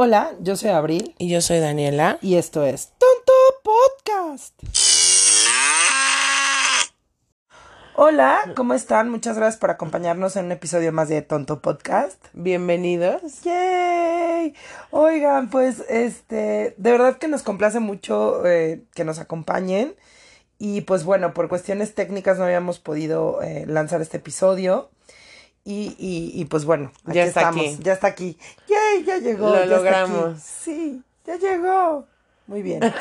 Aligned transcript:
Hola, 0.00 0.36
yo 0.38 0.54
soy 0.54 0.70
Abril 0.70 1.16
Y 1.18 1.28
yo 1.28 1.40
soy 1.40 1.58
Daniela. 1.58 2.18
y 2.22 2.36
esto 2.36 2.62
es 2.64 2.92
Tonto 2.98 3.32
Podcast. 3.64 4.54
Hola, 7.96 8.52
¿cómo 8.54 8.74
están? 8.74 9.10
Muchas 9.10 9.36
gracias 9.36 9.58
por 9.58 9.70
acompañarnos 9.72 10.36
en 10.36 10.44
un 10.44 10.52
episodio 10.52 10.92
más 10.92 11.08
de 11.08 11.20
Tonto 11.22 11.60
Podcast. 11.60 12.24
Bienvenidos. 12.32 13.42
¡Yay! 13.42 14.54
Oigan, 14.92 15.50
pues 15.50 15.82
este, 15.88 16.76
de 16.76 16.92
verdad 16.92 17.18
que 17.18 17.26
nos 17.26 17.42
complace 17.42 17.80
mucho 17.80 18.46
eh, 18.46 18.84
que 18.94 19.02
nos 19.02 19.18
acompañen. 19.18 19.96
Y 20.60 20.82
pues 20.82 21.02
bueno, 21.02 21.34
por 21.34 21.48
cuestiones 21.48 21.96
técnicas 21.96 22.38
no 22.38 22.44
habíamos 22.44 22.78
podido 22.78 23.42
eh, 23.42 23.64
lanzar 23.66 24.00
este 24.00 24.18
episodio. 24.18 24.90
Y, 25.70 25.94
y, 25.98 26.32
y 26.40 26.44
pues 26.46 26.64
bueno, 26.64 26.90
aquí 27.04 27.16
Ya 27.16 27.24
está 27.24 27.40
estamos, 27.40 27.60
aquí. 27.66 27.78
ya 27.82 27.92
está 27.92 28.06
aquí. 28.06 28.38
¡Yay! 28.68 29.04
Ya 29.04 29.18
llegó. 29.18 29.50
Lo 29.50 29.58
ya 29.58 29.66
logramos. 29.66 30.40
Sí, 30.42 31.02
ya 31.26 31.36
llegó. 31.36 32.06
Muy 32.46 32.62
bien. 32.62 32.80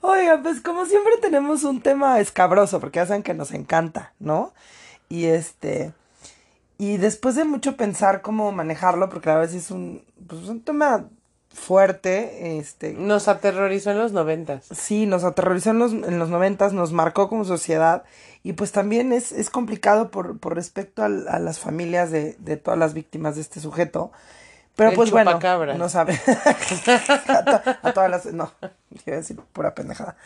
Oigan, 0.00 0.42
pues 0.42 0.62
como 0.62 0.86
siempre 0.86 1.12
tenemos 1.20 1.64
un 1.64 1.82
tema 1.82 2.18
escabroso, 2.20 2.80
porque 2.80 2.96
ya 3.00 3.04
saben 3.06 3.22
que 3.22 3.34
nos 3.34 3.52
encanta, 3.52 4.14
¿no? 4.18 4.54
Y 5.10 5.26
este. 5.26 5.92
Y 6.78 6.96
después 6.96 7.34
de 7.34 7.44
mucho 7.44 7.76
pensar 7.76 8.22
cómo 8.22 8.52
manejarlo, 8.52 9.10
porque 9.10 9.28
a 9.28 9.36
veces 9.36 9.64
es 9.66 9.70
un, 9.70 10.02
pues, 10.26 10.48
un 10.48 10.62
tema 10.62 11.10
fuerte, 11.54 12.58
este, 12.58 12.92
Nos 12.92 13.28
aterrorizó 13.28 13.90
en 13.90 13.98
los 13.98 14.12
noventas. 14.12 14.66
sí, 14.72 15.06
nos 15.06 15.24
aterrorizó 15.24 15.70
en 15.70 15.78
los, 15.78 15.92
en 15.92 16.18
los 16.18 16.28
noventas, 16.28 16.72
nos 16.72 16.92
marcó 16.92 17.28
como 17.28 17.44
sociedad, 17.44 18.02
y 18.42 18.52
pues 18.52 18.72
también 18.72 19.12
es, 19.12 19.32
es 19.32 19.48
complicado 19.48 20.10
por, 20.10 20.38
por 20.38 20.54
respecto 20.54 21.02
al- 21.02 21.26
a, 21.28 21.38
las 21.38 21.58
familias 21.58 22.10
de, 22.10 22.36
de 22.40 22.56
todas 22.58 22.78
las 22.78 22.92
víctimas 22.92 23.36
de 23.36 23.40
este 23.40 23.60
sujeto. 23.60 24.12
Pero 24.76 24.90
El 24.90 24.96
pues 24.96 25.10
bueno, 25.12 25.30
no 25.78 25.88
sabe. 25.88 26.20
a, 27.28 27.44
to- 27.44 27.70
a 27.82 27.92
todas 27.92 28.10
las, 28.10 28.26
no, 28.26 28.50
iba 29.06 29.16
a 29.16 29.20
decir 29.20 29.36
pura 29.52 29.74
pendejada. 29.74 30.16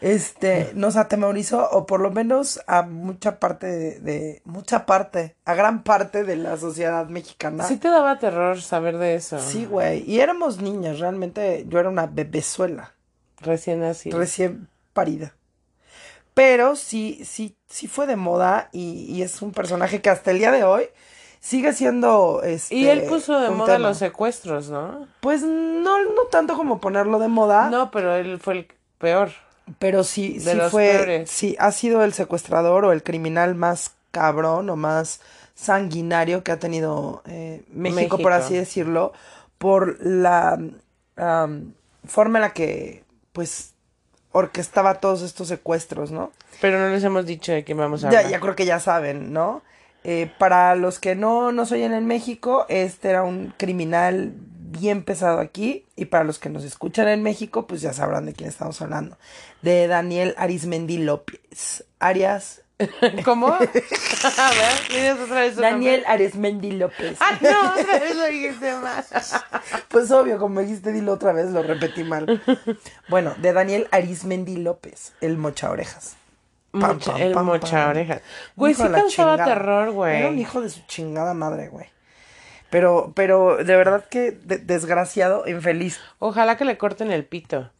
Este, 0.00 0.72
nos 0.74 0.96
atemorizó, 0.96 1.68
o 1.70 1.84
por 1.86 2.00
lo 2.00 2.10
menos 2.10 2.60
a 2.66 2.82
mucha 2.82 3.38
parte 3.38 3.66
de, 3.66 4.00
de- 4.00 4.42
mucha 4.44 4.86
parte, 4.86 5.36
a 5.44 5.54
gran 5.54 5.82
parte 5.82 6.24
de 6.24 6.36
la 6.36 6.56
sociedad 6.56 7.06
mexicana. 7.06 7.64
Sí 7.64 7.76
te 7.76 7.88
daba 7.88 8.18
terror 8.18 8.62
saber 8.62 8.96
de 8.98 9.14
eso. 9.14 9.38
Sí, 9.38 9.66
güey. 9.66 10.02
Y 10.10 10.20
éramos 10.20 10.60
niñas, 10.62 11.00
realmente 11.00 11.66
yo 11.68 11.78
era 11.80 11.88
una 11.90 12.06
bebezuela, 12.06 12.94
Recién 13.40 13.82
así. 13.82 14.10
recién 14.10 14.68
parida. 14.94 15.34
Pero 16.34 16.76
sí, 16.76 17.20
sí, 17.24 17.56
sí 17.66 17.86
fue 17.86 18.06
de 18.06 18.16
moda 18.16 18.68
y, 18.72 19.04
y 19.14 19.22
es 19.22 19.42
un 19.42 19.52
personaje 19.52 20.00
que 20.00 20.10
hasta 20.10 20.30
el 20.30 20.38
día 20.38 20.52
de 20.52 20.64
hoy 20.64 20.84
sigue 21.40 21.72
siendo 21.72 22.40
este. 22.44 22.74
y 22.74 22.86
él 22.88 23.02
puso 23.02 23.38
de 23.40 23.50
moda 23.50 23.74
tema. 23.74 23.88
los 23.88 23.98
secuestros, 23.98 24.70
¿no? 24.70 25.06
Pues 25.20 25.42
no, 25.42 26.02
no 26.04 26.22
tanto 26.30 26.54
como 26.56 26.80
ponerlo 26.80 27.18
de 27.18 27.28
moda, 27.28 27.68
No, 27.68 27.90
pero 27.90 28.14
él 28.14 28.38
fue 28.40 28.54
el 28.54 28.68
peor. 28.98 29.30
Pero 29.78 30.04
sí, 30.04 30.38
de 30.38 30.52
sí 30.52 30.56
los 30.56 30.70
fue, 30.70 30.88
peores. 30.88 31.30
sí, 31.30 31.56
ha 31.58 31.70
sido 31.72 32.02
el 32.04 32.12
secuestrador 32.12 32.84
o 32.84 32.92
el 32.92 33.02
criminal 33.02 33.54
más 33.54 33.92
cabrón 34.10 34.68
o 34.70 34.76
más 34.76 35.20
sanguinario 35.54 36.42
que 36.42 36.52
ha 36.52 36.58
tenido 36.58 37.22
eh, 37.26 37.62
México, 37.72 38.18
por 38.18 38.32
así 38.32 38.54
decirlo, 38.54 39.12
por 39.58 39.98
la 40.04 40.58
forma 42.06 42.38
en 42.38 42.42
la 42.42 42.52
que, 42.52 43.04
pues, 43.32 43.72
orquestaba 44.32 44.94
todos 45.00 45.22
estos 45.22 45.48
secuestros, 45.48 46.10
¿no? 46.12 46.32
Pero 46.60 46.78
no 46.78 46.88
les 46.88 47.02
hemos 47.04 47.26
dicho 47.26 47.52
de 47.52 47.64
quién 47.64 47.78
vamos 47.78 48.04
a 48.04 48.10
Ya, 48.10 48.18
hablar. 48.20 48.32
ya 48.32 48.40
creo 48.40 48.56
que 48.56 48.64
ya 48.64 48.80
saben, 48.80 49.32
¿no? 49.32 49.62
Eh, 50.02 50.30
para 50.38 50.74
los 50.76 50.98
que 50.98 51.14
no 51.14 51.52
nos 51.52 51.72
oyen 51.72 51.92
en 51.92 52.06
México, 52.06 52.64
este 52.68 53.10
era 53.10 53.22
un 53.22 53.52
criminal 53.58 54.32
bien 54.80 55.04
pesado 55.04 55.40
aquí. 55.40 55.86
Y 55.96 56.06
para 56.06 56.24
los 56.24 56.38
que 56.38 56.48
nos 56.48 56.64
escuchan 56.64 57.08
en 57.08 57.22
México, 57.22 57.66
pues 57.66 57.80
ya 57.80 57.92
sabrán 57.92 58.26
de 58.26 58.32
quién 58.32 58.48
estamos 58.48 58.80
hablando. 58.80 59.18
De 59.62 59.86
Daniel 59.86 60.34
Arismendi 60.38 60.98
López. 60.98 61.84
Arias. 61.98 62.62
¿Cómo? 63.24 63.48
a 63.54 63.58
ver, 63.58 65.12
otra 65.12 65.40
vez 65.40 65.56
Daniel. 65.56 66.02
Arismendi 66.06 66.72
López. 66.72 67.18
Ah, 67.20 67.38
no, 67.40 67.80
otra 67.80 67.98
vez 67.98 68.16
lo 68.16 68.26
dijiste 68.26 68.74
mal. 68.76 69.04
Pues 69.88 70.10
obvio, 70.12 70.38
como 70.38 70.60
dijiste, 70.60 70.92
dilo 70.92 71.12
otra 71.12 71.32
vez, 71.32 71.50
lo 71.50 71.62
repetí 71.62 72.04
mal. 72.04 72.40
Bueno, 73.08 73.34
de 73.38 73.52
Daniel 73.52 73.88
Arismendi 73.90 74.56
López, 74.56 75.12
el 75.20 75.36
mocha 75.36 75.68
orejas. 75.68 76.16
Pam, 76.70 77.00
el 77.18 77.32
pam, 77.32 77.46
mocha 77.46 77.88
orejas. 77.88 78.22
Güey, 78.54 78.74
sí 78.74 78.82
causaba 78.82 79.36
chingada. 79.36 79.44
terror, 79.44 79.90
güey. 79.90 80.18
Era 80.18 80.28
un 80.28 80.38
hijo 80.38 80.60
de 80.60 80.70
su 80.70 80.80
chingada 80.86 81.34
madre, 81.34 81.68
güey. 81.68 81.86
Pero, 82.70 83.12
pero 83.14 83.56
de 83.56 83.76
verdad 83.76 84.04
que 84.08 84.30
de- 84.32 84.58
desgraciado, 84.58 85.46
infeliz. 85.48 85.98
Ojalá 86.18 86.56
que 86.56 86.64
le 86.64 86.78
corten 86.78 87.10
el 87.10 87.24
pito. 87.24 87.70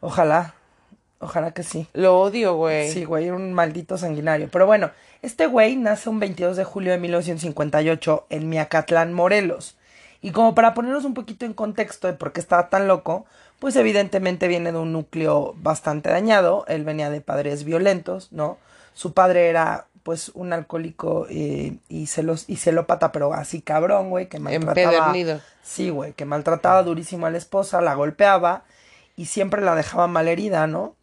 Ojalá, 0.00 0.54
ojalá 1.18 1.52
que 1.52 1.62
sí. 1.62 1.86
Lo 1.92 2.18
odio, 2.20 2.54
güey. 2.54 2.90
Sí, 2.90 3.04
güey, 3.04 3.30
un 3.30 3.52
maldito 3.52 3.98
sanguinario. 3.98 4.48
Pero 4.50 4.66
bueno, 4.66 4.90
este 5.22 5.46
güey 5.46 5.76
nace 5.76 6.08
un 6.08 6.20
22 6.20 6.56
de 6.56 6.64
julio 6.64 6.92
de 6.92 6.98
1958 6.98 8.26
en 8.30 8.48
Miacatlán, 8.48 9.12
Morelos. 9.12 9.76
Y 10.22 10.32
como 10.32 10.54
para 10.54 10.74
ponernos 10.74 11.04
un 11.04 11.14
poquito 11.14 11.44
en 11.46 11.54
contexto 11.54 12.06
de 12.06 12.14
por 12.14 12.32
qué 12.32 12.40
estaba 12.40 12.68
tan 12.68 12.88
loco, 12.88 13.26
pues 13.58 13.76
evidentemente 13.76 14.48
viene 14.48 14.72
de 14.72 14.78
un 14.78 14.92
núcleo 14.92 15.54
bastante 15.58 16.10
dañado. 16.10 16.64
Él 16.68 16.84
venía 16.84 17.10
de 17.10 17.20
padres 17.20 17.64
violentos, 17.64 18.32
¿no? 18.32 18.58
Su 18.94 19.12
padre 19.14 19.48
era 19.48 19.86
pues 20.02 20.30
un 20.34 20.52
alcohólico 20.52 21.26
eh, 21.30 21.76
y, 21.88 22.06
celos, 22.06 22.44
y 22.48 22.56
celópata, 22.56 23.12
pero 23.12 23.32
así 23.34 23.60
cabrón, 23.60 24.10
güey, 24.10 24.28
que 24.28 24.38
maltrataba. 24.38 25.08
Empedernido. 25.08 25.40
Sí, 25.62 25.90
güey, 25.90 26.12
que 26.12 26.24
maltrataba 26.24 26.82
durísimo 26.82 27.26
a 27.26 27.30
la 27.30 27.38
esposa, 27.38 27.80
la 27.80 27.94
golpeaba 27.94 28.64
y 29.16 29.26
siempre 29.26 29.62
la 29.62 29.74
dejaba 29.74 30.06
malherida, 30.06 30.66
¿no? 30.66 30.96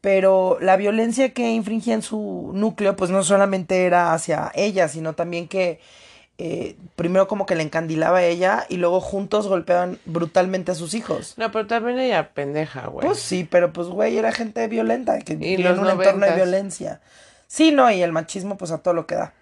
Pero 0.00 0.58
la 0.60 0.76
violencia 0.76 1.32
que 1.32 1.50
infringía 1.50 1.94
en 1.94 2.02
su 2.02 2.50
núcleo, 2.54 2.96
pues 2.96 3.10
no 3.10 3.22
solamente 3.24 3.86
era 3.86 4.12
hacia 4.12 4.52
ella, 4.54 4.88
sino 4.88 5.14
también 5.14 5.48
que 5.48 5.80
eh, 6.38 6.76
primero 6.96 7.28
como 7.28 7.46
que 7.46 7.54
le 7.54 7.62
encandilaba 7.62 8.18
a 8.18 8.24
ella 8.24 8.66
y 8.68 8.76
luego 8.76 9.00
juntos 9.00 9.48
golpeaban 9.48 9.98
brutalmente 10.04 10.70
a 10.70 10.74
sus 10.74 10.92
hijos. 10.92 11.34
No, 11.38 11.50
pero 11.50 11.66
también 11.66 11.98
ella 11.98 12.34
pendeja, 12.34 12.88
güey. 12.88 13.06
Pues 13.06 13.20
sí, 13.20 13.48
pero 13.50 13.72
pues 13.72 13.88
güey, 13.88 14.18
era 14.18 14.32
gente 14.32 14.68
violenta, 14.68 15.18
que 15.20 15.36
vivía 15.36 15.70
en 15.70 15.78
un 15.78 15.88
entorno 15.88 16.26
de 16.26 16.34
violencia. 16.34 17.00
Sí, 17.46 17.72
no, 17.72 17.90
y 17.90 18.02
el 18.02 18.12
machismo 18.12 18.56
pues 18.56 18.70
a 18.70 18.78
todo 18.78 18.94
lo 18.94 19.06
que 19.06 19.14
da. 19.14 19.34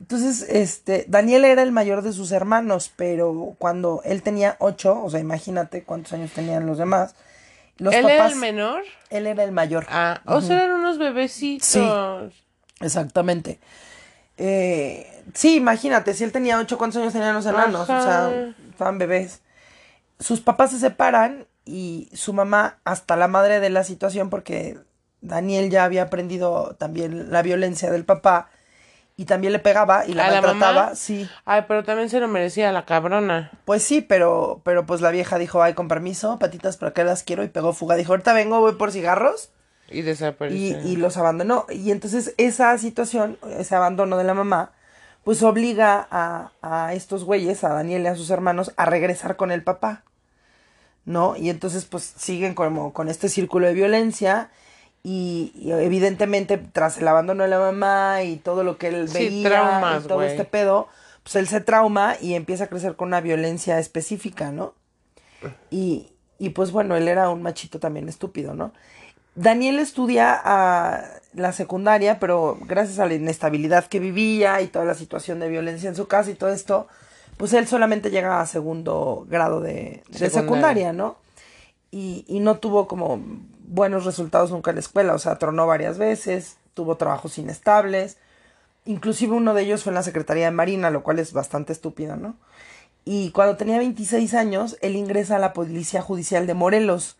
Entonces, 0.00 0.42
este, 0.50 1.06
Daniel 1.08 1.44
era 1.44 1.62
el 1.62 1.72
mayor 1.72 2.02
de 2.02 2.12
sus 2.12 2.30
hermanos, 2.32 2.92
pero 2.94 3.54
cuando 3.58 4.02
él 4.04 4.22
tenía 4.22 4.56
ocho, 4.58 5.02
o 5.02 5.08
sea, 5.08 5.20
imagínate 5.20 5.84
cuántos 5.84 6.12
años 6.12 6.32
tenían 6.32 6.66
los 6.66 6.78
demás. 6.78 7.14
Los 7.78 7.94
¿Él 7.94 8.02
papás, 8.02 8.16
era 8.16 8.26
el 8.28 8.36
menor? 8.36 8.82
él 9.10 9.26
era 9.26 9.44
el 9.44 9.52
mayor. 9.52 9.86
Ah, 9.88 10.20
o 10.26 10.40
sea, 10.40 10.64
eran 10.64 10.80
unos 10.80 10.98
bebecitos. 10.98 11.66
Sí. 11.66 11.82
Exactamente. 12.80 13.58
Eh, 14.38 15.22
sí, 15.32 15.56
imagínate, 15.56 16.12
si 16.12 16.24
él 16.24 16.32
tenía 16.32 16.58
ocho, 16.58 16.76
¿cuántos 16.76 17.00
años 17.00 17.12
tenían 17.12 17.34
los 17.34 17.46
enanos? 17.46 17.82
O 17.82 17.86
sea, 17.86 18.52
estaban 18.70 18.98
bebés. 18.98 19.40
Sus 20.20 20.40
papás 20.40 20.70
se 20.70 20.78
separan 20.78 21.46
y 21.64 22.10
su 22.12 22.32
mamá, 22.32 22.78
hasta 22.84 23.16
la 23.16 23.28
madre 23.28 23.60
de 23.60 23.70
la 23.70 23.82
situación, 23.82 24.30
porque 24.30 24.78
Daniel 25.20 25.70
ya 25.70 25.84
había 25.84 26.02
aprendido 26.02 26.74
también 26.78 27.30
la 27.32 27.42
violencia 27.42 27.90
del 27.90 28.04
papá 28.04 28.48
y 29.16 29.24
también 29.24 29.52
le 29.54 29.58
pegaba 29.58 30.04
y 30.06 30.12
la 30.12 30.26
¿A 30.26 30.30
la 30.30 30.42
maltrataba. 30.42 30.82
mamá? 30.82 30.94
sí, 30.94 31.28
Ay, 31.46 31.64
pero 31.66 31.84
también 31.84 32.10
se 32.10 32.20
lo 32.20 32.28
merecía 32.28 32.70
la 32.72 32.84
cabrona. 32.84 33.50
pues 33.64 33.82
sí, 33.82 34.02
pero, 34.02 34.60
pero 34.62 34.84
pues 34.86 35.00
la 35.00 35.10
vieja 35.10 35.38
dijo, 35.38 35.62
ay, 35.62 35.72
con 35.74 35.88
permiso, 35.88 36.38
patitas, 36.38 36.76
¿para 36.76 36.92
qué 36.92 37.02
las 37.02 37.22
quiero? 37.22 37.42
Y 37.42 37.48
pegó 37.48 37.72
fuga. 37.72 37.96
Dijo, 37.96 38.12
ahorita 38.12 38.34
vengo, 38.34 38.60
voy 38.60 38.74
por 38.74 38.92
cigarros. 38.92 39.50
Y 39.88 40.00
y, 40.00 40.02
desapareció. 40.02 40.80
y 40.82 40.96
los 40.96 41.16
abandonó. 41.16 41.64
Y 41.70 41.92
entonces 41.92 42.34
esa 42.36 42.76
situación, 42.76 43.38
ese 43.58 43.74
abandono 43.74 44.18
de 44.18 44.24
la 44.24 44.34
mamá, 44.34 44.72
pues 45.24 45.42
obliga 45.42 46.06
a, 46.10 46.50
a 46.60 46.92
estos 46.92 47.24
güeyes, 47.24 47.64
a 47.64 47.70
Daniel 47.70 48.02
y 48.02 48.06
a 48.08 48.16
sus 48.16 48.28
hermanos, 48.30 48.72
a 48.76 48.84
regresar 48.84 49.36
con 49.36 49.50
el 49.50 49.62
papá. 49.62 50.02
¿No? 51.04 51.36
Y 51.36 51.50
entonces 51.50 51.84
pues 51.84 52.02
siguen 52.04 52.54
como 52.54 52.92
con 52.92 53.08
este 53.08 53.28
círculo 53.28 53.66
de 53.68 53.74
violencia 53.74 54.50
y, 55.08 55.52
y 55.54 55.70
evidentemente 55.70 56.58
tras 56.58 56.98
el 56.98 57.06
abandono 57.06 57.44
de 57.44 57.48
la 57.48 57.60
mamá 57.60 58.24
y 58.24 58.38
todo 58.38 58.64
lo 58.64 58.76
que 58.76 58.88
él 58.88 59.08
Sí, 59.08 59.18
veía 59.18 59.48
traumas, 59.50 60.04
y 60.04 60.08
todo 60.08 60.22
este 60.24 60.44
pedo, 60.44 60.88
pues 61.22 61.36
él 61.36 61.46
se 61.46 61.60
trauma 61.60 62.16
y 62.20 62.34
empieza 62.34 62.64
a 62.64 62.66
crecer 62.66 62.96
con 62.96 63.06
una 63.08 63.20
violencia 63.20 63.78
específica, 63.78 64.50
¿no? 64.50 64.74
Y, 65.70 66.08
y 66.40 66.48
pues 66.50 66.72
bueno, 66.72 66.96
él 66.96 67.06
era 67.06 67.28
un 67.30 67.40
machito 67.40 67.78
también 67.78 68.08
estúpido, 68.08 68.54
¿no? 68.54 68.72
Daniel 69.36 69.78
estudia 69.78 70.40
a 70.44 71.04
la 71.34 71.52
secundaria, 71.52 72.18
pero 72.18 72.58
gracias 72.62 72.98
a 72.98 73.06
la 73.06 73.14
inestabilidad 73.14 73.86
que 73.86 74.00
vivía 74.00 74.60
y 74.60 74.66
toda 74.66 74.86
la 74.86 74.94
situación 74.94 75.38
de 75.38 75.48
violencia 75.48 75.88
en 75.88 75.94
su 75.94 76.08
casa 76.08 76.32
y 76.32 76.34
todo 76.34 76.50
esto, 76.50 76.88
pues 77.36 77.52
él 77.52 77.68
solamente 77.68 78.10
llega 78.10 78.40
a 78.40 78.46
segundo 78.46 79.24
grado 79.28 79.60
de, 79.60 80.02
de 80.08 80.18
Secundaria. 80.18 80.30
secundaria, 80.30 80.92
¿no? 80.92 81.16
Y, 81.92 82.24
y 82.26 82.40
no 82.40 82.56
tuvo 82.58 82.88
como 82.88 83.20
buenos 83.68 84.04
resultados 84.04 84.50
nunca 84.50 84.70
en 84.70 84.76
la 84.76 84.80
escuela, 84.80 85.14
o 85.14 85.18
sea, 85.18 85.38
tronó 85.38 85.66
varias 85.66 85.98
veces, 85.98 86.56
tuvo 86.74 86.96
trabajos 86.96 87.38
inestables, 87.38 88.18
inclusive 88.84 89.34
uno 89.34 89.54
de 89.54 89.62
ellos 89.62 89.82
fue 89.82 89.90
en 89.90 89.96
la 89.96 90.02
Secretaría 90.02 90.46
de 90.46 90.50
Marina, 90.52 90.90
lo 90.90 91.02
cual 91.02 91.18
es 91.18 91.32
bastante 91.32 91.72
estúpido, 91.72 92.16
¿no? 92.16 92.36
Y 93.04 93.30
cuando 93.30 93.56
tenía 93.56 93.78
26 93.78 94.34
años, 94.34 94.76
él 94.80 94.96
ingresa 94.96 95.36
a 95.36 95.38
la 95.38 95.52
Policía 95.52 96.02
Judicial 96.02 96.46
de 96.46 96.54
Morelos. 96.54 97.16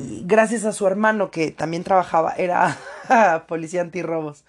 Y 0.00 0.24
gracias 0.24 0.64
a 0.64 0.72
su 0.72 0.86
hermano, 0.86 1.30
que 1.30 1.52
también 1.52 1.84
trabajaba, 1.84 2.32
era 2.32 2.78
policía 3.46 3.82
antirrobos. 3.82 4.44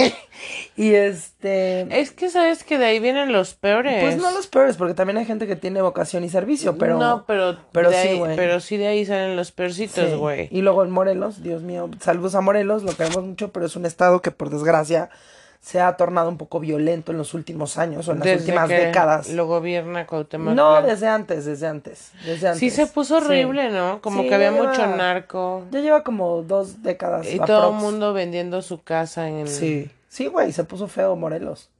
y 0.76 0.94
este. 0.94 2.00
Es 2.00 2.10
que 2.12 2.30
sabes 2.30 2.64
que 2.64 2.78
de 2.78 2.86
ahí 2.86 3.00
vienen 3.00 3.32
los 3.32 3.54
peores. 3.54 4.02
Pues 4.02 4.16
no 4.16 4.30
los 4.30 4.46
peores, 4.46 4.76
porque 4.76 4.94
también 4.94 5.16
hay 5.18 5.24
gente 5.24 5.46
que 5.46 5.56
tiene 5.56 5.82
vocación 5.82 6.24
y 6.24 6.28
servicio, 6.28 6.76
pero. 6.78 6.98
No, 6.98 7.24
pero, 7.26 7.58
pero 7.72 7.90
sí, 7.92 8.18
güey. 8.18 8.36
pero 8.36 8.60
sí 8.60 8.76
de 8.76 8.86
ahí 8.88 9.04
salen 9.04 9.36
los 9.36 9.52
peorcitos, 9.52 10.10
Sí. 10.10 10.16
güey. 10.16 10.48
Y 10.50 10.62
luego 10.62 10.82
en 10.84 10.90
Morelos, 10.90 11.42
Dios 11.42 11.62
mío, 11.62 11.90
saludos 12.00 12.34
a 12.34 12.40
Morelos, 12.40 12.82
lo 12.82 12.96
queremos 12.96 13.24
mucho, 13.24 13.52
pero 13.52 13.66
es 13.66 13.76
un 13.76 13.86
estado 13.86 14.22
que 14.22 14.30
por 14.30 14.50
desgracia 14.50 15.10
se 15.60 15.78
ha 15.80 15.94
tornado 15.96 16.30
un 16.30 16.38
poco 16.38 16.58
violento 16.58 17.12
en 17.12 17.18
los 17.18 17.34
últimos 17.34 17.76
años 17.76 18.08
o 18.08 18.12
en 18.12 18.18
las 18.20 18.24
Desde 18.24 18.40
últimas 18.44 18.68
que 18.68 18.76
décadas. 18.86 19.28
Lo 19.28 19.46
gobierna 19.46 20.06
Cuauhtémoc 20.06 20.54
No, 20.54 20.80
desde 20.80 21.06
antes, 21.06 21.44
desde 21.44 21.66
antes, 21.66 22.12
desde 22.24 22.48
antes. 22.48 22.60
Sí 22.60 22.70
se 22.70 22.86
puso 22.86 23.20
Sí. 23.20 23.26
horrible, 23.26 23.70
¿no? 23.70 24.00
Como 24.00 24.22
Sí, 24.22 24.28
que 24.28 24.34
había 24.34 24.52
lleva- 24.52 24.68
mucho 24.68 24.86
narco. 24.86 25.66
Ya 25.70 25.80
lleva 25.80 26.02
como 26.02 26.42
dos 26.42 26.82
décadas. 26.82 27.26
Y 27.26 27.34
aprox. 27.34 27.46
todo 27.46 27.70
el 27.72 27.76
mundo 27.76 28.14
vendiendo 28.14 28.62
su 28.62 28.82
casa 28.82 29.28
en... 29.28 29.46
Sí, 29.48 29.90
sí, 30.08 30.28
güey, 30.28 30.50
se 30.52 30.64
puso 30.64 30.88
feo 30.88 31.14
Morelos. 31.14 31.70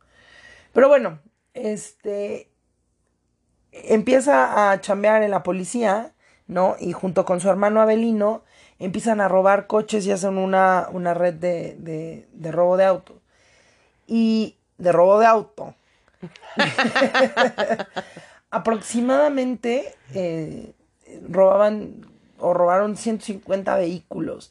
Pero 0.75 0.89
bueno, 0.89 1.19
este 1.55 2.51
empieza 3.73 4.71
a 4.73 4.81
chambear 4.81 5.23
en 5.23 5.31
la 5.31 5.43
policía, 5.43 6.13
¿no? 6.47 6.77
Y 6.81 6.93
junto 6.93 7.25
con 7.25 7.41
su 7.41 7.49
hermano 7.49 7.81
Abelino 7.81 8.43
empiezan 8.79 9.21
a 9.21 9.29
robar 9.29 9.67
coches 9.67 10.07
y 10.07 10.13
hacen 10.13 10.39
una, 10.39 10.89
una 10.93 11.15
red 11.15 11.35
de, 11.35 11.77
de, 11.79 12.29
de 12.33 12.53
robo 12.53 12.77
de 12.77 12.85
auto. 12.85 13.20
Y 14.11 14.57
de 14.79 14.91
robo 14.91 15.21
de 15.21 15.27
auto. 15.27 15.75
Aproximadamente 18.51 19.95
eh, 20.13 20.73
robaban 21.29 22.07
o 22.39 22.53
robaron 22.53 22.97
150 22.97 23.77
vehículos 23.77 24.51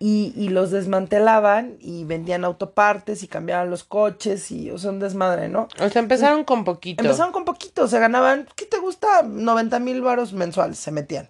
y, 0.00 0.32
y 0.34 0.48
los 0.48 0.70
desmantelaban 0.70 1.76
y 1.78 2.04
vendían 2.04 2.44
autopartes 2.44 3.22
y 3.22 3.28
cambiaban 3.28 3.70
los 3.70 3.84
coches 3.84 4.50
y, 4.50 4.70
o 4.70 4.78
sea, 4.78 4.90
un 4.90 4.98
desmadre, 4.98 5.48
¿no? 5.48 5.68
O 5.78 5.88
sea, 5.88 6.02
empezaron 6.02 6.42
con 6.44 6.64
poquito. 6.64 7.02
Empezaron 7.02 7.32
con 7.32 7.44
poquito, 7.44 7.86
se 7.86 8.00
ganaban, 8.00 8.48
¿qué 8.56 8.66
te 8.66 8.78
gusta? 8.78 9.22
90 9.22 9.78
mil 9.78 10.00
varos 10.00 10.32
mensuales 10.32 10.78
se 10.78 10.90
metían. 10.90 11.28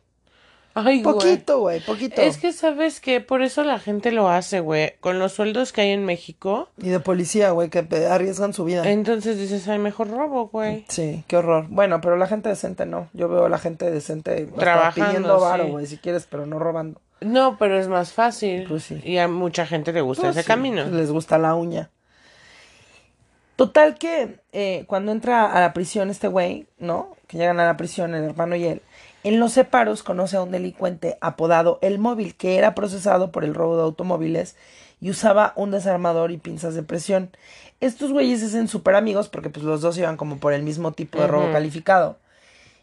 Ay. 0.75 1.02
Poquito, 1.02 1.58
güey, 1.61 1.81
poquito. 1.81 2.20
Es 2.22 2.38
que, 2.38 2.52
¿sabes 2.52 3.00
qué? 3.00 3.20
Por 3.20 3.43
eso 3.43 3.64
la 3.64 3.78
gente 3.78 4.12
lo 4.12 4.28
hace, 4.28 4.61
güey. 4.61 4.94
Con 5.00 5.19
los 5.19 5.32
sueldos 5.32 5.72
que 5.72 5.81
hay 5.81 5.90
en 5.90 6.05
México. 6.05 6.69
Y 6.78 6.90
de 6.90 7.00
policía, 7.00 7.50
güey, 7.50 7.70
que 7.70 7.87
arriesgan 8.08 8.52
su 8.55 8.64
vida. 8.64 8.88
Entonces 8.88 9.38
dices, 9.38 9.67
ay, 9.69 9.78
mejor 9.78 10.11
robo, 10.11 10.49
güey. 10.49 10.84
Sí, 10.88 11.25
qué 11.26 11.37
horror. 11.37 11.67
Bueno, 11.69 12.00
pero 12.00 12.17
la 12.17 12.26
gente 12.26 12.49
decente 12.49 12.87
no. 12.87 13.08
Yo 13.12 13.28
veo 13.28 13.46
a 13.46 13.49
la 13.49 13.58
gente 13.58 13.90
decente 13.90 14.46
Trabajando, 14.46 15.11
pidiendo 15.11 15.40
varo, 15.40 15.64
sí. 15.64 15.70
güey, 15.70 15.87
si 15.87 15.99
quieres, 15.99 16.26
pero 16.31 16.46
no 16.46 16.58
robando. 16.58 17.00
No, 17.20 17.58
pero 17.58 17.78
es 17.78 17.88
más 17.88 18.12
fácil. 18.12 18.64
Pues 18.69 18.84
sí. 18.84 19.00
Y 19.05 19.19
a 19.19 19.28
mucha 19.28 19.66
gente 19.66 19.93
le 19.93 20.00
gusta 20.00 20.23
Pues 20.23 20.37
ese 20.37 20.43
sí, 20.43 20.49
camino. 20.49 20.84
Les 20.87 21.11
gusta 21.11 21.37
la 21.37 21.55
uña. 21.55 21.90
Total 23.56 23.99
que 23.99 24.40
eh, 24.52 24.84
cuando 24.87 25.12
entra 25.12 25.52
a 25.52 25.61
la 25.61 25.75
prisión 25.75 26.08
este 26.08 26.28
güey, 26.28 26.66
¿no? 26.78 27.14
Que 27.26 27.37
llegan 27.37 27.61
a 27.61 27.66
la 27.66 27.76
prisión 27.76 28.14
el 28.14 28.25
hermano 28.25 28.56
y 28.56 28.64
él. 28.64 28.82
En 29.22 29.38
los 29.38 29.52
separos 29.52 30.02
conoce 30.02 30.37
a 30.37 30.43
un 30.43 30.50
delincuente 30.50 31.19
apodado 31.20 31.78
El 31.82 31.99
Móvil, 31.99 32.34
que 32.34 32.56
era 32.56 32.75
procesado 32.75 33.31
por 33.31 33.44
el 33.44 33.55
robo 33.55 33.76
de 33.76 33.82
automóviles 33.82 34.56
y 35.00 35.11
usaba 35.11 35.52
un 35.56 35.70
desarmador 35.70 36.31
y 36.31 36.38
pinzas 36.38 36.75
de 36.75 36.82
presión. 36.82 37.31
Estos 37.81 38.12
güeyes 38.12 38.40
se 38.40 38.46
hacen 38.46 38.69
súper 38.69 38.94
amigos 38.94 39.28
porque 39.28 39.50
pues 39.50 39.64
los 39.64 39.81
dos 39.81 39.96
iban 39.99 40.17
como 40.17 40.38
por 40.38 40.52
el 40.52 40.62
mismo 40.62 40.93
tipo 40.93 41.20
de 41.20 41.26
robo 41.26 41.52
calificado. 41.52 42.19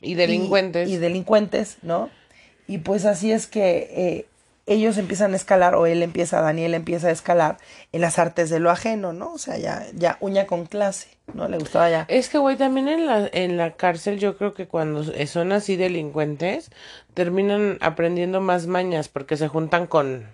Y 0.02 0.14
delincuentes. 0.14 0.90
Y, 0.90 0.94
y 0.94 0.98
delincuentes, 0.98 1.78
¿no? 1.82 2.10
Y 2.68 2.80
pues 2.80 3.06
así 3.06 3.32
es 3.32 3.48
que 3.48 3.90
eh, 3.92 4.26
ellos 4.68 4.98
empiezan 4.98 5.34
a 5.34 5.38
escalar, 5.38 5.76
o 5.76 5.86
él 5.86 6.04
empieza, 6.04 6.42
Daniel 6.42 6.74
empieza 6.74 7.08
a 7.08 7.12
escalar 7.12 7.58
en 7.94 8.02
las 8.02 8.20
artes 8.20 8.50
de 8.50 8.60
lo 8.60 8.70
ajeno, 8.70 9.14
¿no? 9.14 9.34
O 9.34 9.38
sea, 9.38 9.58
ya, 9.58 9.86
ya 9.94 10.18
uña 10.20 10.46
con 10.46 10.66
clase, 10.66 11.18
¿no? 11.34 11.48
Le 11.48 11.58
gustaba 11.58 11.90
ya. 11.90 12.06
Es 12.10 12.28
que, 12.28 12.38
güey, 12.38 12.58
también 12.58 12.90
en 12.90 13.06
la, 13.06 13.30
en 13.32 13.58
la 13.58 13.72
cárcel 13.72 14.20
yo 14.20 14.38
creo 14.38 14.54
que 14.54 14.68
cuando 14.68 15.06
son 15.26 15.54
así 15.54 15.78
delincuentes, 15.78 16.70
terminan 17.14 17.78
aprendiendo 17.80 18.42
más 18.42 18.68
mañas 18.68 19.08
porque 19.08 19.38
se 19.38 19.48
juntan 19.48 19.88
con... 19.88 20.28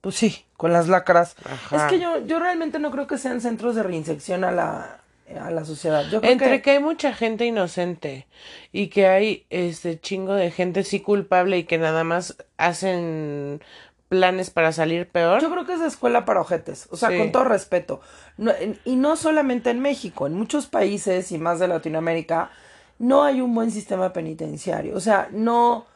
Pues 0.00 0.14
sí, 0.14 0.46
con 0.56 0.72
las 0.72 0.88
lacras. 0.88 1.36
Ajá. 1.44 1.76
Es 1.76 1.92
que 1.92 2.00
yo, 2.00 2.24
yo 2.24 2.38
realmente 2.38 2.78
no 2.78 2.90
creo 2.90 3.06
que 3.06 3.18
sean 3.18 3.42
centros 3.42 3.74
de 3.74 3.82
reinsección 3.82 4.44
a 4.44 4.50
la, 4.50 5.00
a 5.38 5.50
la 5.50 5.64
sociedad. 5.64 6.04
Yo 6.10 6.20
creo 6.20 6.32
Entre 6.32 6.50
que... 6.50 6.62
que... 6.62 6.70
hay 6.72 6.78
mucha 6.80 7.12
gente 7.12 7.44
inocente 7.46 8.26
y 8.72 8.88
que 8.88 9.06
hay 9.06 9.46
este 9.50 10.00
chingo 10.00 10.34
de 10.34 10.50
gente 10.50 10.82
sí 10.84 11.00
culpable 11.00 11.58
y 11.58 11.64
que 11.64 11.78
nada 11.78 12.04
más 12.04 12.36
hacen 12.56 13.60
planes 14.08 14.50
para 14.50 14.72
salir 14.72 15.08
peor. 15.08 15.40
Yo 15.40 15.50
creo 15.50 15.66
que 15.66 15.74
es 15.74 15.80
de 15.80 15.86
escuela 15.86 16.24
para 16.24 16.40
ojetes, 16.40 16.88
o 16.90 16.96
sea, 16.96 17.10
Sí. 17.10 17.18
con 17.18 17.30
todo 17.30 17.44
respeto. 17.44 18.00
No- 18.36 18.52
y 18.84 18.96
no 18.96 19.14
solamente 19.16 19.70
en 19.70 19.80
México, 19.80 20.26
en 20.26 20.34
muchos 20.34 20.66
países 20.66 21.30
y 21.30 21.38
más 21.38 21.60
de 21.60 21.68
Latinoamérica 21.68 22.50
no 22.98 23.22
hay 23.22 23.40
un 23.40 23.54
buen 23.54 23.70
sistema 23.70 24.12
penitenciario. 24.12 24.96
O 24.96 25.00
sea, 25.00 25.28
no, 25.32 25.86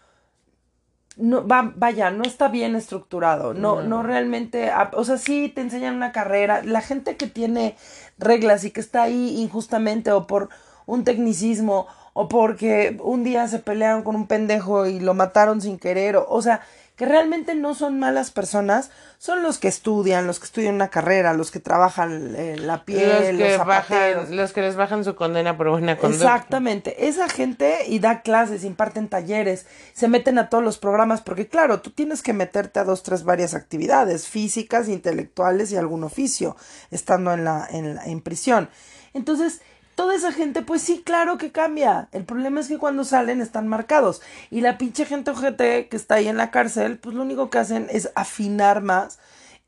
no 1.17 1.47
va, 1.47 1.73
vaya, 1.77 2.11
no 2.11 2.25
está 2.25 2.49
bien 2.49 2.75
estructurado. 2.77 3.55
No, 3.55 3.83
no 3.83 4.03
realmente, 4.03 4.71
a- 4.71 4.91
o 4.95 5.05
sea, 5.05 5.17
sí 5.19 5.49
te 5.55 5.61
enseñan 5.61 5.95
una 5.95 6.13
carrera. 6.13 6.63
La 6.65 6.81
gente 6.81 7.17
que 7.17 7.27
tiene 7.27 7.77
reglas 8.19 8.65
y 8.65 8.71
que 8.71 8.81
está 8.81 9.03
ahí 9.05 9.41
injustamente 9.41 10.11
o 10.13 10.27
por 10.27 10.49
un 10.87 11.05
tecnicismo 11.05 11.87
o 12.13 12.29
porque 12.29 12.97
un 13.03 13.25
día 13.25 13.49
se 13.49 13.59
pelearon 13.59 14.03
con 14.03 14.15
un 14.17 14.27
pendejo 14.27 14.87
y 14.87 15.01
lo 15.01 15.15
mataron 15.15 15.61
sin 15.61 15.79
querer, 15.79 16.17
o, 16.17 16.27
o 16.29 16.43
sea, 16.43 16.61
que 16.97 17.07
realmente 17.07 17.55
no 17.57 17.75
son 17.75 17.99
malas 17.99 18.31
personas, 18.31 18.91
son 19.19 19.43
los 19.43 19.59
que 19.59 19.67
estudian, 19.67 20.27
los 20.29 20.39
que 20.39 20.45
estudian 20.47 20.77
una 20.77 20.91
carrera, 20.91 21.35
los 21.35 21.51
que 21.51 21.59
trabajan 21.59 22.35
eh, 22.37 22.57
la 22.57 22.85
piel, 22.85 23.37
los 23.37 23.41
los, 23.41 23.49
que 23.49 23.57
zapateros. 23.57 24.23
bajan, 24.23 24.37
los 24.37 24.53
que 24.53 24.61
les 24.63 24.77
bajan 24.77 25.03
su 25.05 25.17
condena 25.17 25.57
por 25.57 25.71
buena 25.71 25.97
conducta. 25.99 26.25
Exactamente, 26.25 27.09
esa 27.09 27.29
gente 27.29 27.79
y 27.89 27.99
da 27.99 28.23
clases, 28.23 28.63
imparten 28.63 29.09
talleres, 29.09 29.67
se 29.93 30.07
meten 30.07 30.39
a 30.39 30.49
todos 30.49 30.63
los 30.63 30.79
programas, 30.79 31.21
porque 31.21 31.49
claro, 31.49 31.81
tú 31.81 31.91
tienes 31.91 32.23
que 32.23 32.33
meterte 32.33 32.79
a 32.79 32.85
dos, 32.85 33.03
tres 33.03 33.25
varias 33.25 33.55
actividades, 33.55 34.29
físicas, 34.29 34.89
intelectuales 34.89 35.73
y 35.73 35.77
algún 35.77 36.05
oficio, 36.05 36.57
estando 36.93 37.33
en 37.33 37.45
la, 37.45 37.67
en 37.71 37.97
la- 37.97 38.05
en 38.05 38.21
prisión. 38.21 38.69
Entonces, 39.15 39.61
toda 39.95 40.15
esa 40.15 40.33
gente, 40.33 40.63
pues 40.63 40.83
sí, 40.83 41.03
claro 41.05 41.39
que 41.39 41.53
cambia. 41.53 42.09
El 42.13 42.25
problema 42.25 42.61
es 42.61 42.69
que 42.69 42.79
cuando 42.79 43.05
salen 43.05 43.41
están 43.41 43.69
marcados. 43.69 44.23
Y 44.51 44.61
la 44.61 44.79
pinche 44.79 45.07
gente 45.07 45.31
ojete 45.31 45.89
que 45.89 45.97
está 45.97 46.17
ahí 46.17 46.29
en 46.29 46.37
la 46.37 46.51
cárcel, 46.51 46.99
pues 46.99 47.15
lo 47.15 47.23
único 47.23 47.51
que 47.51 47.59
hacen 47.59 47.87
es 47.91 48.11
afinar 48.15 48.83
más 48.83 49.19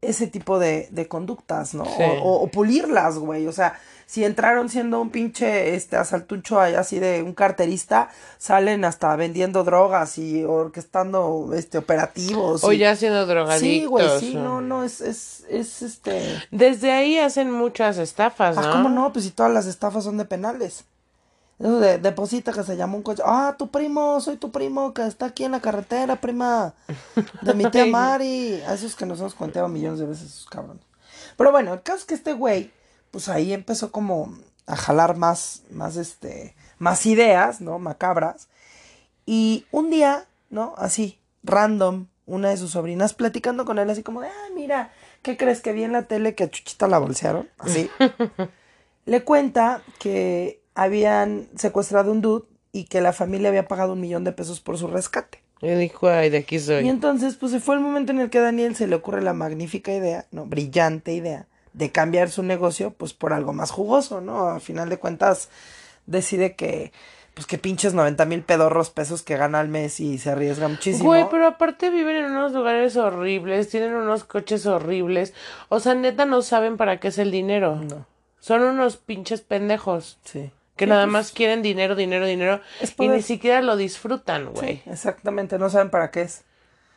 ese 0.09 0.27
tipo 0.27 0.59
de, 0.59 0.89
de 0.91 1.09
conductas, 1.09 1.75
¿no? 1.75 1.85
Sí. 1.85 2.03
O, 2.03 2.23
o- 2.23 2.43
o 2.43 2.49
pulirlas, 2.49 3.19
güey. 3.19 3.47
O 3.47 3.53
sea, 3.53 3.79
si 4.07 4.25
entraron 4.25 4.69
siendo 4.69 5.01
un 5.01 5.11
pinche 5.11 5.75
este 5.75 5.97
asaltucho 5.97 6.61
así 6.61 6.99
de 7.01 7.23
un 7.25 7.35
carterista, 7.35 8.09
salen 8.39 8.85
hasta 8.85 9.15
vendiendo 9.17 9.65
drogas 9.65 10.17
y 10.19 10.45
orquestando 10.45 11.51
este 11.55 11.79
operativos. 11.79 12.63
O 12.65 12.73
y- 12.73 12.79
ya 12.79 12.95
siendo 12.95 13.27
drogadictos. 13.27 13.61
Sí, 13.69 13.85
güey, 13.87 14.09
sí, 14.21 14.37
o- 14.37 14.41
no, 14.41 14.61
no, 14.61 14.85
es, 14.85 15.01
es, 15.01 15.45
es 15.49 15.83
este. 15.83 16.23
Desde 16.51 16.93
ahí 16.93 17.19
hacen 17.19 17.51
muchas 17.51 17.99
estafas, 17.99 18.57
¿no? 18.57 18.63
Ah, 18.63 18.71
¿cómo 18.73 18.89
no? 18.89 19.13
Pues 19.13 19.25
si 19.25 19.31
todas 19.33 19.53
las 19.53 19.67
estafas 19.67 20.05
son 20.05 20.17
de 20.19 20.25
penales. 20.25 20.85
Eso 21.59 21.81
de 21.81 21.99
deposita 21.99 22.53
que 22.53 22.63
se 22.63 22.77
llama 22.77 22.97
un 22.97 23.03
coche. 23.03 23.23
Ah, 23.25 23.55
tu 23.59 23.71
primo, 23.71 24.21
soy 24.21 24.37
tu 24.37 24.51
primo 24.51 24.93
que 24.93 25.07
está 25.07 25.27
aquí 25.27 25.45
en 25.45 25.53
la 25.53 25.61
carretera, 25.61 26.21
prima. 26.21 26.75
De 27.41 27.55
mi 27.55 27.71
tía 27.71 27.87
Mari. 27.91 28.61
A 28.67 28.75
esos 28.75 28.95
que 28.95 29.07
nos 29.07 29.21
hemos 29.21 29.35
contado 29.35 29.69
millones 29.69 29.99
de 29.99 30.07
veces, 30.07 30.27
esos 30.27 30.47
cabrones. 30.47 30.85
Pero 31.37 31.53
bueno, 31.53 31.73
el 31.73 31.83
caso 31.83 32.01
es 32.01 32.05
que 32.05 32.15
este 32.15 32.35
güey, 32.35 32.73
pues 33.11 33.29
ahí 33.29 33.53
empezó 33.53 33.91
como 33.91 34.39
a 34.67 34.77
jalar 34.77 35.17
más, 35.17 35.63
más 35.71 35.97
este, 35.97 36.55
más 36.79 37.07
ideas, 37.07 37.61
¿no? 37.61 37.79
Macabras. 37.79 38.49
Y 39.25 39.65
un 39.71 39.91
día, 39.91 40.27
¿no? 40.51 40.75
Así, 40.77 41.19
random, 41.43 42.07
una 42.27 42.51
de 42.51 42.57
sus 42.57 42.73
sobrinas 42.73 43.15
platicando 43.15 43.65
con 43.65 43.79
él 43.79 43.89
así 43.89 44.03
como 44.03 44.21
de, 44.21 44.29
ah, 44.29 44.51
mira, 44.55 44.93
¿qué 45.23 45.37
crees 45.37 45.61
que 45.61 45.73
vi 45.73 45.85
en 45.85 45.93
la 45.93 46.03
tele 46.03 46.35
que 46.35 46.45
a 46.45 46.51
Chuchita 46.51 46.87
la 46.87 46.99
bolsearon? 46.99 47.49
Así. 47.59 47.91
Le 49.07 49.25
cuenta 49.25 49.83
que 49.99 50.61
habían 50.76 51.49
secuestrado 51.56 52.12
un 52.12 52.21
dude 52.21 52.45
y 52.73 52.85
que 52.85 53.00
la 53.00 53.12
familia 53.12 53.49
había 53.49 53.66
pagado 53.66 53.95
un 53.95 54.00
millón 54.00 54.23
de 54.25 54.33
pesos 54.33 54.61
por 54.61 54.78
su 54.78 54.87
rescate. 54.87 55.42
Y 55.62 55.71
dijo, 55.71 56.09
ay, 56.09 56.28
de 56.30 56.38
aquí 56.38 56.56
Y 56.56 56.61
soy. 56.61 56.88
entonces, 56.88 57.35
pues 57.37 57.50
se 57.50 57.61
fue 57.61 57.75
el 57.75 57.80
momento 57.80 58.12
en 58.12 58.21
el 58.21 58.28
que 58.30 58.38
a 58.38 58.42
Daniel 58.42 58.76
se 58.76 58.87
le 58.87 58.95
ocurre 58.95 59.23
la 59.23 59.33
magnífica 59.33 59.92
idea, 59.92 60.26
¿no? 60.30 60.45
Brillante 60.45 61.12
idea 61.14 61.47
de 61.73 61.90
cambiar 61.90 62.30
su 62.30 62.42
negocio, 62.42 62.90
pues 62.92 63.12
por 63.14 63.33
algo 63.33 63.52
más 63.52 63.71
jugoso, 63.71 64.21
¿no? 64.21 64.49
A 64.49 64.61
final 64.61 64.88
de 64.90 64.99
cuentas, 64.99 65.49
decide 66.06 66.54
que, 66.56 66.92
pues 67.35 67.47
que 67.47 67.59
pinches 67.59 67.92
90 67.95 68.25
mil 68.26 68.42
pedorros 68.42 68.90
pesos 68.90 69.23
que 69.23 69.37
gana 69.37 69.61
al 69.61 69.68
mes 69.68 70.00
y 70.00 70.18
se 70.18 70.30
arriesga 70.30 70.68
muchísimo. 70.68 71.09
Güey, 71.09 71.26
pero 71.30 71.47
aparte 71.47 71.90
viven 71.90 72.16
en 72.16 72.26
unos 72.33 72.52
lugares 72.52 72.97
horribles, 72.97 73.68
tienen 73.71 73.95
unos 73.95 74.25
coches 74.25 74.66
horribles. 74.66 75.33
O 75.68 75.80
sea, 75.80 75.95
neta 75.95 76.25
no 76.26 76.42
saben 76.42 76.76
para 76.76 76.99
qué 77.00 77.09
es 77.09 77.18
el 77.18 77.30
dinero. 77.30 77.76
No. 77.76 78.06
Son 78.40 78.62
unos 78.62 78.97
pinches 78.99 79.40
pendejos. 79.40 80.18
Sí. 80.25 80.50
Que 80.76 80.87
nada 80.87 81.06
más 81.06 81.33
quieren 81.33 81.62
dinero, 81.62 81.97
dinero, 81.97 82.26
dinero. 82.26 82.61
y 82.99 83.09
ni 83.09 83.23
siquiera 83.23 83.62
lo 83.62 83.76
disfrutan, 83.76 84.52
güey. 84.52 84.83
exactamente, 84.87 85.59
no 85.59 85.71
saben 85.71 85.90
para 85.90 86.11
qué 86.11 86.23
es. 86.23 86.45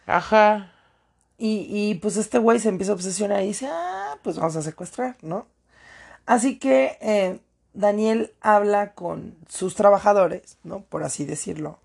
Ajá. 0.05 0.73
Y, 1.37 1.67
y 1.69 1.95
pues 1.95 2.17
este 2.17 2.37
güey 2.39 2.59
se 2.59 2.67
empieza 2.67 2.91
a 2.91 2.95
obsesionar 2.95 3.41
y 3.41 3.47
dice, 3.47 3.69
ah, 3.71 4.17
pues 4.21 4.35
vamos 4.37 4.57
a 4.57 4.61
secuestrar, 4.61 5.15
¿no? 5.21 5.47
Así 6.25 6.59
que 6.59 6.97
eh, 6.99 7.39
Daniel 7.73 8.33
habla 8.41 8.93
con 8.93 9.35
sus 9.47 9.75
trabajadores, 9.75 10.57
¿no? 10.63 10.81
Por 10.81 11.03
así 11.03 11.25
decirlo. 11.25 11.79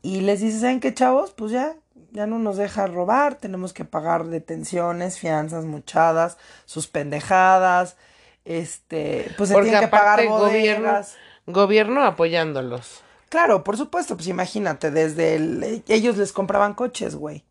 Y 0.00 0.20
les 0.20 0.40
dice, 0.40 0.60
¿saben 0.60 0.80
qué, 0.80 0.94
chavos? 0.94 1.32
Pues 1.32 1.50
ya, 1.50 1.74
ya 2.12 2.26
no 2.26 2.38
nos 2.38 2.56
deja 2.56 2.86
robar, 2.86 3.34
tenemos 3.34 3.72
que 3.72 3.84
pagar 3.84 4.26
detenciones, 4.26 5.18
fianzas, 5.18 5.64
muchadas, 5.64 6.38
sus 6.66 6.86
pendejadas, 6.86 7.96
este, 8.44 9.32
pues 9.36 9.50
se 9.50 9.60
tienen 9.60 9.80
que 9.80 9.88
pagar 9.88 10.24
gobierno, 10.26 11.00
gobierno 11.46 12.04
apoyándolos. 12.04 13.02
Claro, 13.28 13.64
por 13.64 13.76
supuesto, 13.76 14.16
pues 14.16 14.28
imagínate, 14.28 14.90
desde 14.90 15.36
el, 15.36 15.82
ellos 15.88 16.16
les 16.18 16.32
compraban 16.32 16.74
coches, 16.74 17.14
güey. 17.14 17.44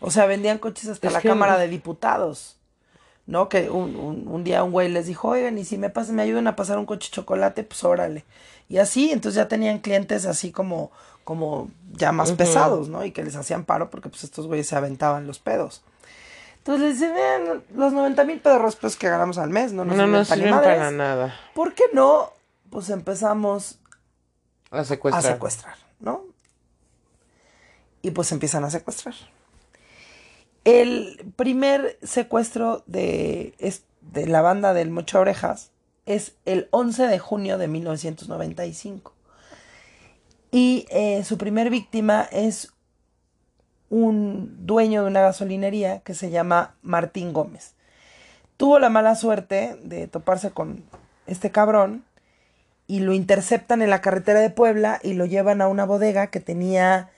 O 0.00 0.10
sea, 0.10 0.26
vendían 0.26 0.58
coches 0.58 0.88
hasta 0.88 1.10
la 1.10 1.20
Cámara 1.20 1.58
de 1.58 1.68
Diputados. 1.68 2.56
¿No? 3.24 3.48
Que 3.48 3.70
un, 3.70 3.94
un, 3.94 4.26
un, 4.26 4.42
día 4.42 4.64
un 4.64 4.72
güey 4.72 4.88
les 4.88 5.06
dijo, 5.06 5.28
oigan, 5.28 5.56
y 5.56 5.64
si 5.64 5.78
me 5.78 5.90
pasan, 5.90 6.16
me 6.16 6.22
ayudan 6.22 6.48
a 6.48 6.56
pasar 6.56 6.76
un 6.78 6.86
coche 6.86 7.08
chocolate, 7.12 7.62
pues 7.62 7.84
órale. 7.84 8.24
Y 8.68 8.78
así, 8.78 9.12
entonces 9.12 9.36
ya 9.36 9.46
tenían 9.46 9.78
clientes 9.78 10.26
así 10.26 10.50
como, 10.50 10.90
como 11.22 11.70
ya 11.92 12.10
más 12.10 12.32
pesados, 12.32 12.88
¿no? 12.88 13.04
Y 13.04 13.12
que 13.12 13.22
les 13.22 13.36
hacían 13.36 13.64
paro 13.64 13.90
porque 13.90 14.08
pues 14.08 14.24
estos 14.24 14.48
güeyes 14.48 14.66
se 14.66 14.76
aventaban 14.76 15.26
los 15.26 15.38
pedos. 15.38 15.84
Entonces 16.62 16.90
les 16.90 17.00
dicen, 17.00 17.14
vean, 17.14 17.64
los 17.74 17.92
90 17.92 18.22
mil 18.22 18.40
pedos 18.40 18.76
pues, 18.76 18.94
que 18.94 19.08
ganamos 19.08 19.36
al 19.36 19.50
mes 19.50 19.72
no 19.72 19.84
nos 19.84 19.96
no 19.96 20.06
nos 20.06 20.28
sirven 20.28 20.54
para 20.54 20.92
nada. 20.92 21.34
¿Por 21.54 21.74
qué 21.74 21.82
no? 21.92 22.30
Pues 22.70 22.88
empezamos 22.88 23.80
a 24.70 24.84
secuestrar. 24.84 25.24
a 25.24 25.34
secuestrar, 25.34 25.76
¿no? 25.98 26.22
Y 28.00 28.12
pues 28.12 28.30
empiezan 28.30 28.62
a 28.62 28.70
secuestrar. 28.70 29.14
El 30.64 31.32
primer 31.34 31.98
secuestro 32.00 32.84
de, 32.86 33.54
de 34.00 34.26
la 34.28 34.40
banda 34.40 34.72
del 34.72 34.90
Mocho 34.90 35.18
Orejas 35.18 35.72
es 36.06 36.36
el 36.44 36.68
11 36.70 37.08
de 37.08 37.18
junio 37.18 37.58
de 37.58 37.66
1995. 37.66 39.12
Y 40.52 40.86
eh, 40.90 41.24
su 41.24 41.38
primer 41.38 41.70
víctima 41.70 42.28
es 42.30 42.72
un 43.92 44.66
dueño 44.66 45.02
de 45.02 45.08
una 45.08 45.20
gasolinería 45.20 46.00
que 46.00 46.14
se 46.14 46.30
llama 46.30 46.76
Martín 46.80 47.34
Gómez. 47.34 47.74
Tuvo 48.56 48.78
la 48.78 48.88
mala 48.88 49.14
suerte 49.16 49.76
de 49.82 50.08
toparse 50.08 50.50
con 50.50 50.82
este 51.26 51.50
cabrón 51.50 52.02
y 52.86 53.00
lo 53.00 53.12
interceptan 53.12 53.82
en 53.82 53.90
la 53.90 54.00
carretera 54.00 54.40
de 54.40 54.48
Puebla 54.48 54.98
y 55.02 55.12
lo 55.12 55.26
llevan 55.26 55.60
a 55.60 55.68
una 55.68 55.84
bodega 55.84 56.28
que 56.28 56.40
tenía 56.40 57.10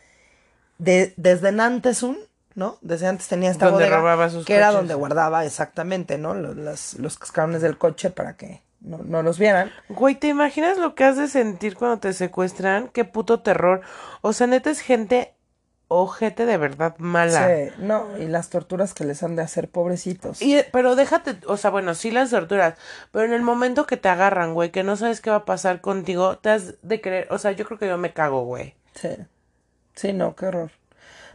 de, 0.78 1.14
desde 1.16 1.52
Nantesun, 1.52 2.18
¿no? 2.56 2.78
Desde 2.80 3.06
antes 3.06 3.28
tenía 3.28 3.52
esta 3.52 3.70
bodega 3.70 4.28
que 4.44 4.56
era 4.56 4.72
donde 4.72 4.94
guardaba 4.94 5.44
exactamente, 5.44 6.18
¿no? 6.18 6.34
Los, 6.34 6.94
los, 6.94 7.18
cascarones 7.18 7.62
del 7.62 7.78
coche 7.78 8.10
para 8.10 8.36
que 8.36 8.62
no, 8.80 8.98
no, 9.04 9.22
los 9.22 9.38
vieran. 9.38 9.70
Güey, 9.90 10.16
¿te 10.16 10.26
imaginas 10.26 10.76
lo 10.76 10.96
que 10.96 11.04
has 11.04 11.16
de 11.16 11.28
sentir 11.28 11.76
cuando 11.76 11.98
te 11.98 12.12
secuestran? 12.14 12.88
Qué 12.88 13.04
puto 13.04 13.42
terror. 13.42 13.82
O 14.22 14.32
sea, 14.32 14.48
neta 14.48 14.72
es 14.72 14.80
gente 14.80 15.33
ojete 15.88 16.46
de 16.46 16.56
verdad 16.56 16.96
mala. 16.98 17.48
Sí, 17.48 17.72
no, 17.78 18.18
y 18.18 18.26
las 18.26 18.50
torturas 18.50 18.94
que 18.94 19.04
les 19.04 19.22
han 19.22 19.36
de 19.36 19.42
hacer, 19.42 19.68
pobrecitos. 19.68 20.40
Y, 20.42 20.60
pero 20.72 20.96
déjate, 20.96 21.36
o 21.46 21.56
sea, 21.56 21.70
bueno, 21.70 21.94
sí 21.94 22.10
las 22.10 22.30
torturas, 22.30 22.74
pero 23.10 23.24
en 23.24 23.32
el 23.32 23.42
momento 23.42 23.86
que 23.86 23.96
te 23.96 24.08
agarran, 24.08 24.54
güey, 24.54 24.70
que 24.70 24.82
no 24.82 24.96
sabes 24.96 25.20
qué 25.20 25.30
va 25.30 25.36
a 25.36 25.44
pasar 25.44 25.80
contigo, 25.80 26.38
te 26.38 26.50
has 26.50 26.74
de 26.82 27.00
creer, 27.00 27.28
o 27.30 27.38
sea, 27.38 27.52
yo 27.52 27.64
creo 27.66 27.78
que 27.78 27.88
yo 27.88 27.98
me 27.98 28.12
cago, 28.12 28.44
güey. 28.44 28.74
Sí, 28.94 29.10
sí, 29.94 30.12
no, 30.12 30.34
qué 30.34 30.46
horror. 30.46 30.70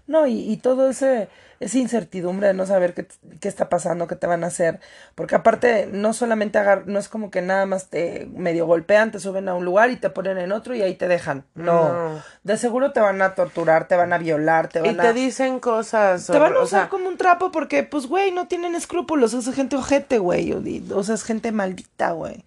No, 0.08 0.26
y, 0.26 0.40
y 0.40 0.58
todo 0.58 0.90
ese 0.90 1.30
esa 1.60 1.78
incertidumbre 1.78 2.48
de 2.48 2.54
no 2.54 2.66
saber 2.66 2.94
qué, 2.94 3.08
qué, 3.40 3.48
está 3.48 3.70
pasando, 3.70 4.08
qué 4.08 4.16
te 4.16 4.28
van 4.28 4.44
a 4.44 4.48
hacer, 4.48 4.80
porque 5.16 5.36
aparte 5.36 5.88
no 5.92 6.14
solamente 6.14 6.58
agar 6.58 6.88
no 6.88 7.00
es 7.00 7.10
como 7.10 7.32
que 7.32 7.42
nada 7.42 7.66
más 7.66 7.88
te 7.90 8.28
medio 8.34 8.66
golpean, 8.66 9.12
te 9.12 9.20
suben 9.20 9.50
a 9.50 9.56
un 9.56 9.66
lugar 9.66 9.90
y 9.92 9.98
te 9.98 10.10
ponen 10.10 10.38
en 10.38 10.52
otro 10.52 10.76
y 10.76 10.82
ahí 10.82 10.96
te 10.96 11.08
dejan. 11.08 11.46
No, 11.56 12.22
de 12.44 12.58
seguro 12.58 12.92
te 12.92 13.00
van 13.00 13.22
a 13.22 13.36
torturar, 13.36 13.88
te 13.88 13.96
van 13.96 14.14
a 14.14 14.18
violar, 14.18 14.70
te 14.70 14.82
van 14.82 14.90
a... 14.90 14.92
Y 14.92 14.96
te 14.96 15.14
dicen 15.14 15.60
cosas. 15.60 16.28
Te 16.28 16.40
van 16.40 16.56
a 16.56 16.62
usar 16.62 16.90
como 16.90 17.08
un 17.08 17.18
trapo 17.18 17.52
porque, 17.52 17.84
pues, 17.84 18.08
güey, 18.08 18.32
no 18.32 18.48
tienen 18.48 18.76
escrúpulos, 18.76 19.34
es 19.34 19.54
gente 19.54 19.76
ojete, 19.76 20.20
güey, 20.20 20.54
o 20.94 21.04
sea, 21.04 21.16
es 21.16 21.24
gente 21.24 21.52
maldita, 21.52 22.12
güey 22.12 22.46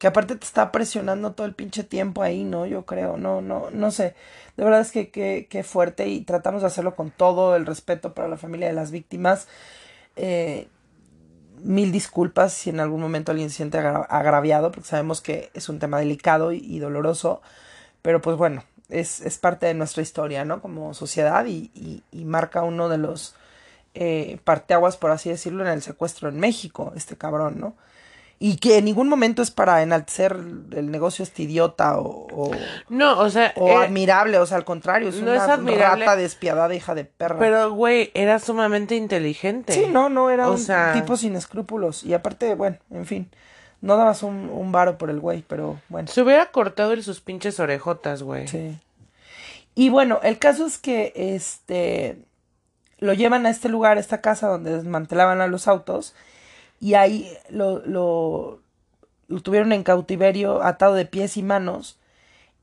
que 0.00 0.06
aparte 0.06 0.34
te 0.34 0.46
está 0.46 0.72
presionando 0.72 1.32
todo 1.32 1.46
el 1.46 1.54
pinche 1.54 1.84
tiempo 1.84 2.22
ahí, 2.22 2.42
¿no? 2.42 2.64
Yo 2.64 2.86
creo, 2.86 3.18
no, 3.18 3.42
no, 3.42 3.70
no 3.70 3.90
sé. 3.90 4.14
De 4.56 4.64
verdad 4.64 4.80
es 4.80 4.92
que 4.92 5.10
qué 5.10 5.62
fuerte 5.62 6.08
y 6.08 6.22
tratamos 6.22 6.62
de 6.62 6.68
hacerlo 6.68 6.96
con 6.96 7.10
todo 7.10 7.54
el 7.54 7.66
respeto 7.66 8.14
para 8.14 8.26
la 8.26 8.38
familia 8.38 8.68
de 8.68 8.72
las 8.72 8.92
víctimas. 8.92 9.46
Eh, 10.16 10.68
mil 11.62 11.92
disculpas 11.92 12.54
si 12.54 12.70
en 12.70 12.80
algún 12.80 13.02
momento 13.02 13.30
alguien 13.30 13.50
se 13.50 13.56
siente 13.56 13.76
agraviado, 13.76 14.72
porque 14.72 14.88
sabemos 14.88 15.20
que 15.20 15.50
es 15.52 15.68
un 15.68 15.78
tema 15.78 15.98
delicado 15.98 16.52
y, 16.52 16.78
doloroso, 16.78 17.42
pero 18.00 18.22
pues 18.22 18.38
bueno, 18.38 18.64
es, 18.88 19.20
es, 19.20 19.36
parte 19.36 19.66
de 19.66 19.74
nuestra 19.74 20.02
historia, 20.02 20.46
¿no? 20.46 20.62
Como 20.62 20.94
sociedad 20.94 21.44
y, 21.44 21.70
y, 22.10 22.24
marca 22.24 22.62
uno 22.62 22.88
de 22.88 22.96
los 22.96 23.34
eh, 23.92 24.38
parteaguas, 24.44 24.96
por 24.96 25.10
así 25.10 25.28
decirlo, 25.28 25.62
en 25.62 25.70
el 25.70 25.82
secuestro 25.82 26.30
en 26.30 26.40
México, 26.40 26.94
este 26.96 27.18
cabrón, 27.18 27.60
¿no? 27.60 27.74
Y 28.42 28.56
que 28.56 28.78
en 28.78 28.86
ningún 28.86 29.10
momento 29.10 29.42
es 29.42 29.50
para 29.50 29.82
enaltecer 29.82 30.32
el 30.32 30.90
negocio 30.90 31.22
este 31.22 31.42
idiota 31.42 31.98
o, 31.98 32.50
no 32.88 33.18
o 33.18 33.28
sea 33.28 33.52
o 33.54 33.68
eh, 33.68 33.76
admirable 33.84 34.38
o 34.38 34.46
sea 34.46 34.56
al 34.56 34.64
contrario 34.64 35.10
es 35.10 35.16
una 35.16 35.46
rata 35.46 36.16
despiadada 36.16 36.74
hija 36.74 36.94
de 36.94 37.04
perra. 37.04 37.38
pero 37.38 37.70
güey 37.70 38.10
era 38.14 38.38
sumamente 38.38 38.96
inteligente. 38.96 39.74
Sí 39.74 39.84
no 39.92 40.08
no 40.08 40.30
era 40.30 40.48
un 40.48 40.66
tipo 40.94 41.18
sin 41.18 41.36
escrúpulos. 41.36 42.02
Y 42.02 42.14
aparte 42.14 42.54
bueno 42.54 42.78
en 42.90 43.04
fin 43.04 43.30
no 43.82 43.98
dabas 43.98 44.22
un, 44.22 44.48
un 44.50 44.72
varo 44.72 44.96
por 44.96 45.10
el 45.10 45.20
güey 45.20 45.44
pero 45.46 45.78
bueno. 45.90 46.08
Se 46.08 46.22
hubiera 46.22 46.50
cortado 46.50 46.94
en 46.94 47.02
sus 47.02 47.20
pinches 47.20 47.60
orejotas 47.60 48.22
güey. 48.22 48.48
Sí. 48.48 48.78
Y 49.74 49.90
bueno 49.90 50.18
el 50.22 50.38
caso 50.38 50.64
es 50.64 50.78
que 50.78 51.12
este 51.14 52.16
lo 53.00 53.12
llevan 53.12 53.44
a 53.44 53.50
este 53.50 53.68
lugar 53.68 53.98
a 53.98 54.00
esta 54.00 54.22
casa 54.22 54.48
donde 54.48 54.74
desmantelaban 54.74 55.42
a 55.42 55.46
los 55.46 55.68
autos 55.68 56.14
y 56.80 56.94
ahí 56.94 57.30
lo, 57.50 57.84
lo, 57.86 58.60
lo 59.28 59.40
tuvieron 59.42 59.72
en 59.72 59.84
cautiverio 59.84 60.62
atado 60.62 60.94
de 60.94 61.06
pies 61.06 61.36
y 61.36 61.42
manos. 61.42 61.98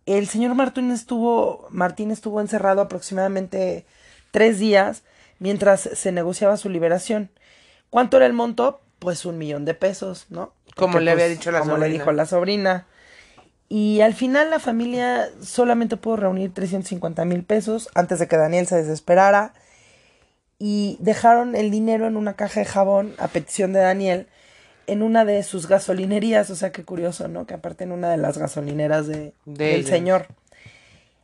El 0.06 0.28
señor 0.28 0.56
Martín 0.56 0.92
estuvo, 0.92 1.68
Martín 1.70 2.12
estuvo 2.12 2.42
encerrado 2.42 2.82
aproximadamente 2.82 3.86
tres 4.32 4.60
días 4.60 5.04
mientras 5.40 5.82
se 5.82 6.12
negociaba 6.12 6.58
su 6.58 6.70
liberación. 6.70 7.30
¿Cuánto 7.90 8.18
era 8.18 8.26
el 8.26 8.34
monto? 8.34 8.82
Pues 9.00 9.26
un 9.26 9.38
millón 9.38 9.64
de 9.66 9.76
pesos, 9.76 10.26
¿no? 10.30 10.52
como 10.78 11.00
le 11.00 11.12
había 11.12 11.26
pues, 11.26 11.38
dicho 11.38 11.52
la 11.52 11.60
como 11.60 11.78
le 11.78 11.90
dijo 11.90 12.12
la 12.12 12.26
sobrina. 12.26 12.86
Y 13.70 14.00
al 14.00 14.14
final 14.14 14.50
la 14.50 14.60
familia 14.60 15.30
solamente 15.42 15.98
pudo 15.98 16.16
reunir 16.16 16.54
350 16.54 17.26
mil 17.26 17.44
pesos 17.44 17.90
antes 17.96 18.20
de 18.20 18.28
que 18.28 18.38
Daniel 18.38 18.66
se 18.68 18.78
desesperara 18.78 19.54
y 20.60 20.98
dejaron 21.00 21.56
el 21.56 21.72
dinero 21.72 22.08
en 22.08 22.18
una 22.18 22.36
caja 22.36 22.62
de 22.62 22.66
jabón 22.66 23.14
a 23.18 23.28
petición 23.28 23.74
de 23.74 23.80
Daniel 23.80 24.28
en 24.88 25.04
una 25.04 25.26
de 25.26 25.44
sus 25.44 25.68
gasolinerías, 25.68 26.50
o 26.50 26.56
sea, 26.56 26.72
qué 26.72 26.84
curioso, 26.84 27.28
¿no? 27.28 27.46
Que 27.46 27.54
aparte 27.54 27.84
en 27.84 27.92
una 27.92 28.10
de 28.10 28.18
las 28.18 28.38
gasolineras 28.38 29.06
de, 29.06 29.34
del 29.46 29.86
señor. 29.86 30.28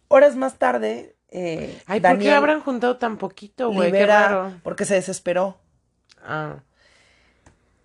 Horas 0.10 0.36
más 0.36 0.56
tarde, 0.56 1.16
eh, 1.32 1.82
Ay, 1.88 2.00
¿por 2.02 2.20
qué 2.20 2.32
habrán 2.32 2.60
juntado 2.60 2.98
tan 2.98 3.18
poquito, 3.18 3.72
güey? 3.72 3.92
Qué 3.92 4.06
raro. 4.06 4.54
Porque 4.64 4.86
se 4.86 4.96
desesperó. 4.96 5.58
Ah. 6.24 6.58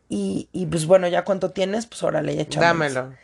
Y, 0.09 0.49
y 0.53 0.67
pues 0.67 0.87
bueno, 0.87 1.07
ya 1.07 1.25
cuánto 1.25 1.53
tienes, 1.53 1.87
pues 1.87 2.03
órale, 2.03 2.41
echamos. 2.41 2.67
Dámelo. 2.67 3.15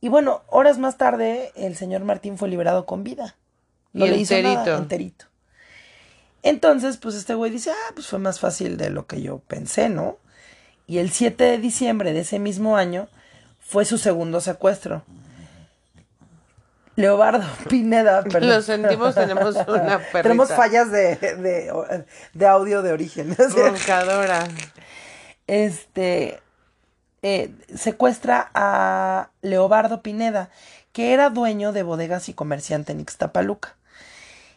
Y 0.00 0.08
bueno, 0.08 0.42
horas 0.48 0.78
más 0.78 0.96
tarde, 0.96 1.50
el 1.56 1.76
señor 1.76 2.04
Martín 2.04 2.38
fue 2.38 2.48
liberado 2.48 2.86
con 2.86 3.04
vida. 3.04 3.36
No 3.92 4.06
le 4.06 4.16
hizo 4.16 4.40
nada, 4.40 4.76
enterito. 4.76 5.26
Entonces, 6.44 6.98
pues 6.98 7.14
este 7.14 7.34
güey 7.34 7.50
dice, 7.50 7.70
ah, 7.70 7.92
pues 7.94 8.06
fue 8.06 8.18
más 8.18 8.38
fácil 8.38 8.76
de 8.76 8.90
lo 8.90 9.06
que 9.06 9.22
yo 9.22 9.38
pensé, 9.38 9.88
¿no? 9.88 10.18
Y 10.86 10.98
el 10.98 11.10
7 11.10 11.42
de 11.42 11.58
diciembre 11.58 12.12
de 12.12 12.20
ese 12.20 12.38
mismo 12.38 12.76
año 12.76 13.08
fue 13.60 13.86
su 13.86 13.96
segundo 13.96 14.42
secuestro. 14.42 15.02
Leobardo 16.96 17.46
Pineda, 17.70 18.22
perdón. 18.24 18.50
Lo 18.50 18.60
sentimos, 18.62 19.14
tenemos 19.14 19.56
una 19.56 19.98
perrita. 20.12 20.22
Tenemos 20.22 20.50
fallas 20.50 20.92
de, 20.92 21.16
de, 21.16 22.04
de 22.34 22.46
audio 22.46 22.82
de 22.82 22.92
origen. 22.92 23.34
Roncadora. 23.56 24.46
Este, 25.46 26.42
eh, 27.22 27.54
secuestra 27.74 28.50
a 28.52 29.30
Leobardo 29.40 30.02
Pineda, 30.02 30.50
que 30.92 31.14
era 31.14 31.30
dueño 31.30 31.72
de 31.72 31.82
bodegas 31.82 32.28
y 32.28 32.34
comerciante 32.34 32.92
en 32.92 33.00
Ixtapaluca. 33.00 33.76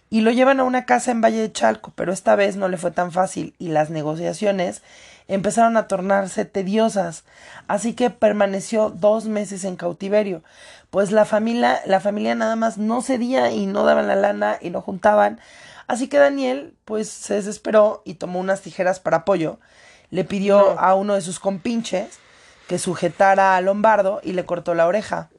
Y 0.10 0.22
lo 0.22 0.32
llevan 0.32 0.60
a 0.60 0.64
una 0.64 0.86
casa 0.86 1.12
en 1.12 1.22
Valle 1.22 1.40
de 1.40 1.52
Chalco, 1.52 1.92
pero 1.96 2.14
esta 2.14 2.36
vez 2.36 2.56
no 2.56 2.70
le 2.70 2.78
fue 2.78 2.92
tan 2.92 3.12
fácil 3.12 3.54
y 3.60 3.70
las 3.70 3.90
negociaciones 3.90 4.82
empezaron 5.28 5.76
a 5.76 5.88
tornarse 5.88 6.46
tediosas, 6.46 7.26
así 7.68 7.94
que 7.94 8.10
permaneció 8.10 8.90
dos 8.90 9.26
meses 9.26 9.66
en 9.66 9.76
cautiverio, 9.76 10.44
pues 10.90 11.12
la 11.12 11.26
familia, 11.26 11.82
la 11.86 12.00
familia 12.00 12.36
nada 12.36 12.56
más 12.56 12.78
no 12.78 13.02
cedía 13.02 13.52
y 13.52 13.66
no 13.66 13.84
daban 13.84 14.08
la 14.08 14.16
lana 14.16 14.58
y 14.62 14.70
no 14.70 14.82
juntaban, 14.82 15.42
así 15.88 16.08
que 16.08 16.18
Daniel 16.18 16.74
pues 16.86 17.10
se 17.10 17.34
desesperó 17.34 18.02
y 18.06 18.14
tomó 18.14 18.40
unas 18.40 18.62
tijeras 18.62 19.02
para 19.02 19.18
apoyo, 19.18 19.60
le 20.10 20.24
pidió 20.24 20.80
a 20.80 20.96
uno 20.96 21.16
de 21.16 21.22
sus 21.22 21.40
compinches 21.40 22.20
que 22.70 22.80
sujetara 22.80 23.58
a 23.58 23.62
Lombardo 23.62 24.22
y 24.24 24.34
le 24.34 24.46
cortó 24.46 24.74
la 24.74 24.88
oreja. 24.88 25.30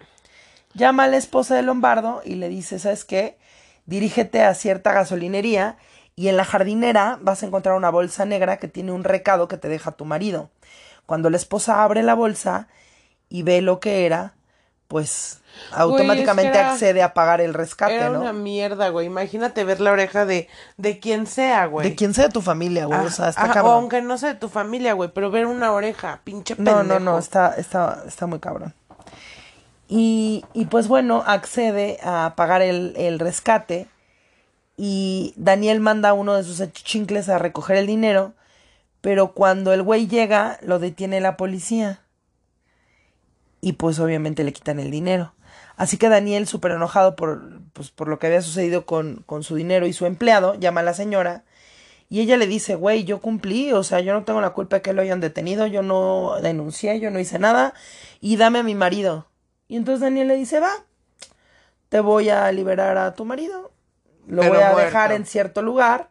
Llama 0.74 1.04
a 1.04 1.08
la 1.08 1.16
esposa 1.16 1.54
de 1.54 1.62
Lombardo 1.62 2.22
y 2.24 2.34
le 2.34 2.48
dice, 2.48 2.78
¿sabes 2.78 3.04
qué? 3.04 3.38
Dirígete 3.88 4.42
a 4.44 4.52
cierta 4.52 4.92
gasolinería 4.92 5.78
y 6.14 6.28
en 6.28 6.36
la 6.36 6.44
jardinera 6.44 7.18
vas 7.22 7.42
a 7.42 7.46
encontrar 7.46 7.74
una 7.74 7.88
bolsa 7.88 8.26
negra 8.26 8.58
que 8.58 8.68
tiene 8.68 8.92
un 8.92 9.02
recado 9.02 9.48
que 9.48 9.56
te 9.56 9.68
deja 9.68 9.92
tu 9.92 10.04
marido. 10.04 10.50
Cuando 11.06 11.30
la 11.30 11.38
esposa 11.38 11.82
abre 11.82 12.02
la 12.02 12.12
bolsa 12.12 12.68
y 13.30 13.44
ve 13.44 13.62
lo 13.62 13.80
que 13.80 14.04
era, 14.04 14.34
pues 14.88 15.40
automáticamente 15.72 16.58
accede 16.58 17.02
a 17.02 17.14
pagar 17.14 17.40
el 17.40 17.54
rescate, 17.54 17.94
era 17.94 18.10
¿no? 18.10 18.20
una 18.20 18.34
mierda, 18.34 18.90
güey. 18.90 19.06
Imagínate 19.06 19.64
ver 19.64 19.80
la 19.80 19.92
oreja 19.92 20.26
de, 20.26 20.48
de 20.76 20.98
quien 20.98 21.26
sea, 21.26 21.64
güey. 21.64 21.88
De 21.88 21.94
quien 21.96 22.12
sea 22.12 22.24
de 22.26 22.32
tu 22.32 22.42
familia, 22.42 22.84
güey. 22.84 23.00
o 23.00 23.10
sea, 23.10 23.30
está 23.30 23.46
cabrón. 23.48 23.66
o 23.66 23.70
aunque 23.76 24.02
no 24.02 24.18
sea 24.18 24.34
de 24.34 24.38
tu 24.38 24.50
familia, 24.50 24.92
güey, 24.92 25.10
pero 25.14 25.30
ver 25.30 25.46
una 25.46 25.72
oreja, 25.72 26.20
pinche 26.24 26.54
No, 26.58 26.76
pendejo. 26.78 27.00
no, 27.00 27.12
no, 27.12 27.18
está, 27.18 27.54
está, 27.56 28.02
está 28.06 28.26
muy 28.26 28.38
cabrón. 28.38 28.74
Y, 29.88 30.44
y 30.52 30.66
pues 30.66 30.86
bueno, 30.86 31.24
accede 31.26 31.98
a 32.02 32.34
pagar 32.36 32.62
el, 32.62 32.94
el 32.96 33.18
rescate 33.18 33.86
y 34.76 35.32
Daniel 35.36 35.80
manda 35.80 36.10
a 36.10 36.14
uno 36.14 36.34
de 36.34 36.44
sus 36.44 36.60
achichincles 36.60 37.28
a 37.28 37.38
recoger 37.38 37.76
el 37.76 37.86
dinero, 37.86 38.34
pero 39.00 39.32
cuando 39.32 39.72
el 39.72 39.82
güey 39.82 40.06
llega, 40.06 40.58
lo 40.62 40.78
detiene 40.78 41.20
la 41.20 41.36
policía. 41.36 42.02
Y 43.60 43.72
pues 43.72 43.98
obviamente 43.98 44.44
le 44.44 44.52
quitan 44.52 44.78
el 44.78 44.90
dinero. 44.90 45.34
Así 45.76 45.96
que 45.96 46.08
Daniel, 46.08 46.46
súper 46.46 46.72
enojado 46.72 47.16
por, 47.16 47.60
pues, 47.72 47.90
por 47.90 48.08
lo 48.08 48.18
que 48.18 48.26
había 48.26 48.42
sucedido 48.42 48.84
con, 48.84 49.22
con 49.26 49.42
su 49.42 49.56
dinero 49.56 49.86
y 49.86 49.92
su 49.92 50.06
empleado, 50.06 50.54
llama 50.54 50.80
a 50.80 50.84
la 50.84 50.94
señora 50.94 51.44
y 52.10 52.20
ella 52.20 52.36
le 52.36 52.46
dice, 52.46 52.74
güey, 52.74 53.04
yo 53.04 53.20
cumplí, 53.20 53.72
o 53.72 53.82
sea, 53.82 54.00
yo 54.00 54.14
no 54.14 54.24
tengo 54.24 54.40
la 54.40 54.50
culpa 54.50 54.76
de 54.76 54.82
que 54.82 54.92
lo 54.92 55.02
hayan 55.02 55.20
detenido, 55.20 55.66
yo 55.66 55.82
no 55.82 56.36
denuncié, 56.40 57.00
yo 57.00 57.10
no 57.10 57.18
hice 57.18 57.38
nada, 57.38 57.74
y 58.20 58.36
dame 58.36 58.60
a 58.60 58.62
mi 58.62 58.74
marido. 58.74 59.27
Y 59.68 59.76
entonces 59.76 60.00
Daniel 60.00 60.28
le 60.28 60.36
dice, 60.36 60.60
va, 60.60 60.72
te 61.88 62.00
voy 62.00 62.30
a 62.30 62.50
liberar 62.52 62.96
a 62.98 63.14
tu 63.14 63.24
marido, 63.24 63.70
lo 64.26 64.40
Pero 64.40 64.54
voy 64.54 64.62
a 64.62 64.70
muerto. 64.72 64.84
dejar 64.86 65.12
en 65.12 65.26
cierto 65.26 65.62
lugar, 65.62 66.08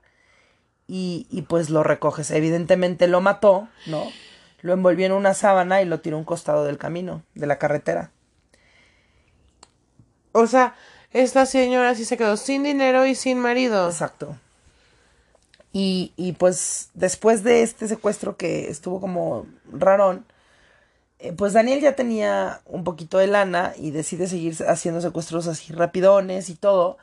y, 0.87 1.27
y 1.29 1.41
pues 1.41 1.69
lo 1.69 1.83
recoges. 1.83 2.31
Evidentemente 2.31 3.07
lo 3.07 3.19
mató, 3.19 3.67
¿no? 3.87 4.03
Lo 4.61 4.73
envolvió 4.73 5.05
en 5.05 5.11
una 5.11 5.33
sábana 5.33 5.81
y 5.81 5.85
lo 5.85 5.99
tiró 5.99 6.15
a 6.15 6.19
un 6.19 6.25
costado 6.25 6.63
del 6.65 6.77
camino, 6.77 7.23
de 7.35 7.45
la 7.47 7.57
carretera. 7.59 8.11
O 10.31 10.47
sea, 10.47 10.75
esta 11.11 11.45
señora 11.45 11.95
sí 11.95 12.05
se 12.05 12.17
quedó 12.17 12.37
sin 12.37 12.63
dinero 12.63 13.05
y 13.05 13.15
sin 13.15 13.39
marido. 13.39 13.87
Exacto. 13.89 14.37
Y, 15.73 16.13
y 16.15 16.31
pues 16.33 16.89
después 16.93 17.43
de 17.43 17.63
este 17.63 17.87
secuestro 17.87 18.37
que 18.37 18.69
estuvo 18.69 19.01
como 19.01 19.45
rarón, 19.71 20.25
pues 21.35 21.53
Daniel 21.53 21.81
ya 21.81 21.95
tenía 21.95 22.61
un 22.65 22.83
poquito 22.83 23.17
de 23.17 23.27
lana 23.27 23.73
y 23.77 23.91
decide 23.91 24.27
seguir 24.27 24.55
haciendo 24.67 25.01
secuestros 25.01 25.47
así 25.47 25.73
rapidones 25.73 26.49
y 26.49 26.55
todo. 26.55 26.97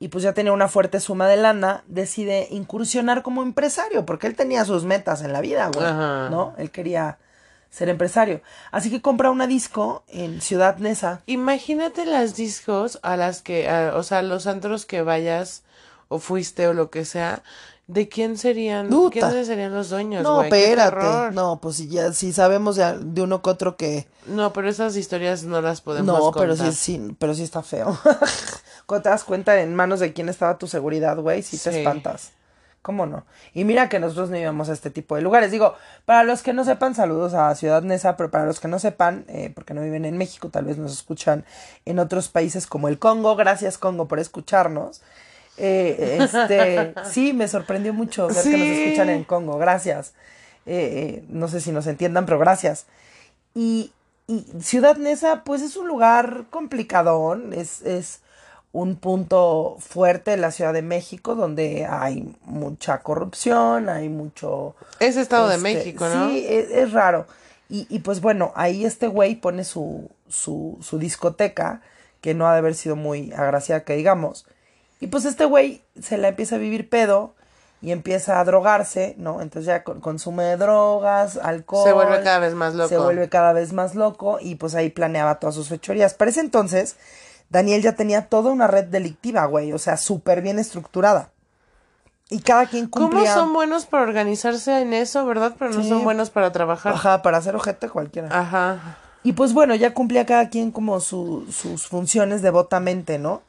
Y 0.00 0.08
pues 0.08 0.22
ya 0.22 0.32
tenía 0.32 0.52
una 0.52 0.68
fuerte 0.68 1.00
suma 1.00 1.26
de 1.26 1.36
lana, 1.38 1.82
decide 1.88 2.46
incursionar 2.50 3.22
como 3.22 3.42
empresario, 3.42 4.06
porque 4.06 4.28
él 4.28 4.36
tenía 4.36 4.64
sus 4.64 4.84
metas 4.84 5.22
en 5.22 5.32
la 5.32 5.40
vida, 5.40 5.70
güey, 5.74 5.86
Ajá. 5.86 6.28
¿no? 6.30 6.54
Él 6.56 6.70
quería 6.70 7.18
ser 7.70 7.88
empresario. 7.88 8.40
Así 8.70 8.90
que 8.90 9.02
compra 9.02 9.30
una 9.30 9.46
disco 9.48 10.04
en 10.06 10.40
Ciudad 10.40 10.76
Neza. 10.78 11.22
Imagínate 11.26 12.06
las 12.06 12.36
discos 12.36 13.00
a 13.02 13.16
las 13.16 13.42
que, 13.42 13.68
a- 13.68 13.96
o 13.96 14.02
sea, 14.04 14.22
los 14.22 14.46
antros 14.46 14.86
que 14.86 15.02
vayas 15.02 15.64
o 16.08 16.18
fuiste 16.20 16.68
o 16.68 16.74
lo 16.74 16.90
que 16.90 17.04
sea, 17.04 17.42
¿de 17.88 18.08
quién 18.08 18.38
serían? 18.38 18.88
¿Quiénes 19.10 19.46
serían 19.48 19.74
los 19.74 19.90
dueños, 19.90 20.22
No, 20.22 20.36
güey? 20.36 20.52
Espérate. 20.52 21.34
No, 21.34 21.60
pues 21.60 21.76
si 21.76 21.88
ya, 21.88 22.12
si 22.12 22.32
sabemos 22.32 22.76
de, 22.76 22.98
de 23.00 23.22
uno 23.22 23.42
que 23.42 23.50
otro 23.50 23.76
que, 23.76 24.06
No, 24.26 24.52
pero 24.52 24.68
esas 24.68 24.94
historias 24.94 25.42
no 25.42 25.60
las 25.60 25.80
podemos 25.80 26.06
No, 26.06 26.30
pero 26.32 26.50
contar. 26.54 26.72
sí, 26.72 26.96
sí, 26.98 27.16
pero 27.18 27.34
sí 27.34 27.42
está 27.42 27.62
feo. 27.62 27.98
Cuando 28.86 29.02
te 29.02 29.08
das 29.08 29.24
cuenta 29.24 29.60
en 29.60 29.74
manos 29.74 30.00
de 30.00 30.12
quién 30.12 30.28
estaba 30.28 30.56
tu 30.58 30.66
seguridad, 30.68 31.16
güey, 31.18 31.42
sí 31.42 31.58
te 31.58 31.72
Sí. 31.72 31.78
espantas. 31.78 32.30
¿Cómo 32.80 33.06
no? 33.06 33.26
Y 33.52 33.64
mira 33.64 33.88
que 33.88 33.98
nosotros 33.98 34.30
no 34.30 34.38
íbamos 34.38 34.68
a 34.70 34.72
este 34.72 34.88
tipo 34.90 35.16
de 35.16 35.20
lugares. 35.20 35.50
Digo, 35.50 35.74
para 36.06 36.22
los 36.22 36.42
que 36.42 36.52
no 36.54 36.64
sepan, 36.64 36.94
saludos 36.94 37.34
a 37.34 37.54
Ciudad 37.54 37.82
Neza, 37.82 38.16
pero 38.16 38.30
para 38.30 38.46
los 38.46 38.60
que 38.60 38.68
no 38.68 38.78
sepan, 38.78 39.24
eh, 39.28 39.50
porque 39.54 39.74
no 39.74 39.82
viven 39.82 40.04
en 40.04 40.16
México, 40.16 40.48
tal 40.48 40.64
vez 40.66 40.78
nos 40.78 40.92
escuchan 40.92 41.44
en 41.84 41.98
otros 41.98 42.28
países 42.28 42.66
como 42.66 42.88
el 42.88 42.98
Congo. 42.98 43.34
Gracias, 43.36 43.76
Congo, 43.78 44.06
por 44.08 44.20
escucharnos. 44.20 45.02
Eh, 45.58 46.18
este, 46.20 46.94
sí, 47.10 47.32
me 47.32 47.48
sorprendió 47.48 47.92
mucho 47.92 48.28
ver 48.28 48.42
que 48.42 48.56
nos 48.56 48.68
escuchan 48.68 49.10
en 49.10 49.24
Congo. 49.24 49.58
Gracias. 49.58 50.14
Eh, 50.66 51.20
eh, 51.20 51.24
no 51.28 51.48
sé 51.48 51.60
si 51.60 51.72
nos 51.72 51.86
entiendan, 51.86 52.26
pero 52.26 52.38
gracias. 52.38 52.86
Y, 53.54 53.92
y 54.26 54.46
Ciudad 54.60 54.96
Neza, 54.96 55.42
pues 55.44 55.62
es 55.62 55.76
un 55.76 55.88
lugar 55.88 56.44
complicadón, 56.50 57.52
es, 57.52 57.82
es 57.82 58.20
un 58.72 58.96
punto 58.96 59.76
fuerte 59.80 60.32
de 60.32 60.36
la 60.36 60.50
Ciudad 60.50 60.74
de 60.74 60.82
México 60.82 61.34
donde 61.34 61.86
hay 61.86 62.36
mucha 62.44 62.98
corrupción, 62.98 63.88
hay 63.88 64.08
mucho... 64.08 64.76
Es 65.00 65.16
Estado 65.16 65.48
de 65.48 65.56
este, 65.56 65.74
México, 65.74 66.06
¿no? 66.06 66.28
Sí, 66.28 66.46
es, 66.46 66.70
es 66.70 66.92
raro. 66.92 67.26
Y, 67.70 67.86
y 67.88 68.00
pues 68.00 68.20
bueno, 68.20 68.52
ahí 68.54 68.84
este 68.84 69.08
güey 69.08 69.36
pone 69.36 69.64
su, 69.64 70.10
su, 70.28 70.78
su 70.82 70.98
discoteca, 70.98 71.80
que 72.20 72.34
no 72.34 72.46
ha 72.46 72.52
de 72.52 72.58
haber 72.58 72.74
sido 72.74 72.96
muy 72.96 73.32
agraciada, 73.32 73.84
que 73.84 73.96
digamos. 73.96 74.46
Y 75.00 75.08
pues 75.08 75.24
este 75.24 75.44
güey 75.44 75.82
se 76.00 76.18
la 76.18 76.28
empieza 76.28 76.56
a 76.56 76.58
vivir 76.58 76.88
pedo 76.88 77.34
y 77.80 77.92
empieza 77.92 78.40
a 78.40 78.44
drogarse, 78.44 79.14
¿no? 79.18 79.40
Entonces 79.40 79.66
ya 79.66 79.84
con- 79.84 80.00
consume 80.00 80.56
drogas, 80.56 81.36
alcohol. 81.36 81.84
Se 81.86 81.92
vuelve 81.92 82.22
cada 82.22 82.40
vez 82.40 82.54
más 82.54 82.74
loco. 82.74 82.88
Se 82.88 82.98
vuelve 82.98 83.28
cada 83.28 83.52
vez 83.52 83.72
más 83.72 83.94
loco 83.94 84.38
y 84.40 84.56
pues 84.56 84.74
ahí 84.74 84.90
planeaba 84.90 85.38
todas 85.38 85.54
sus 85.54 85.68
fechorías. 85.68 86.14
Para 86.14 86.30
ese 86.32 86.40
entonces, 86.40 86.96
Daniel 87.50 87.80
ya 87.82 87.92
tenía 87.94 88.26
toda 88.28 88.50
una 88.50 88.66
red 88.66 88.84
delictiva, 88.86 89.44
güey, 89.46 89.72
o 89.72 89.78
sea, 89.78 89.96
súper 89.96 90.42
bien 90.42 90.58
estructurada. 90.58 91.30
Y 92.30 92.40
cada 92.40 92.66
quien 92.66 92.88
¿Cómo 92.88 93.08
cumplía... 93.08 93.32
son 93.32 93.52
buenos 93.54 93.86
para 93.86 94.02
organizarse 94.02 94.80
en 94.82 94.92
eso, 94.92 95.24
verdad? 95.24 95.54
Pero 95.58 95.72
no 95.72 95.82
Sí. 95.82 95.88
son 95.88 96.04
buenos 96.04 96.28
para 96.30 96.52
trabajar. 96.52 96.92
Ajá, 96.94 97.22
para 97.22 97.38
hacer 97.38 97.54
ojete 97.56 97.88
cualquiera. 97.88 98.28
Ajá. 98.36 98.98
Y 99.22 99.32
pues 99.32 99.54
bueno, 99.54 99.74
ya 99.76 99.94
cumplía 99.94 100.26
cada 100.26 100.48
quien 100.50 100.70
como 100.72 101.00
su- 101.00 101.46
sus 101.50 101.86
funciones 101.86 102.42
devotamente, 102.42 103.18
¿no? 103.18 103.42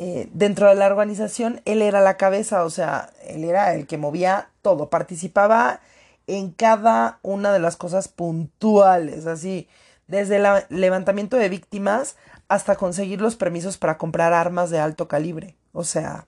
Eh, 0.00 0.28
dentro 0.32 0.68
de 0.68 0.76
la 0.76 0.86
organización, 0.86 1.60
él 1.64 1.82
era 1.82 2.00
la 2.00 2.16
cabeza, 2.16 2.64
o 2.64 2.70
sea, 2.70 3.10
él 3.26 3.42
era 3.42 3.74
el 3.74 3.88
que 3.88 3.98
movía 3.98 4.48
todo, 4.62 4.90
participaba 4.90 5.80
en 6.28 6.52
cada 6.52 7.18
una 7.22 7.52
de 7.52 7.58
las 7.58 7.76
cosas 7.76 8.06
puntuales, 8.06 9.26
así, 9.26 9.68
desde 10.06 10.36
el 10.36 10.46
levantamiento 10.68 11.36
de 11.36 11.48
víctimas 11.48 12.16
hasta 12.46 12.76
conseguir 12.76 13.20
los 13.20 13.34
permisos 13.34 13.76
para 13.76 13.98
comprar 13.98 14.32
armas 14.32 14.70
de 14.70 14.78
alto 14.78 15.08
calibre. 15.08 15.56
O 15.72 15.82
sea, 15.82 16.26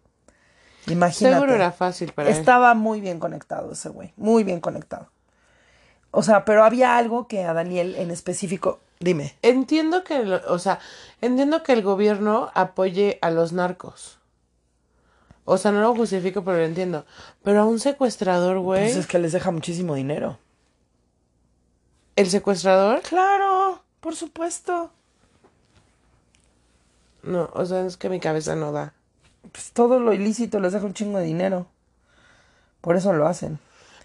imagínate. 0.89 1.37
Seguro 1.37 1.55
era 1.55 1.71
fácil 1.71 2.13
para 2.13 2.29
él. 2.29 2.37
Estaba 2.37 2.75
muy 2.75 3.01
bien 3.01 3.21
conectado 3.21 3.73
ese 3.73 3.89
güey, 3.89 4.13
muy 4.17 4.43
bien 4.43 4.61
conectado. 4.61 5.11
O 6.11 6.23
sea, 6.23 6.45
pero 6.45 6.65
había 6.65 6.97
algo 6.97 7.29
que 7.29 7.45
a 7.45 7.53
Daniel 7.53 7.95
en 7.97 8.11
específico, 8.11 8.81
dime. 8.99 9.35
Entiendo 9.43 10.03
que, 10.03 10.21
o 10.21 10.59
sea, 10.59 10.81
entiendo 11.21 11.63
que 11.63 11.73
el 11.73 11.83
gobierno 11.83 12.51
apoye 12.55 13.19
a 13.23 13.31
los 13.31 13.53
narcos. 13.53 14.19
O 15.45 15.59
sea, 15.59 15.73
no 15.73 15.81
lo 15.81 15.95
justifico, 15.95 16.45
pero 16.45 16.59
lo 16.59 16.65
entiendo. 16.65 17.05
Pero 17.43 17.63
a 17.63 17.65
un 17.65 17.81
secuestrador, 17.81 18.59
güey. 18.61 18.85
Pues 18.85 18.97
es 18.97 19.07
que 19.07 19.19
les 19.19 19.33
deja 19.33 19.51
muchísimo 19.51 19.95
dinero. 19.95 20.39
¿El 22.17 22.29
secuestrador? 22.29 23.01
Claro, 23.03 23.83
por 24.01 24.15
supuesto. 24.15 24.91
No, 27.23 27.51
o 27.53 27.65
sea, 27.67 27.85
es 27.87 27.97
que 27.97 28.09
mi 28.09 28.21
cabeza 28.21 28.55
no 28.55 28.73
da. 28.73 28.95
Pues 29.53 29.73
todo 29.73 29.99
lo 29.99 30.13
ilícito 30.13 30.61
les 30.61 30.73
deja 30.73 30.87
un 30.87 30.95
chingo 30.95 31.19
de 31.19 31.25
dinero. 31.25 31.67
Por 32.81 32.97
eso 32.97 33.13
lo 33.13 33.27
hacen. 33.27 33.59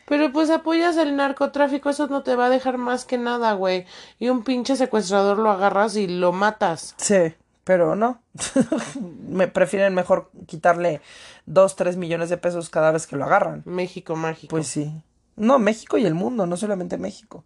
Pero 0.07 0.31
pues 0.31 0.49
apoyas 0.51 0.97
el 0.97 1.15
narcotráfico, 1.15 1.89
eso 1.89 2.07
no 2.07 2.21
te 2.21 2.35
va 2.35 2.45
a 2.45 2.49
dejar 2.49 2.77
más 2.77 3.05
que 3.05 3.17
nada, 3.17 3.53
güey. 3.53 3.85
Y 4.19 4.29
un 4.29 4.43
pinche 4.43 4.75
secuestrador 4.75 5.39
lo 5.39 5.49
agarras 5.49 5.95
y 5.95 6.07
lo 6.07 6.31
matas. 6.31 6.93
Sí, 6.97 7.33
pero 7.63 7.95
no. 7.95 8.21
Me 9.27 9.47
prefieren 9.47 9.95
mejor 9.95 10.29
quitarle 10.45 11.01
dos, 11.47 11.75
tres 11.75 11.97
millones 11.97 12.29
de 12.29 12.37
pesos 12.37 12.69
cada 12.69 12.91
vez 12.91 13.07
que 13.07 13.15
lo 13.15 13.25
agarran. 13.25 13.63
México 13.65 14.15
mágico. 14.15 14.51
Pues 14.51 14.67
sí. 14.67 14.93
No, 15.35 15.57
México 15.59 15.97
y 15.97 16.05
el 16.05 16.13
mundo, 16.13 16.45
no 16.45 16.55
solamente 16.55 16.97
México. 16.97 17.43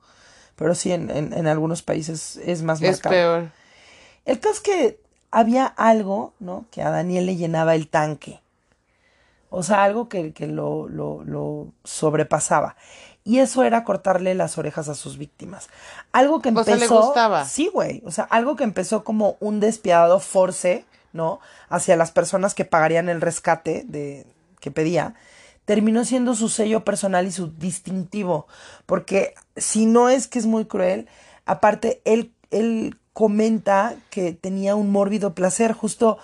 Pero 0.57 0.75
sí, 0.75 0.91
en, 0.91 1.09
en, 1.09 1.31
en 1.31 1.47
algunos 1.47 1.81
países 1.81 2.35
es 2.43 2.61
más 2.61 2.81
es 2.81 2.97
marcado. 2.97 3.15
peor. 3.15 3.51
El 4.25 4.39
caso 4.39 4.55
es 4.55 4.59
que 4.59 4.99
había 5.31 5.65
algo, 5.65 6.33
¿no? 6.39 6.65
Que 6.71 6.81
a 6.81 6.89
Daniel 6.89 7.25
le 7.25 7.37
llenaba 7.37 7.75
el 7.75 7.87
tanque. 7.87 8.41
O 9.49 9.63
sea, 9.63 9.83
algo 9.83 10.09
que, 10.09 10.33
que 10.33 10.47
lo, 10.47 10.87
lo, 10.87 11.23
lo 11.23 11.67
sobrepasaba. 11.83 12.75
Y 13.23 13.39
eso 13.39 13.63
era 13.63 13.83
cortarle 13.83 14.33
las 14.33 14.57
orejas 14.57 14.89
a 14.89 14.95
sus 14.95 15.17
víctimas. 15.17 15.69
Algo 16.11 16.41
que 16.41 16.49
O 16.49 16.51
empezó. 16.51 16.65
sea, 16.65 16.75
le 16.77 16.87
gustaba. 16.87 17.45
Sí, 17.45 17.69
güey. 17.71 18.01
O 18.05 18.11
sea, 18.11 18.23
algo 18.25 18.55
que 18.55 18.63
empezó 18.63 19.03
como 19.03 19.37
un 19.39 19.59
despiadado 19.59 20.19
force, 20.19 20.85
¿no? 21.13 21.39
Hacia 21.69 21.95
las 21.95 22.11
personas 22.11 22.55
que 22.55 22.65
pagarían 22.65 23.09
el 23.09 23.21
rescate 23.21 23.83
de, 23.87 24.25
que 24.59 24.71
pedía. 24.71 25.15
Terminó 25.65 26.05
siendo 26.05 26.33
su 26.33 26.49
sello 26.49 26.83
personal 26.83 27.27
y 27.27 27.31
su 27.31 27.47
distintivo. 27.51 28.47
Porque 28.85 29.35
si 29.57 29.85
no 29.85 30.09
es 30.09 30.27
que 30.27 30.39
es 30.39 30.45
muy 30.45 30.65
cruel, 30.65 31.07
aparte, 31.45 32.01
él, 32.05 32.31
él 32.51 32.97
comenta 33.13 33.95
que 34.09 34.31
tenía 34.33 34.75
un 34.75 34.91
mórbido 34.91 35.35
placer. 35.35 35.73
Justo 35.73 36.17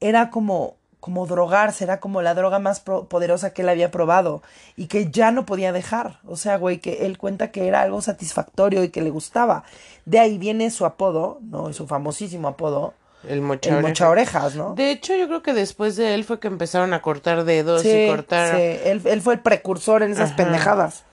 era 0.00 0.30
como 0.30 0.76
como 1.06 1.24
drogarse, 1.28 1.84
era 1.84 2.00
como 2.00 2.20
la 2.20 2.34
droga 2.34 2.58
más 2.58 2.80
pro- 2.80 3.04
poderosa 3.04 3.50
que 3.54 3.62
él 3.62 3.68
había 3.68 3.92
probado 3.92 4.42
y 4.76 4.88
que 4.88 5.08
ya 5.12 5.30
no 5.30 5.46
podía 5.46 5.70
dejar. 5.72 6.18
O 6.26 6.34
sea, 6.36 6.56
güey, 6.58 6.78
que 6.78 7.06
él 7.06 7.16
cuenta 7.16 7.52
que 7.52 7.68
era 7.68 7.80
algo 7.82 8.02
satisfactorio 8.02 8.82
y 8.82 8.88
que 8.88 9.02
le 9.02 9.10
gustaba. 9.10 9.62
De 10.04 10.18
ahí 10.18 10.36
viene 10.36 10.68
su 10.72 10.84
apodo, 10.84 11.38
¿no? 11.42 11.72
Su 11.72 11.86
famosísimo 11.86 12.48
apodo, 12.48 12.94
El 13.28 13.40
mocha 13.40 13.70
el 13.70 13.76
oreja. 13.76 13.88
mocha 13.88 14.10
orejas, 14.10 14.56
¿no? 14.56 14.74
De 14.74 14.90
hecho, 14.90 15.14
yo 15.14 15.28
creo 15.28 15.42
que 15.44 15.54
después 15.54 15.94
de 15.94 16.14
él 16.14 16.24
fue 16.24 16.40
que 16.40 16.48
empezaron 16.48 16.92
a 16.92 17.00
cortar 17.02 17.44
dedos 17.44 17.82
Sí, 17.82 17.90
y 18.04 18.08
cortar. 18.08 18.56
sí, 18.56 18.62
él, 18.84 19.00
él 19.04 19.22
fue 19.22 19.34
el 19.34 19.40
precursor 19.40 20.02
en 20.02 20.10
esas 20.10 20.30
Ajá. 20.30 20.36
pendejadas. 20.36 21.04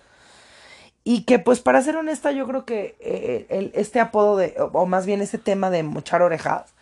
Y 1.06 1.24
que, 1.26 1.38
pues, 1.38 1.60
para 1.60 1.82
ser 1.82 1.98
honesta, 1.98 2.32
yo 2.32 2.48
creo 2.48 2.66
que 2.66 2.96
eh, 3.00 3.46
el- 3.50 3.72
este 3.76 4.00
apodo 4.00 4.38
de, 4.38 4.56
o, 4.58 4.66
o 4.74 4.86
más 4.86 5.06
bien 5.06 5.22
este 5.22 5.38
tema 5.38 5.70
de 5.70 5.84
mochar 5.84 6.22
orejas, 6.22 6.74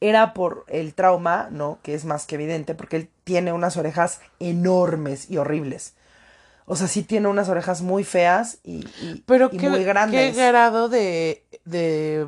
era 0.00 0.32
por 0.34 0.64
el 0.68 0.94
trauma, 0.94 1.48
¿no? 1.50 1.78
Que 1.82 1.94
es 1.94 2.04
más 2.04 2.26
que 2.26 2.36
evidente, 2.36 2.74
porque 2.74 2.96
él 2.96 3.10
tiene 3.24 3.52
unas 3.52 3.76
orejas 3.76 4.20
enormes 4.38 5.30
y 5.30 5.36
horribles. 5.36 5.94
O 6.66 6.76
sea, 6.76 6.86
sí 6.86 7.02
tiene 7.02 7.28
unas 7.28 7.48
orejas 7.48 7.82
muy 7.82 8.04
feas 8.04 8.58
y, 8.62 8.86
y- 9.02 9.22
Pero 9.26 9.50
y 9.52 9.56
qué, 9.58 9.68
muy 9.68 9.84
grandes. 9.84 10.36
qué 10.36 10.46
grado 10.48 10.88
de, 10.88 11.44
de 11.64 12.26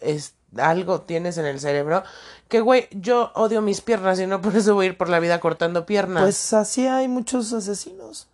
es, 0.00 0.34
algo 0.56 1.00
tienes 1.02 1.38
en 1.38 1.46
el 1.46 1.60
cerebro. 1.60 2.02
Que, 2.48 2.60
güey, 2.60 2.88
yo 2.90 3.30
odio 3.34 3.62
mis 3.62 3.80
piernas 3.80 4.18
y 4.20 4.26
no 4.26 4.40
por 4.40 4.56
eso 4.56 4.74
voy 4.74 4.86
a 4.86 4.88
ir 4.90 4.98
por 4.98 5.08
la 5.08 5.20
vida 5.20 5.40
cortando 5.40 5.86
piernas. 5.86 6.22
Pues 6.24 6.52
así 6.52 6.86
hay 6.86 7.08
muchos 7.08 7.52
asesinos. 7.52 8.28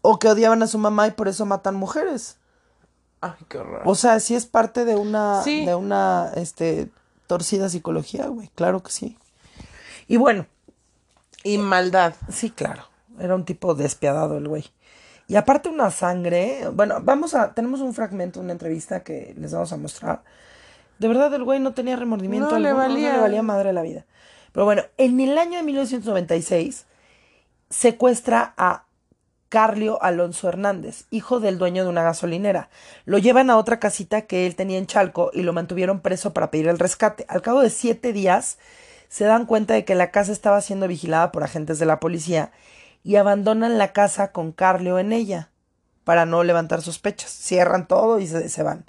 O 0.00 0.18
que 0.18 0.28
odiaban 0.28 0.62
a 0.62 0.66
su 0.66 0.78
mamá 0.78 1.06
y 1.06 1.12
por 1.12 1.28
eso 1.28 1.46
matan 1.46 1.76
mujeres. 1.76 2.36
Ay, 3.20 3.32
qué 3.48 3.58
horror. 3.58 3.82
O 3.84 3.94
sea, 3.94 4.18
sí 4.18 4.34
es 4.34 4.46
parte 4.46 4.84
de 4.84 4.96
una, 4.96 5.42
Sí. 5.44 5.64
de 5.64 5.76
una, 5.76 6.32
este, 6.34 6.90
torcida 7.26 7.68
psicología, 7.68 8.26
güey. 8.26 8.48
Claro 8.54 8.82
que 8.82 8.90
sí. 8.90 9.16
Y 10.08 10.16
bueno, 10.16 10.46
Y 11.44 11.58
maldad. 11.58 12.14
sí, 12.28 12.50
claro. 12.50 12.84
Era 13.18 13.34
un 13.34 13.44
tipo 13.44 13.74
despiadado 13.74 14.38
el 14.38 14.48
güey. 14.48 14.64
Y 15.28 15.36
aparte 15.36 15.68
una 15.68 15.90
sangre, 15.90 16.68
bueno, 16.72 16.96
vamos 17.02 17.34
a, 17.34 17.54
tenemos 17.54 17.80
un 17.80 17.94
fragmento, 17.94 18.40
una 18.40 18.52
entrevista 18.52 19.02
que 19.02 19.34
les 19.38 19.52
vamos 19.52 19.72
a 19.72 19.76
mostrar. 19.76 20.22
De 20.98 21.08
verdad 21.08 21.32
el 21.34 21.44
güey 21.44 21.58
no 21.60 21.72
tenía 21.72 21.96
remordimiento 21.96 22.50
No 22.50 22.58
le 22.58 22.68
alguno, 22.68 22.86
valía. 22.88 23.08
no 23.10 23.16
le 23.16 23.22
valía 23.22 23.42
madre 23.42 23.72
la 23.72 23.82
vida. 23.82 24.04
Pero 24.52 24.64
bueno, 24.66 24.82
en 24.98 25.20
el 25.20 25.38
año 25.38 25.58
de 25.58 25.62
1996 25.62 26.84
secuestra 27.70 28.52
a 28.56 28.84
Carlio 29.52 30.02
Alonso 30.02 30.48
Hernández, 30.48 31.04
hijo 31.10 31.38
del 31.38 31.58
dueño 31.58 31.82
de 31.82 31.90
una 31.90 32.02
gasolinera. 32.02 32.70
Lo 33.04 33.18
llevan 33.18 33.50
a 33.50 33.58
otra 33.58 33.78
casita 33.78 34.22
que 34.22 34.46
él 34.46 34.56
tenía 34.56 34.78
en 34.78 34.86
Chalco 34.86 35.30
y 35.34 35.42
lo 35.42 35.52
mantuvieron 35.52 36.00
preso 36.00 36.32
para 36.32 36.50
pedir 36.50 36.68
el 36.68 36.78
rescate. 36.78 37.26
Al 37.28 37.42
cabo 37.42 37.60
de 37.60 37.68
siete 37.68 38.14
días 38.14 38.56
se 39.10 39.26
dan 39.26 39.44
cuenta 39.44 39.74
de 39.74 39.84
que 39.84 39.94
la 39.94 40.10
casa 40.10 40.32
estaba 40.32 40.62
siendo 40.62 40.88
vigilada 40.88 41.32
por 41.32 41.44
agentes 41.44 41.78
de 41.78 41.84
la 41.84 42.00
policía 42.00 42.50
y 43.04 43.16
abandonan 43.16 43.76
la 43.76 43.92
casa 43.92 44.32
con 44.32 44.52
Carlio 44.52 44.98
en 44.98 45.12
ella 45.12 45.50
para 46.04 46.24
no 46.24 46.44
levantar 46.44 46.80
sospechas. 46.80 47.30
Cierran 47.30 47.86
todo 47.86 48.20
y 48.20 48.28
se, 48.28 48.48
se 48.48 48.62
van. 48.62 48.86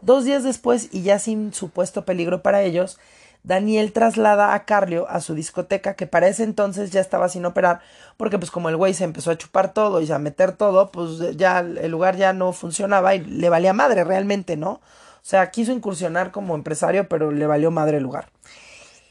Dos 0.00 0.24
días 0.24 0.44
después, 0.44 0.90
y 0.92 1.02
ya 1.02 1.18
sin 1.18 1.52
supuesto 1.52 2.04
peligro 2.04 2.40
para 2.40 2.62
ellos, 2.62 3.00
Daniel 3.44 3.92
traslada 3.92 4.54
a 4.54 4.64
Carlio 4.64 5.06
a 5.08 5.20
su 5.20 5.34
discoteca, 5.34 5.94
que 5.94 6.06
para 6.06 6.28
ese 6.28 6.44
entonces 6.44 6.90
ya 6.90 7.00
estaba 7.00 7.28
sin 7.28 7.44
operar, 7.44 7.80
porque 8.16 8.38
pues 8.38 8.50
como 8.50 8.70
el 8.70 8.76
güey 8.76 8.94
se 8.94 9.04
empezó 9.04 9.30
a 9.30 9.38
chupar 9.38 9.74
todo 9.74 10.00
y 10.00 10.10
a 10.10 10.18
meter 10.18 10.52
todo, 10.52 10.90
pues 10.90 11.36
ya 11.36 11.60
el 11.60 11.90
lugar 11.90 12.16
ya 12.16 12.32
no 12.32 12.52
funcionaba 12.52 13.14
y 13.14 13.20
le 13.20 13.50
valía 13.50 13.74
madre 13.74 14.02
realmente, 14.02 14.56
¿no? 14.56 14.70
O 14.70 15.26
sea, 15.26 15.50
quiso 15.50 15.72
incursionar 15.72 16.30
como 16.32 16.54
empresario, 16.54 17.08
pero 17.08 17.30
le 17.30 17.46
valió 17.46 17.70
madre 17.70 17.98
el 17.98 18.02
lugar. 18.02 18.30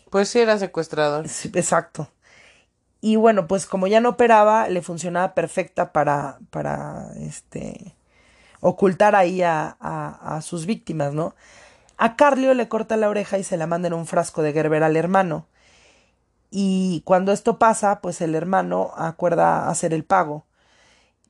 Pues 0.10 0.30
sí, 0.30 0.40
era 0.40 0.58
secuestrador. 0.58 1.28
Sí, 1.28 1.52
exacto. 1.54 2.10
Y 3.02 3.16
bueno, 3.18 3.48
pues 3.48 3.66
como 3.68 3.86
ya 3.86 4.00
no 4.00 4.10
operaba, 4.10 4.68
le 4.68 4.82
funcionaba 4.82 5.36
perfecta 5.36 5.92
para, 5.92 6.40
para 6.50 7.10
este, 7.20 7.96
ocultar 8.62 9.16
ahí 9.16 9.44
a, 9.44 9.76
a, 9.80 10.38
a 10.38 10.42
sus 10.42 10.66
víctimas, 10.66 11.14
¿no? 11.14 11.36
A 11.98 12.16
Carlio 12.16 12.54
le 12.54 12.68
corta 12.68 12.98
la 12.98 13.10
oreja 13.10 13.38
y 13.38 13.44
se 13.44 13.58
la 13.58 13.68
manda 13.68 13.88
en 13.88 13.94
un 13.94 14.08
frasco 14.08 14.42
de 14.42 14.54
Gerber 14.54 14.84
al 14.84 14.98
hermano. 14.98 15.46
Y 16.52 17.02
cuando 17.06 17.32
esto 17.32 17.58
pasa, 17.58 18.00
pues 18.02 18.22
el 18.22 18.36
hermano 18.36 18.92
acuerda 18.96 19.70
hacer 19.70 19.94
el 19.94 20.04
pago. 20.04 20.46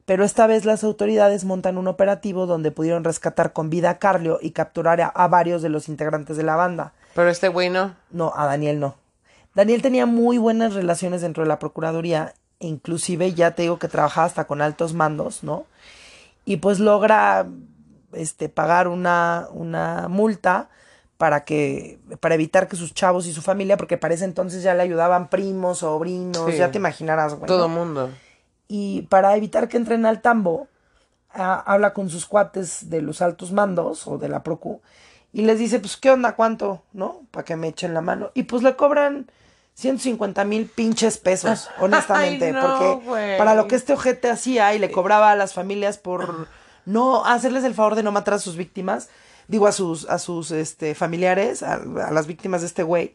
Pero 0.06 0.26
esta 0.26 0.48
vez 0.48 0.66
las 0.66 0.84
autoridades 0.84 1.46
montan 1.46 1.78
un 1.78 1.88
operativo 1.88 2.46
donde 2.46 2.72
pudieron 2.72 3.06
rescatar 3.06 3.54
con 3.54 3.70
vida 3.70 3.90
a 3.90 4.00
Carlio 4.00 4.38
y 4.42 4.52
capturar 4.52 5.00
a, 5.00 5.08
a 5.08 5.28
varios 5.30 5.62
de 5.62 5.70
los 5.70 5.88
integrantes 5.88 6.36
de 6.36 6.44
la 6.44 6.58
banda. 6.58 6.94
Pero 7.16 7.30
este 7.30 7.48
güey 7.48 7.70
no. 7.70 7.96
No, 8.12 8.34
a 8.36 8.46
Daniel 8.46 8.80
no. 8.80 8.96
Daniel 9.56 9.82
tenía 9.82 10.06
muy 10.06 10.38
buenas 10.38 10.74
relaciones 10.74 11.22
dentro 11.22 11.44
de 11.44 11.50
la 11.50 11.60
Procuraduría, 11.60 12.34
inclusive 12.60 13.34
ya 13.34 13.52
te 13.52 13.62
digo 13.64 13.80
que 13.80 13.88
trabajaba 13.88 14.26
hasta 14.26 14.46
con 14.46 14.62
altos 14.62 14.94
mandos, 14.94 15.44
¿no? 15.44 15.66
Y 16.44 16.58
pues 16.58 16.80
logra 16.80 17.48
este 18.16 18.50
pagar 18.50 18.88
una, 18.88 19.48
una 19.52 20.08
multa 20.10 20.70
para 21.18 21.46
que 21.46 22.00
para 22.20 22.36
evitar 22.36 22.68
que 22.68 22.76
sus 22.76 22.94
chavos 22.94 23.28
y 23.28 23.34
su 23.34 23.42
familia, 23.42 23.78
porque 23.78 23.98
para 23.98 24.14
ese 24.14 24.26
entonces 24.26 24.64
ya 24.64 24.74
le 24.74 24.84
ayudaban 24.84 25.30
primos, 25.30 25.80
sobrinos, 25.80 26.52
Sí. 26.52 26.58
ya 26.58 26.72
te 26.72 26.78
imaginarás, 26.80 27.36
güey. 27.36 27.48
Todo 27.48 27.68
¿no? 27.68 27.76
mundo. 27.76 28.10
Y 28.68 29.04
para 29.04 29.36
evitar 29.38 29.68
que 29.70 29.78
entren 29.78 30.06
al 30.06 30.22
tambo, 30.22 30.68
a- 31.32 31.60
habla 31.72 31.94
con 31.94 32.10
sus 32.10 32.26
cuates 32.26 32.90
de 32.90 33.02
los 33.02 33.22
altos 33.22 33.52
mandos 33.52 34.06
o 34.08 34.18
de 34.18 34.28
la 34.30 34.44
Procu 34.44 34.82
y 35.32 35.44
les 35.44 35.60
dice, 35.60 35.80
pues, 35.80 35.98
¿qué 35.98 36.12
onda? 36.12 36.36
¿Cuánto? 36.36 36.82
¿No? 36.94 37.22
Para 37.32 37.46
que 37.46 37.56
me 37.56 37.68
echen 37.70 37.94
la 37.94 38.02
mano. 38.02 38.32
Y 38.34 38.44
pues 38.44 38.62
le 38.64 38.76
cobran 38.76 39.28
150 39.76 40.44
mil 40.44 40.68
pinches 40.68 41.18
pesos, 41.18 41.70
honestamente. 41.80 42.46
Ay, 42.48 42.52
no, 42.52 43.02
porque 43.06 43.36
para 43.38 43.56
lo 43.56 43.68
que 43.68 43.76
este 43.76 43.94
ojete 43.94 44.30
hacía 44.30 44.74
y 44.76 44.80
le 44.80 44.92
cobraba 44.92 45.32
a 45.32 45.36
las 45.36 45.54
familias 45.54 45.98
por 45.98 46.48
no 46.86 47.26
hacerles 47.26 47.64
el 47.64 47.74
favor 47.74 47.96
de 47.96 48.04
no 48.04 48.12
matar 48.12 48.36
a 48.36 48.40
sus 48.40 48.56
víctimas, 48.58 49.10
digo 49.48 49.68
a 49.68 49.72
sus, 49.72 50.10
a 50.10 50.20
sus 50.20 50.52
este, 50.52 50.96
familiares, 50.96 51.64
a, 51.64 51.74
a 51.76 52.12
las 52.12 52.28
víctimas 52.28 52.62
de 52.62 52.68
este 52.68 52.84
güey, 52.84 53.14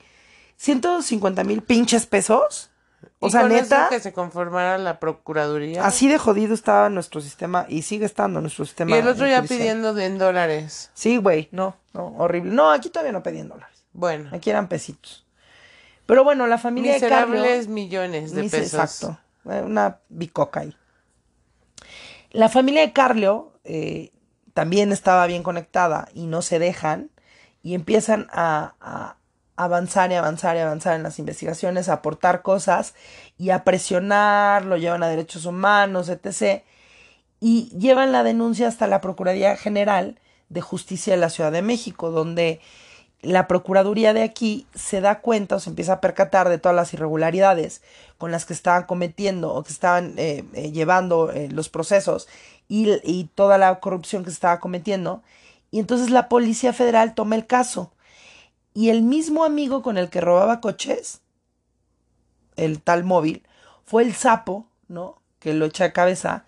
150 0.57 1.45
mil 1.45 1.63
pinches 1.63 2.07
pesos. 2.07 2.71
O 3.21 3.29
¿Y 3.29 3.31
sea, 3.31 3.43
con 3.43 3.53
eso 3.53 3.63
neta. 3.63 3.89
que 3.91 4.01
se 4.01 4.13
conformara 4.13 4.77
la 4.77 4.99
procuraduría. 4.99 5.87
Así 5.87 6.09
de 6.09 6.19
jodido 6.19 6.53
estaba 6.53 6.89
nuestro 6.91 7.21
sistema 7.21 7.65
y 7.69 7.83
sigue 7.83 8.05
estando 8.05 8.41
nuestro 8.41 8.65
y 8.65 8.67
sistema. 8.67 8.97
el 8.99 9.07
otro 9.07 9.25
ya 9.27 9.39
judicial. 9.39 9.59
pidiendo 9.59 9.95
de- 9.95 10.07
en 10.07 10.19
dólares. 10.19 10.91
Sí, 10.95 11.17
güey, 11.17 11.49
no, 11.53 11.77
no, 11.95 12.09
horrible. 12.19 12.51
No, 12.53 12.71
aquí 12.73 12.91
todavía 12.91 13.13
no 13.13 13.23
pedían 13.23 13.49
dólares. 13.49 13.85
Bueno. 13.93 14.31
Aquí 14.33 14.51
eran 14.51 14.69
pesitos. 14.69 15.25
Pero 16.07 16.25
bueno, 16.25 16.47
la 16.49 16.59
familia 16.59 16.93
de 16.93 16.97
Miserables 16.99 17.43
Carlos. 17.43 17.69
millones 17.69 18.33
de 18.33 18.43
Mis- 18.43 18.51
pesos. 18.51 18.75
Exacto. 18.75 19.19
Una 19.45 19.99
bicoca 20.09 20.61
ahí. 20.61 20.77
La 22.31 22.49
familia 22.49 22.83
de 22.83 22.93
Carlio 22.93 23.53
eh, 23.64 24.12
también 24.55 24.93
estaba 24.93 25.27
bien 25.27 25.43
conectada 25.43 26.09
y 26.14 26.27
no 26.27 26.43
se 26.43 26.59
dejan 26.59 27.11
y 27.62 27.75
empiezan 27.75 28.27
a, 28.31 28.75
a 28.81 29.17
avanzar 29.57 30.11
y 30.12 30.14
avanzar 30.14 30.57
y 30.57 30.61
avanzar 30.61 30.95
en 30.95 31.03
las 31.03 31.19
investigaciones, 31.19 31.88
a 31.88 31.95
aportar 31.95 32.43
cosas 32.43 32.95
y 33.37 33.51
a 33.51 33.64
presionar, 33.64 34.64
lo 34.64 34.77
llevan 34.77 35.03
a 35.03 35.09
derechos 35.09 35.45
humanos, 35.47 36.09
etc. 36.09 36.62
Y 37.41 37.71
llevan 37.79 38.12
la 38.12 38.23
denuncia 38.23 38.69
hasta 38.69 38.87
la 38.87 39.01
Procuraduría 39.01 39.57
General 39.57 40.21
de 40.49 40.61
Justicia 40.61 41.14
de 41.14 41.21
la 41.21 41.31
Ciudad 41.31 41.53
de 41.53 41.62
México, 41.62 42.11
donde 42.11 42.61
la 43.21 43.49
Procuraduría 43.49 44.13
de 44.15 44.23
aquí 44.23 44.67
se 44.75 45.01
da 45.01 45.21
cuenta 45.21 45.57
o 45.57 45.61
se 45.61 45.71
empieza 45.71 45.95
a 45.95 46.01
percatar 46.01 46.49
de 46.49 46.59
todas 46.59 46.77
las 46.77 46.93
irregularidades 46.95 47.83
con 48.17 48.31
las 48.31 48.47
que 48.47 48.53
estaban 48.53 48.85
cometiendo 48.85 49.53
o 49.53 49.63
que 49.65 49.73
estaban 49.73 50.15
eh, 50.19 50.45
eh, 50.55 50.71
llevando 50.71 51.33
eh, 51.33 51.49
los 51.51 51.69
procesos 51.69 52.29
y, 52.69 52.91
y 53.03 53.25
toda 53.35 53.59
la 53.59 53.81
corrupción 53.81 54.23
que 54.23 54.31
se 54.31 54.35
estaba 54.35 54.61
cometiendo. 54.61 55.23
Y 55.71 55.81
entonces 55.81 56.11
la 56.11 56.29
Policía 56.29 56.73
Federal 56.73 57.15
toma 57.15 57.35
el 57.37 57.47
caso. 57.47 57.93
Y 58.73 58.91
el 58.91 59.03
mismo 59.03 59.45
amigo 59.45 59.83
con 59.83 59.99
el 59.99 60.11
que 60.11 60.21
robaba 60.21 60.61
coches, 60.61 61.21
el 62.57 62.81
tal 62.81 63.03
móvil, 63.03 63.43
fue 63.85 64.05
el 64.05 64.15
sapo, 64.15 64.67
¿no? 64.87 65.21
Que 65.41 65.55
lo 65.55 65.67
echa 65.67 65.85
de 65.85 65.93
cabeza 65.93 66.45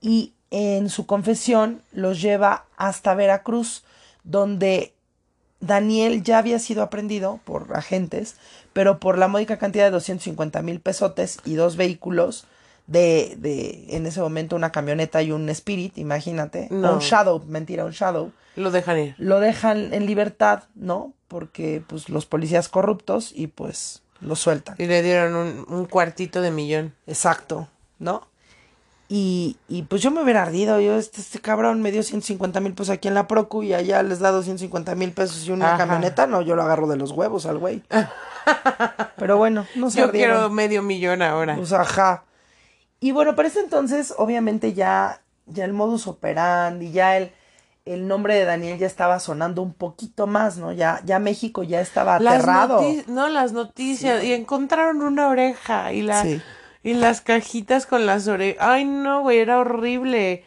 y 0.00 0.32
en 0.50 0.88
su 0.88 1.06
confesión 1.06 1.82
los 1.92 2.20
lleva 2.20 2.66
hasta 2.76 3.14
Veracruz, 3.14 3.84
donde 4.24 4.94
Daniel 5.60 6.22
ya 6.22 6.38
había 6.38 6.58
sido 6.58 6.82
aprendido 6.82 7.40
por 7.44 7.76
agentes, 7.76 8.36
pero 8.72 8.98
por 8.98 9.18
la 9.18 9.28
módica 9.28 9.58
cantidad 9.58 9.84
de 9.84 9.90
250 9.90 10.62
mil 10.62 10.80
pesotes 10.80 11.38
y 11.44 11.54
dos 11.54 11.76
vehículos 11.76 12.46
de, 12.86 13.36
de, 13.38 13.84
en 13.90 14.06
ese 14.06 14.20
momento, 14.20 14.56
una 14.56 14.72
camioneta 14.72 15.22
y 15.22 15.30
un 15.30 15.48
Spirit, 15.50 15.96
imagínate. 15.98 16.68
No. 16.70 16.94
un 16.94 16.98
Shadow, 16.98 17.44
mentira, 17.46 17.84
un 17.84 17.92
Shadow. 17.92 18.32
Lo 18.56 18.70
dejan 18.70 18.98
ir. 18.98 19.14
Lo 19.18 19.38
dejan 19.38 19.94
en 19.94 20.06
libertad, 20.06 20.64
¿no? 20.74 21.12
Porque, 21.28 21.82
pues, 21.86 22.08
los 22.08 22.26
policías 22.26 22.68
corruptos 22.68 23.32
y, 23.32 23.46
pues, 23.46 24.02
lo 24.20 24.34
sueltan. 24.34 24.74
Y 24.78 24.86
le 24.86 25.02
dieron 25.02 25.36
un, 25.36 25.66
un 25.68 25.84
cuartito 25.86 26.42
de 26.42 26.50
millón. 26.50 26.94
Exacto, 27.06 27.68
¿no? 28.00 28.26
Y, 29.12 29.56
y 29.68 29.82
pues 29.82 30.02
yo 30.02 30.12
me 30.12 30.22
hubiera 30.22 30.42
ardido. 30.42 30.78
Yo, 30.78 30.94
este, 30.96 31.20
este 31.20 31.40
cabrón 31.40 31.82
me 31.82 31.90
dio 31.90 32.04
150 32.04 32.60
mil 32.60 32.74
pesos 32.74 32.90
aquí 32.90 33.08
en 33.08 33.14
la 33.14 33.26
Procu 33.26 33.64
y 33.64 33.74
allá 33.74 34.04
les 34.04 34.20
da 34.20 34.30
250 34.30 34.94
mil 34.94 35.10
pesos 35.10 35.44
y 35.48 35.50
una 35.50 35.70
Ajá. 35.74 35.78
camioneta. 35.78 36.28
No, 36.28 36.42
yo 36.42 36.54
lo 36.54 36.62
agarro 36.62 36.86
de 36.86 36.96
los 36.96 37.10
huevos 37.10 37.44
al 37.44 37.58
güey. 37.58 37.82
Pero 39.16 39.36
bueno, 39.36 39.66
no 39.74 39.90
se 39.90 39.98
Yo 39.98 40.04
ardieron. 40.04 40.36
quiero 40.36 40.50
medio 40.50 40.82
millón 40.82 41.22
ahora. 41.22 41.56
Pues 41.56 41.72
ajá. 41.72 42.22
Y 43.00 43.10
bueno, 43.12 43.34
para 43.34 43.48
ese 43.48 43.60
entonces, 43.60 44.14
obviamente 44.16 44.74
ya, 44.74 45.22
ya 45.46 45.64
el 45.64 45.72
modus 45.72 46.06
operandi, 46.06 46.92
ya 46.92 47.16
el, 47.16 47.32
el 47.86 48.06
nombre 48.06 48.34
de 48.34 48.44
Daniel 48.44 48.78
ya 48.78 48.86
estaba 48.86 49.18
sonando 49.20 49.60
un 49.62 49.72
poquito 49.74 50.26
más, 50.28 50.56
¿no? 50.58 50.70
Ya, 50.72 51.00
ya 51.04 51.18
México 51.18 51.62
ya 51.62 51.80
estaba 51.80 52.20
Las 52.20 52.34
aterrado. 52.44 52.80
no, 53.08 53.28
las 53.28 53.52
noticias. 53.52 54.22
Y 54.22 54.32
encontraron 54.34 55.02
una 55.02 55.28
oreja. 55.28 55.92
Y 55.92 56.02
la, 56.02 56.22
Sí. 56.22 56.40
Y 56.82 56.94
las 56.94 57.20
cajitas 57.20 57.86
con 57.86 58.06
las 58.06 58.28
orejas. 58.28 58.58
Ay, 58.60 58.84
no, 58.84 59.22
güey, 59.22 59.38
era 59.38 59.58
horrible. 59.58 60.44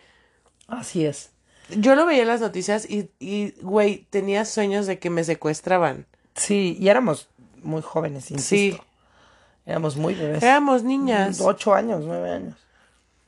Así 0.68 1.06
es. 1.06 1.32
Yo 1.70 1.96
lo 1.96 2.06
veía 2.06 2.24
en 2.24 2.28
las 2.28 2.42
noticias 2.42 2.90
y, 2.90 3.10
y, 3.20 3.52
güey, 3.62 4.08
tenía 4.10 4.46
sueños 4.46 4.86
de 4.86 5.00
que 5.00 5.10
me 5.10 5.24
secuestraban. 5.24 6.06
Sí, 6.36 6.78
y 6.80 6.90
éramos 6.90 7.30
muy 7.64 7.82
jóvenes, 7.82 8.32
insisto. 8.32 8.84
Sí. 8.84 8.90
Éramos 9.66 9.96
muy 9.96 10.14
bebés. 10.14 10.44
Éramos 10.44 10.84
niñas. 10.84 11.40
Ocho 11.40 11.74
años, 11.74 12.04
nueve 12.06 12.32
años. 12.32 12.56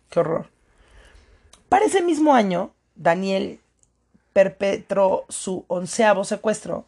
Qué 0.09 0.19
horror. 0.19 0.49
Para 1.69 1.85
ese 1.85 2.01
mismo 2.01 2.33
año, 2.33 2.71
Daniel 2.95 3.61
perpetró 4.33 5.25
su 5.29 5.63
onceavo 5.67 6.25
secuestro. 6.25 6.85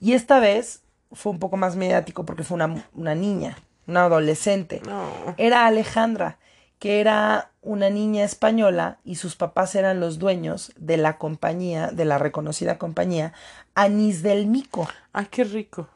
Y 0.00 0.14
esta 0.14 0.40
vez 0.40 0.80
fue 1.12 1.32
un 1.32 1.38
poco 1.38 1.58
más 1.58 1.76
mediático 1.76 2.24
porque 2.24 2.42
fue 2.42 2.54
una, 2.54 2.88
una 2.94 3.14
niña, 3.14 3.58
una 3.86 4.04
adolescente. 4.04 4.82
No. 4.86 5.34
Era 5.36 5.66
Alejandra, 5.66 6.38
que 6.78 7.00
era 7.00 7.50
una 7.62 7.90
niña 7.90 8.24
española 8.24 8.98
y 9.04 9.16
sus 9.16 9.36
papás 9.36 9.74
eran 9.74 10.00
los 10.00 10.18
dueños 10.18 10.72
de 10.76 10.96
la 10.96 11.18
compañía, 11.18 11.88
de 11.88 12.04
la 12.06 12.18
reconocida 12.18 12.78
compañía 12.78 13.32
Anís 13.74 14.22
del 14.22 14.46
Mico. 14.46 14.88
Ay, 15.12 15.26
qué 15.30 15.44
rico. 15.44 15.88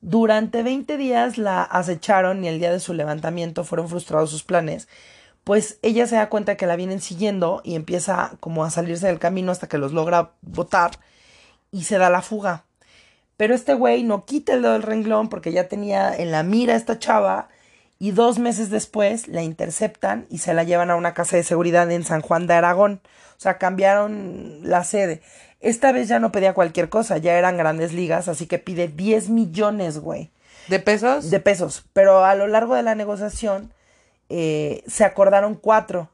Durante 0.00 0.62
20 0.62 0.96
días 0.96 1.38
la 1.38 1.62
acecharon 1.62 2.44
y 2.44 2.48
el 2.48 2.60
día 2.60 2.70
de 2.70 2.80
su 2.80 2.94
levantamiento 2.94 3.64
fueron 3.64 3.88
frustrados 3.88 4.30
sus 4.30 4.44
planes, 4.44 4.86
pues 5.42 5.78
ella 5.82 6.06
se 6.06 6.16
da 6.16 6.28
cuenta 6.28 6.56
que 6.56 6.66
la 6.66 6.76
vienen 6.76 7.00
siguiendo 7.00 7.60
y 7.64 7.74
empieza 7.74 8.32
como 8.38 8.64
a 8.64 8.70
salirse 8.70 9.06
del 9.06 9.18
camino 9.18 9.50
hasta 9.50 9.68
que 9.68 9.78
los 9.78 9.92
logra 9.92 10.32
botar 10.42 10.92
y 11.72 11.84
se 11.84 11.98
da 11.98 12.10
la 12.10 12.22
fuga. 12.22 12.65
Pero 13.36 13.54
este 13.54 13.74
güey 13.74 14.02
no 14.02 14.24
quita 14.24 14.54
el 14.54 14.62
dedo 14.62 14.72
del 14.72 14.82
renglón 14.82 15.28
porque 15.28 15.52
ya 15.52 15.68
tenía 15.68 16.14
en 16.16 16.30
la 16.30 16.42
mira 16.42 16.74
a 16.74 16.76
esta 16.76 16.98
chava 16.98 17.48
y 17.98 18.10
dos 18.10 18.38
meses 18.38 18.70
después 18.70 19.28
la 19.28 19.42
interceptan 19.42 20.26
y 20.30 20.38
se 20.38 20.54
la 20.54 20.64
llevan 20.64 20.90
a 20.90 20.96
una 20.96 21.14
casa 21.14 21.36
de 21.36 21.42
seguridad 21.42 21.90
en 21.90 22.04
San 22.04 22.20
Juan 22.22 22.46
de 22.46 22.54
Aragón. 22.54 23.00
O 23.36 23.40
sea, 23.40 23.58
cambiaron 23.58 24.60
la 24.62 24.84
sede. 24.84 25.20
Esta 25.60 25.92
vez 25.92 26.08
ya 26.08 26.18
no 26.18 26.32
pedía 26.32 26.54
cualquier 26.54 26.88
cosa, 26.88 27.18
ya 27.18 27.36
eran 27.38 27.56
grandes 27.56 27.92
ligas, 27.92 28.28
así 28.28 28.46
que 28.46 28.58
pide 28.58 28.88
10 28.88 29.30
millones, 29.30 29.98
güey, 29.98 30.30
¿De 30.68 30.78
pesos? 30.80 31.30
de 31.30 31.40
pesos. 31.40 31.84
Pero 31.92 32.24
a 32.24 32.34
lo 32.34 32.46
largo 32.46 32.74
de 32.74 32.82
la 32.82 32.94
negociación 32.94 33.72
eh, 34.28 34.82
se 34.86 35.04
acordaron 35.04 35.54
cuatro 35.54 36.10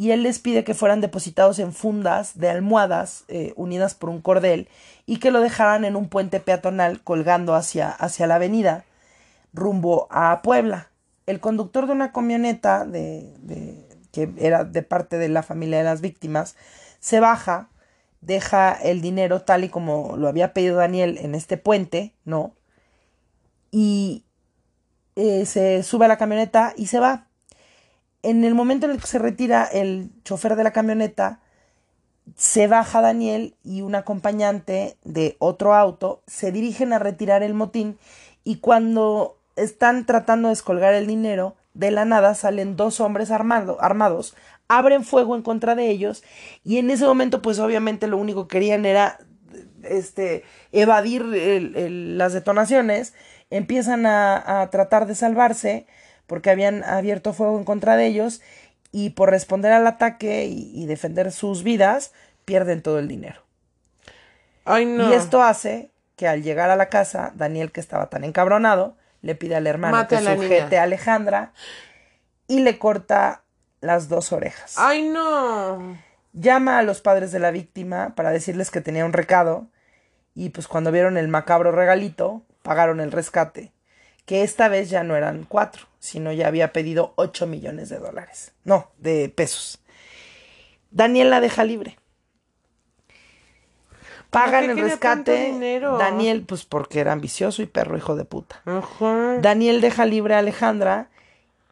y 0.00 0.12
él 0.12 0.22
les 0.22 0.38
pide 0.38 0.64
que 0.64 0.72
fueran 0.72 1.02
depositados 1.02 1.58
en 1.58 1.74
fundas 1.74 2.38
de 2.38 2.48
almohadas 2.48 3.24
eh, 3.28 3.52
unidas 3.56 3.92
por 3.92 4.08
un 4.08 4.22
cordel 4.22 4.66
y 5.04 5.18
que 5.18 5.30
lo 5.30 5.42
dejaran 5.42 5.84
en 5.84 5.94
un 5.94 6.08
puente 6.08 6.40
peatonal 6.40 7.02
colgando 7.02 7.54
hacia, 7.54 7.90
hacia 7.90 8.26
la 8.26 8.36
avenida 8.36 8.86
rumbo 9.52 10.08
a 10.10 10.40
Puebla. 10.40 10.88
El 11.26 11.38
conductor 11.38 11.86
de 11.86 11.92
una 11.92 12.12
camioneta 12.12 12.86
de, 12.86 13.28
que 14.10 14.32
era 14.38 14.64
de 14.64 14.82
parte 14.82 15.18
de 15.18 15.28
la 15.28 15.42
familia 15.42 15.76
de 15.76 15.84
las 15.84 16.00
víctimas 16.00 16.56
se 16.98 17.20
baja, 17.20 17.68
deja 18.22 18.72
el 18.72 19.02
dinero 19.02 19.42
tal 19.42 19.64
y 19.64 19.68
como 19.68 20.16
lo 20.16 20.28
había 20.28 20.54
pedido 20.54 20.76
Daniel 20.76 21.18
en 21.18 21.34
este 21.34 21.58
puente, 21.58 22.14
¿no? 22.24 22.54
Y 23.70 24.24
eh, 25.16 25.44
se 25.44 25.82
sube 25.82 26.06
a 26.06 26.08
la 26.08 26.16
camioneta 26.16 26.72
y 26.74 26.86
se 26.86 27.00
va. 27.00 27.26
En 28.22 28.44
el 28.44 28.54
momento 28.54 28.86
en 28.86 28.92
el 28.92 29.00
que 29.00 29.06
se 29.06 29.18
retira 29.18 29.64
el 29.64 30.10
chofer 30.24 30.56
de 30.56 30.64
la 30.64 30.72
camioneta, 30.72 31.40
se 32.36 32.66
baja 32.66 33.00
Daniel 33.00 33.54
y 33.64 33.80
un 33.80 33.94
acompañante 33.94 34.96
de 35.04 35.36
otro 35.38 35.74
auto, 35.74 36.22
se 36.26 36.52
dirigen 36.52 36.92
a 36.92 36.98
retirar 36.98 37.42
el 37.42 37.54
motín 37.54 37.98
y 38.44 38.56
cuando 38.56 39.38
están 39.56 40.06
tratando 40.06 40.48
de 40.48 40.52
descolgar 40.52 40.94
el 40.94 41.06
dinero, 41.06 41.56
de 41.74 41.90
la 41.90 42.04
nada 42.04 42.34
salen 42.34 42.76
dos 42.76 43.00
hombres 43.00 43.30
armado- 43.30 43.78
armados, 43.80 44.36
abren 44.68 45.04
fuego 45.04 45.34
en 45.34 45.42
contra 45.42 45.74
de 45.74 45.88
ellos 45.88 46.22
y 46.64 46.78
en 46.78 46.90
ese 46.90 47.06
momento 47.06 47.42
pues 47.42 47.58
obviamente 47.58 48.06
lo 48.06 48.18
único 48.18 48.46
que 48.46 48.58
querían 48.58 48.84
era 48.86 49.18
este 49.82 50.44
evadir 50.72 51.24
las 51.24 52.32
detonaciones, 52.32 53.14
empiezan 53.50 54.04
a 54.06 54.68
tratar 54.70 55.06
de 55.06 55.14
salvarse 55.14 55.86
porque 56.30 56.48
habían 56.48 56.84
abierto 56.84 57.32
fuego 57.32 57.58
en 57.58 57.64
contra 57.64 57.96
de 57.96 58.06
ellos 58.06 58.40
y 58.92 59.10
por 59.10 59.30
responder 59.30 59.72
al 59.72 59.84
ataque 59.84 60.46
y, 60.46 60.70
y 60.72 60.86
defender 60.86 61.32
sus 61.32 61.64
vidas 61.64 62.12
pierden 62.44 62.82
todo 62.82 63.00
el 63.00 63.08
dinero. 63.08 63.42
Ay, 64.64 64.86
no. 64.86 65.10
Y 65.10 65.12
esto 65.12 65.42
hace 65.42 65.90
que 66.14 66.28
al 66.28 66.44
llegar 66.44 66.70
a 66.70 66.76
la 66.76 66.88
casa, 66.88 67.32
Daniel, 67.34 67.72
que 67.72 67.80
estaba 67.80 68.10
tan 68.10 68.22
encabronado, 68.22 68.96
le 69.22 69.34
pide 69.34 69.56
al 69.56 69.66
hermano 69.66 69.96
Mate 69.96 70.18
que 70.18 70.22
sujete 70.22 70.78
a 70.78 70.84
Alejandra 70.84 71.52
y 72.46 72.60
le 72.60 72.78
corta 72.78 73.42
las 73.80 74.08
dos 74.08 74.30
orejas. 74.32 74.74
Ay, 74.78 75.02
no. 75.02 75.98
Llama 76.32 76.78
a 76.78 76.82
los 76.84 77.00
padres 77.00 77.32
de 77.32 77.40
la 77.40 77.50
víctima 77.50 78.14
para 78.14 78.30
decirles 78.30 78.70
que 78.70 78.80
tenía 78.80 79.04
un 79.04 79.12
recado 79.12 79.66
y 80.36 80.50
pues 80.50 80.68
cuando 80.68 80.92
vieron 80.92 81.16
el 81.16 81.26
macabro 81.26 81.72
regalito, 81.72 82.42
pagaron 82.62 83.00
el 83.00 83.10
rescate, 83.10 83.72
que 84.30 84.44
esta 84.44 84.68
vez 84.68 84.90
ya 84.90 85.02
no 85.02 85.16
eran 85.16 85.42
cuatro, 85.42 85.88
sino 85.98 86.30
ya 86.30 86.46
había 86.46 86.72
pedido 86.72 87.14
ocho 87.16 87.48
millones 87.48 87.88
de 87.88 87.98
dólares, 87.98 88.52
no, 88.62 88.92
de 88.98 89.28
pesos. 89.28 89.80
Daniel 90.92 91.30
la 91.30 91.40
deja 91.40 91.64
libre. 91.64 91.98
Pagan 94.30 94.70
el 94.70 94.78
rescate. 94.78 95.80
Daniel, 95.98 96.44
pues 96.46 96.64
porque 96.64 97.00
era 97.00 97.10
ambicioso 97.10 97.60
y 97.60 97.66
perro 97.66 97.96
hijo 97.96 98.14
de 98.14 98.24
puta. 98.24 98.62
Ajá. 98.66 99.38
Daniel 99.40 99.80
deja 99.80 100.06
libre 100.06 100.36
a 100.36 100.38
Alejandra 100.38 101.08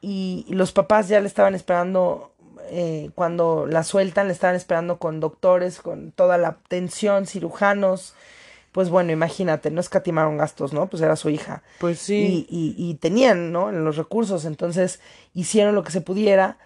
y 0.01 0.45
los 0.49 0.73
papás 0.73 1.07
ya 1.07 1.21
le 1.21 1.29
estaban 1.29 1.55
esperando 1.55 2.33
eh, 2.71 3.11
cuando 3.15 3.67
la 3.69 3.85
sueltan, 3.85 4.27
le 4.27 4.33
estaban 4.33 4.57
esperando 4.57 4.99
con 4.99 5.21
doctores, 5.21 5.79
con 5.79 6.11
toda 6.11 6.39
la 6.39 6.49
atención, 6.49 7.29
cirujanos. 7.29 8.17
Pues 8.73 8.91
bueno, 8.91 9.13
imagínate, 9.13 9.71
no 9.71 9.81
escatimaron 9.81 10.37
gastos, 10.37 10.73
¿no? 10.73 10.87
Pues 10.89 11.03
era 11.03 11.17
su 11.17 11.31
hija. 11.31 11.63
Pues 11.79 11.99
sí. 11.99 12.47
Y, 12.49 12.75
y, 12.79 12.91
y 12.91 12.95
tenían, 12.95 13.51
¿no? 13.53 13.73
Los 13.73 13.97
recursos, 13.97 14.45
entonces 14.45 15.01
hicieron 15.35 15.75
lo 15.75 15.83
que 15.83 15.91
se 15.93 16.01
pudiera, 16.01 16.59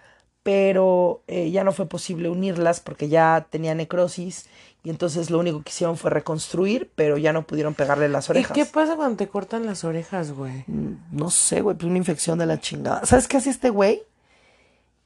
pero 0.43 1.23
eh, 1.27 1.49
ya 1.51 1.63
no 1.63 1.71
fue 1.71 1.85
posible 1.87 2.29
unirlas 2.29 2.81
porque 2.81 3.07
ya 3.07 3.47
tenía 3.49 3.73
necrosis 3.75 4.47
y 4.83 4.89
entonces 4.89 5.29
lo 5.29 5.39
único 5.39 5.61
que 5.63 5.69
hicieron 5.69 5.95
fue 5.95 6.11
reconstruir, 6.11 6.91
pero 6.95 7.17
ya 7.17 7.31
no 7.31 7.43
pudieron 7.47 7.73
pegarle 7.73 8.09
las 8.09 8.27
¿Y 8.27 8.31
orejas. 8.33 8.51
qué 8.53 8.65
pasa 8.65 8.97
cuando 8.97 9.15
te 9.15 9.29
cortan 9.29 9.65
las 9.65 9.85
orejas, 9.85 10.33
güey? 10.33 10.65
No 10.67 11.29
sé, 11.29 11.61
güey, 11.61 11.77
pues 11.77 11.87
una 11.87 11.97
infección 11.97 12.37
de 12.37 12.45
la 12.45 12.59
chingada. 12.59 13.05
¿Sabes 13.05 13.29
qué 13.29 13.37
hacía 13.37 13.53
este 13.53 13.69
güey? 13.69 14.03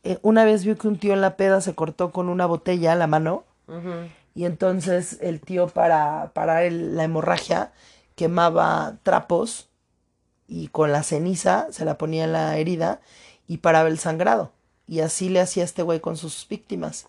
Eh, 0.04 0.18
una 0.24 0.46
vez 0.46 0.66
vio 0.66 0.76
que 0.80 0.88
un 0.88 0.98
tío 0.98 1.14
en 1.14 1.22
la 1.22 1.38
peda 1.38 1.62
se 1.62 1.76
cortó 1.76 2.12
con 2.12 2.28
una 2.30 2.48
botella 2.48 2.96
la 2.96 3.06
mano 3.06 3.44
y 4.38 4.46
entonces 4.46 5.18
el 5.22 5.42
tío 5.42 5.66
para 5.68 6.30
parar 6.36 6.72
la 6.72 7.04
hemorragia 7.04 7.72
quemaba 8.14 8.98
trapos 9.02 9.68
y 10.48 10.68
con 10.68 10.92
la 10.92 11.02
ceniza 11.02 11.66
se 11.72 11.86
la 11.86 11.98
ponía 11.98 12.26
en 12.26 12.34
la 12.34 12.56
herida 12.56 13.02
y 13.48 13.58
paraba 13.58 13.90
el 13.90 13.98
sangrado. 13.98 14.52
Y 14.88 15.00
así 15.00 15.30
le 15.30 15.40
hacía 15.40 15.64
este 15.64 15.82
güey 15.82 16.02
con 16.02 16.18
sus 16.18 16.46
víctimas. 16.48 17.08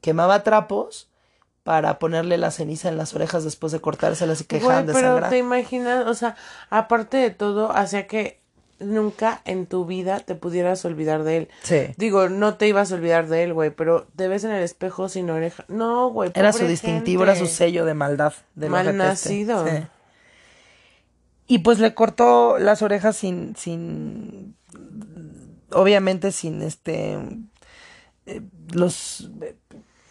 Quemaba 0.00 0.44
trapos 0.44 1.08
para 1.64 1.98
ponerle 1.98 2.38
la 2.38 2.52
ceniza 2.52 2.88
en 2.88 2.96
las 2.96 3.12
orejas 3.12 3.42
después 3.42 3.72
de 3.72 3.80
cortárselas 3.80 4.40
y 4.42 4.44
que 4.44 4.60
dejaran 4.60 4.86
de 4.86 4.92
pero 4.92 5.08
sangrar. 5.08 5.30
te 5.30 5.38
imaginas, 5.38 6.06
o 6.06 6.14
sea, 6.14 6.36
aparte 6.70 7.16
de 7.16 7.30
todo, 7.30 7.72
hacía 7.72 8.06
que 8.06 8.37
nunca 8.80 9.40
en 9.44 9.66
tu 9.66 9.84
vida 9.86 10.20
te 10.20 10.34
pudieras 10.34 10.84
olvidar 10.84 11.24
de 11.24 11.36
él. 11.36 11.48
Sí. 11.62 11.94
Digo, 11.96 12.28
no 12.28 12.54
te 12.54 12.68
ibas 12.68 12.92
a 12.92 12.94
olvidar 12.94 13.28
de 13.28 13.44
él, 13.44 13.54
güey, 13.54 13.70
pero 13.70 14.06
te 14.16 14.28
ves 14.28 14.44
en 14.44 14.52
el 14.52 14.62
espejo 14.62 15.08
sin 15.08 15.30
oreja. 15.30 15.64
No, 15.68 16.10
güey. 16.10 16.30
Era 16.34 16.52
su 16.52 16.66
distintivo, 16.66 17.24
gente. 17.24 17.38
era 17.38 17.46
su 17.46 17.52
sello 17.52 17.84
de 17.84 17.94
maldad. 17.94 18.32
De 18.54 18.68
Mal 18.68 18.96
nacido. 18.96 19.66
Y 21.46 21.58
pues 21.60 21.78
le 21.78 21.94
cortó 21.94 22.58
las 22.58 22.82
orejas 22.82 23.16
sin, 23.16 23.56
sin, 23.56 24.54
obviamente 25.72 26.30
sin 26.30 26.60
este, 26.60 27.18
eh, 28.26 28.42
los, 28.72 29.30
eh, 29.40 29.56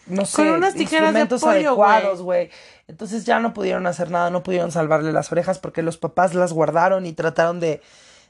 no 0.07 0.25
sé, 0.25 0.35
Con 0.35 0.47
unas 0.47 0.73
tijeras 0.73 1.13
de 1.13 1.27
pollo, 1.27 1.47
adecuados, 1.47 2.23
güey. 2.23 2.49
Entonces 2.87 3.23
ya 3.23 3.39
no 3.39 3.53
pudieron 3.53 3.85
hacer 3.85 4.09
nada, 4.09 4.31
no 4.31 4.41
pudieron 4.41 4.71
salvarle 4.71 5.11
las 5.13 5.31
orejas 5.31 5.59
porque 5.59 5.83
los 5.83 5.97
papás 5.97 6.33
las 6.33 6.53
guardaron 6.53 7.05
y 7.05 7.13
trataron 7.13 7.59
de, 7.59 7.81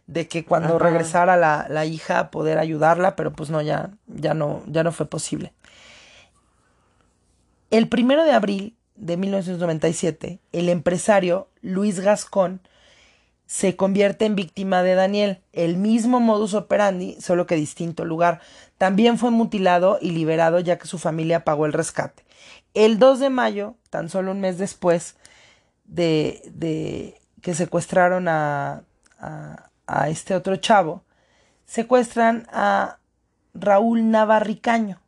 de 0.07 0.27
que 0.27 0.45
cuando 0.45 0.75
Ajá. 0.75 0.85
regresara 0.85 1.37
la, 1.37 1.67
la 1.69 1.85
hija 1.85 2.31
poder 2.31 2.57
ayudarla, 2.57 3.15
pero 3.15 3.33
pues 3.33 3.49
no, 3.49 3.61
ya, 3.61 3.91
ya 4.07 4.33
no, 4.33 4.63
ya 4.65 4.83
no 4.83 4.91
fue 4.91 5.05
posible. 5.05 5.53
El 7.69 7.89
primero 7.89 8.23
de 8.23 8.31
abril 8.31 8.77
de 8.95 9.17
1997, 9.17 10.39
el 10.53 10.69
empresario 10.69 11.49
Luis 11.61 11.99
Gascón 11.99 12.61
se 13.45 13.75
convierte 13.75 14.25
en 14.25 14.35
víctima 14.35 14.83
de 14.83 14.95
Daniel, 14.95 15.41
el 15.53 15.77
mismo 15.77 16.19
modus 16.19 16.53
operandi, 16.53 17.15
solo 17.21 17.45
que 17.45 17.55
distinto 17.55 18.03
lugar. 18.03 18.41
También 18.77 19.17
fue 19.17 19.31
mutilado 19.31 19.99
y 20.01 20.11
liberado 20.11 20.59
ya 20.59 20.77
que 20.77 20.87
su 20.87 20.97
familia 20.97 21.45
pagó 21.45 21.65
el 21.65 21.73
rescate. 21.73 22.23
El 22.73 22.99
2 22.99 23.19
de 23.19 23.29
mayo, 23.29 23.75
tan 23.89 24.09
solo 24.09 24.31
un 24.31 24.41
mes 24.41 24.57
después 24.57 25.15
de, 25.85 26.41
de 26.53 27.21
que 27.41 27.53
secuestraron 27.55 28.27
a, 28.27 28.83
a, 29.19 29.66
a 29.87 30.09
este 30.09 30.35
otro 30.35 30.55
chavo, 30.57 31.03
secuestran 31.65 32.47
a 32.51 32.97
Raúl 33.53 34.11
Navarricaño. 34.11 34.99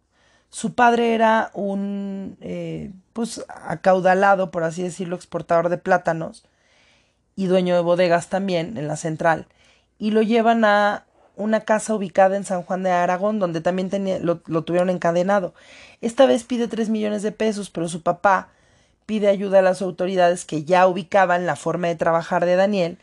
Su 0.50 0.74
padre 0.74 1.14
era 1.14 1.52
un, 1.54 2.38
eh, 2.42 2.92
pues, 3.14 3.46
acaudalado, 3.48 4.50
por 4.50 4.64
así 4.64 4.82
decirlo, 4.82 5.16
exportador 5.16 5.70
de 5.70 5.78
plátanos 5.78 6.44
y 7.36 7.46
dueño 7.46 7.76
de 7.76 7.82
bodegas 7.82 8.30
también 8.30 8.78
en 8.78 8.88
la 8.88 8.96
central. 8.96 9.48
Y 10.00 10.12
lo 10.12 10.22
llevan 10.22 10.66
a 10.66 11.06
una 11.36 11.62
casa 11.62 11.94
ubicada 11.94 12.36
en 12.36 12.44
San 12.44 12.64
Juan 12.64 12.84
de 12.84 12.92
Aragón, 12.92 13.40
donde 13.40 13.62
también 13.62 13.90
tenía, 13.90 14.20
lo, 14.20 14.42
lo 14.48 14.64
tuvieron 14.64 14.90
encadenado. 14.90 15.54
Esta 16.02 16.26
vez 16.26 16.44
pide 16.44 16.68
tres 16.68 16.90
millones 16.90 17.22
de 17.22 17.32
pesos, 17.32 17.70
pero 17.70 17.88
su 17.88 18.02
papá 18.02 18.50
pide 19.06 19.28
ayuda 19.28 19.60
a 19.60 19.64
las 19.64 19.82
autoridades 19.82 20.46
que 20.46 20.64
ya 20.66 20.88
ubicaban 20.88 21.46
la 21.46 21.56
forma 21.56 21.88
de 21.88 21.96
trabajar 21.96 22.46
de 22.46 22.56
Daniel. 22.56 22.98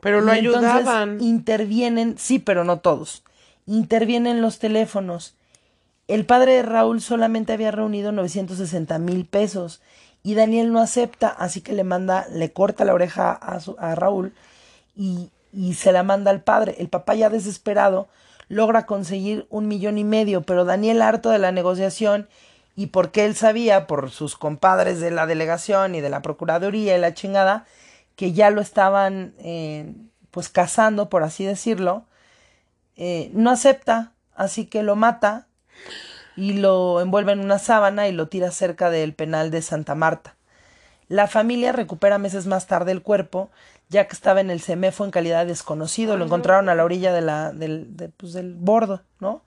Pero 0.00 0.20
lo 0.20 0.34
Y 0.34 0.38
entonces 0.38 0.70
ayudaban. 0.70 1.20
Intervienen, 1.20 2.16
sí, 2.18 2.38
pero 2.38 2.64
no 2.64 2.78
todos. 2.80 3.22
Intervienen 3.66 4.42
los 4.42 4.58
teléfonos. 4.58 5.34
El 6.08 6.24
padre 6.26 6.54
de 6.54 6.62
Raúl 6.62 7.00
solamente 7.00 7.52
había 7.52 7.70
reunido 7.72 8.12
960 8.12 8.98
mil 8.98 9.26
pesos 9.26 9.80
y 10.22 10.34
Daniel 10.34 10.72
no 10.72 10.80
acepta, 10.80 11.28
así 11.28 11.60
que 11.60 11.72
le 11.72 11.84
manda, 11.84 12.26
le 12.30 12.52
corta 12.52 12.84
la 12.84 12.94
oreja 12.94 13.32
a, 13.32 13.60
su- 13.60 13.76
a 13.78 13.94
Raúl 13.94 14.32
y, 14.96 15.30
y 15.52 15.74
se 15.74 15.92
la 15.92 16.02
manda 16.02 16.30
al 16.30 16.42
padre. 16.42 16.76
El 16.78 16.88
papá 16.88 17.14
ya 17.14 17.30
desesperado 17.30 18.08
logra 18.48 18.86
conseguir 18.86 19.46
un 19.50 19.68
millón 19.68 19.98
y 19.98 20.04
medio, 20.04 20.42
pero 20.42 20.64
Daniel 20.64 21.02
harto 21.02 21.30
de 21.30 21.38
la 21.38 21.52
negociación 21.52 22.28
y 22.76 22.86
porque 22.88 23.24
él 23.24 23.34
sabía 23.34 23.86
por 23.86 24.10
sus 24.10 24.36
compadres 24.36 25.00
de 25.00 25.10
la 25.10 25.26
delegación 25.26 25.94
y 25.94 26.00
de 26.00 26.10
la 26.10 26.22
procuraduría 26.22 26.96
y 26.96 27.00
la 27.00 27.14
chingada 27.14 27.66
que 28.16 28.32
ya 28.32 28.50
lo 28.50 28.60
estaban 28.60 29.34
eh, 29.38 29.94
pues 30.30 30.48
cazando, 30.48 31.08
por 31.08 31.22
así 31.22 31.44
decirlo, 31.44 32.04
eh, 32.96 33.30
no 33.34 33.50
acepta, 33.50 34.12
así 34.34 34.66
que 34.66 34.82
lo 34.82 34.96
mata 34.96 35.46
y 36.36 36.54
lo 36.54 37.00
envuelve 37.00 37.32
en 37.32 37.40
una 37.40 37.58
sábana 37.58 38.08
y 38.08 38.12
lo 38.12 38.28
tira 38.28 38.50
cerca 38.50 38.90
del 38.90 39.14
penal 39.14 39.50
de 39.50 39.62
Santa 39.62 39.94
Marta. 39.94 40.36
La 41.08 41.28
familia 41.28 41.72
recupera 41.72 42.18
meses 42.18 42.46
más 42.46 42.66
tarde 42.66 42.92
el 42.92 43.02
cuerpo, 43.02 43.50
ya 43.88 44.08
que 44.08 44.14
estaba 44.14 44.40
en 44.40 44.50
el 44.50 44.60
CEMEFO 44.60 45.04
en 45.04 45.10
calidad 45.12 45.40
de 45.40 45.46
desconocido. 45.46 46.16
Lo 46.16 46.24
encontraron 46.24 46.68
a 46.68 46.74
la 46.74 46.84
orilla 46.84 47.12
de 47.12 47.20
la, 47.20 47.52
del, 47.52 47.96
de, 47.96 48.08
pues, 48.08 48.32
del 48.32 48.54
bordo, 48.54 49.02
¿no? 49.20 49.42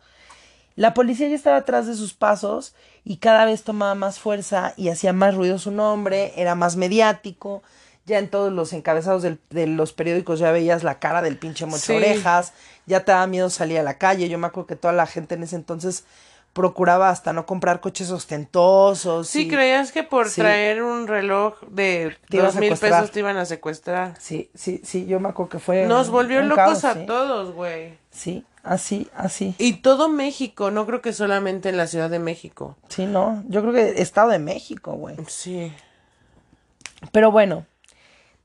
La 0.76 0.94
policía 0.94 1.28
ya 1.28 1.36
estaba 1.36 1.58
atrás 1.58 1.88
de 1.88 1.96
sus 1.96 2.14
pasos 2.14 2.74
y 3.04 3.18
cada 3.18 3.44
vez 3.44 3.64
tomaba 3.64 3.96
más 3.96 4.20
fuerza 4.20 4.74
y 4.78 4.88
hacía 4.88 5.12
más 5.12 5.36
ruido 5.36 5.58
su 5.58 5.72
nombre, 5.72 6.32
era 6.38 6.56
más 6.56 6.78
mediático. 6.78 7.62
Ya 8.10 8.18
en 8.20 8.28
todos 8.30 8.52
los 8.52 8.74
encabezados 8.74 9.22
del- 9.22 9.40
de 9.52 9.68
los 9.68 9.94
periódicos 9.94 10.40
ya 10.40 10.52
veías 10.52 10.84
la 10.84 11.00
cara 11.00 11.22
del 11.22 11.38
pinche 11.38 11.66
mocho 11.66 11.86
Sí. 11.86 11.94
orejas, 11.96 12.52
ya 12.88 13.06
te 13.06 13.12
daba 13.12 13.28
miedo 13.28 13.50
salir 13.50 13.78
a 13.80 13.84
la 13.84 13.98
calle. 13.98 14.28
Yo 14.28 14.38
me 14.38 14.48
acuerdo 14.48 14.68
que 14.68 14.76
toda 14.76 14.94
la 14.94 15.06
gente 15.08 15.36
en 15.36 15.44
ese 15.44 15.56
entonces 15.56 16.04
procuraba 16.52 17.10
hasta 17.10 17.32
no 17.32 17.46
comprar 17.46 17.80
coches 17.80 18.10
ostentosos. 18.10 19.28
Sí, 19.28 19.42
y- 19.44 19.48
creías 19.48 19.92
que 19.92 20.02
por 20.04 20.28
Sí. 20.30 20.42
traer 20.42 20.82
un 20.82 21.08
reloj 21.08 21.54
de 21.70 22.18
dos 22.30 22.56
mil 22.56 22.76
pesos 22.76 23.12
te 23.12 23.20
iban 23.20 23.38
a 23.38 23.46
secuestrar. 23.46 24.16
Sí, 24.20 24.50
sí, 24.56 24.82
sí, 24.84 25.06
yo 25.06 25.20
me 25.20 25.30
acuerdo 25.30 25.50
que 25.52 25.60
fue. 25.60 25.86
Nos 25.86 26.08
un- 26.08 26.14
volvió 26.14 26.40
un 26.40 26.50
locos 26.50 26.82
caos, 26.82 26.86
a 26.86 26.94
sí. 26.96 27.06
todos, 27.06 27.54
güey. 27.54 28.00
Sí, 28.10 28.44
así, 28.64 29.08
así. 29.16 29.54
Y 29.60 29.74
todo 29.74 30.10
México, 30.10 30.72
no 30.72 30.88
creo 30.88 31.02
que 31.04 31.14
solamente 31.14 31.70
en 31.70 31.78
la 31.78 31.86
Ciudad 31.86 32.10
de 32.10 32.18
México. 32.20 32.76
Sí, 32.90 33.06
no, 33.06 33.44
yo 33.48 33.62
creo 33.62 33.72
que 33.74 34.02
Estado 34.02 34.30
de 34.30 34.40
México, 34.40 34.94
güey. 34.94 35.16
Sí. 35.28 35.72
Pero 37.12 37.32
bueno, 37.32 37.66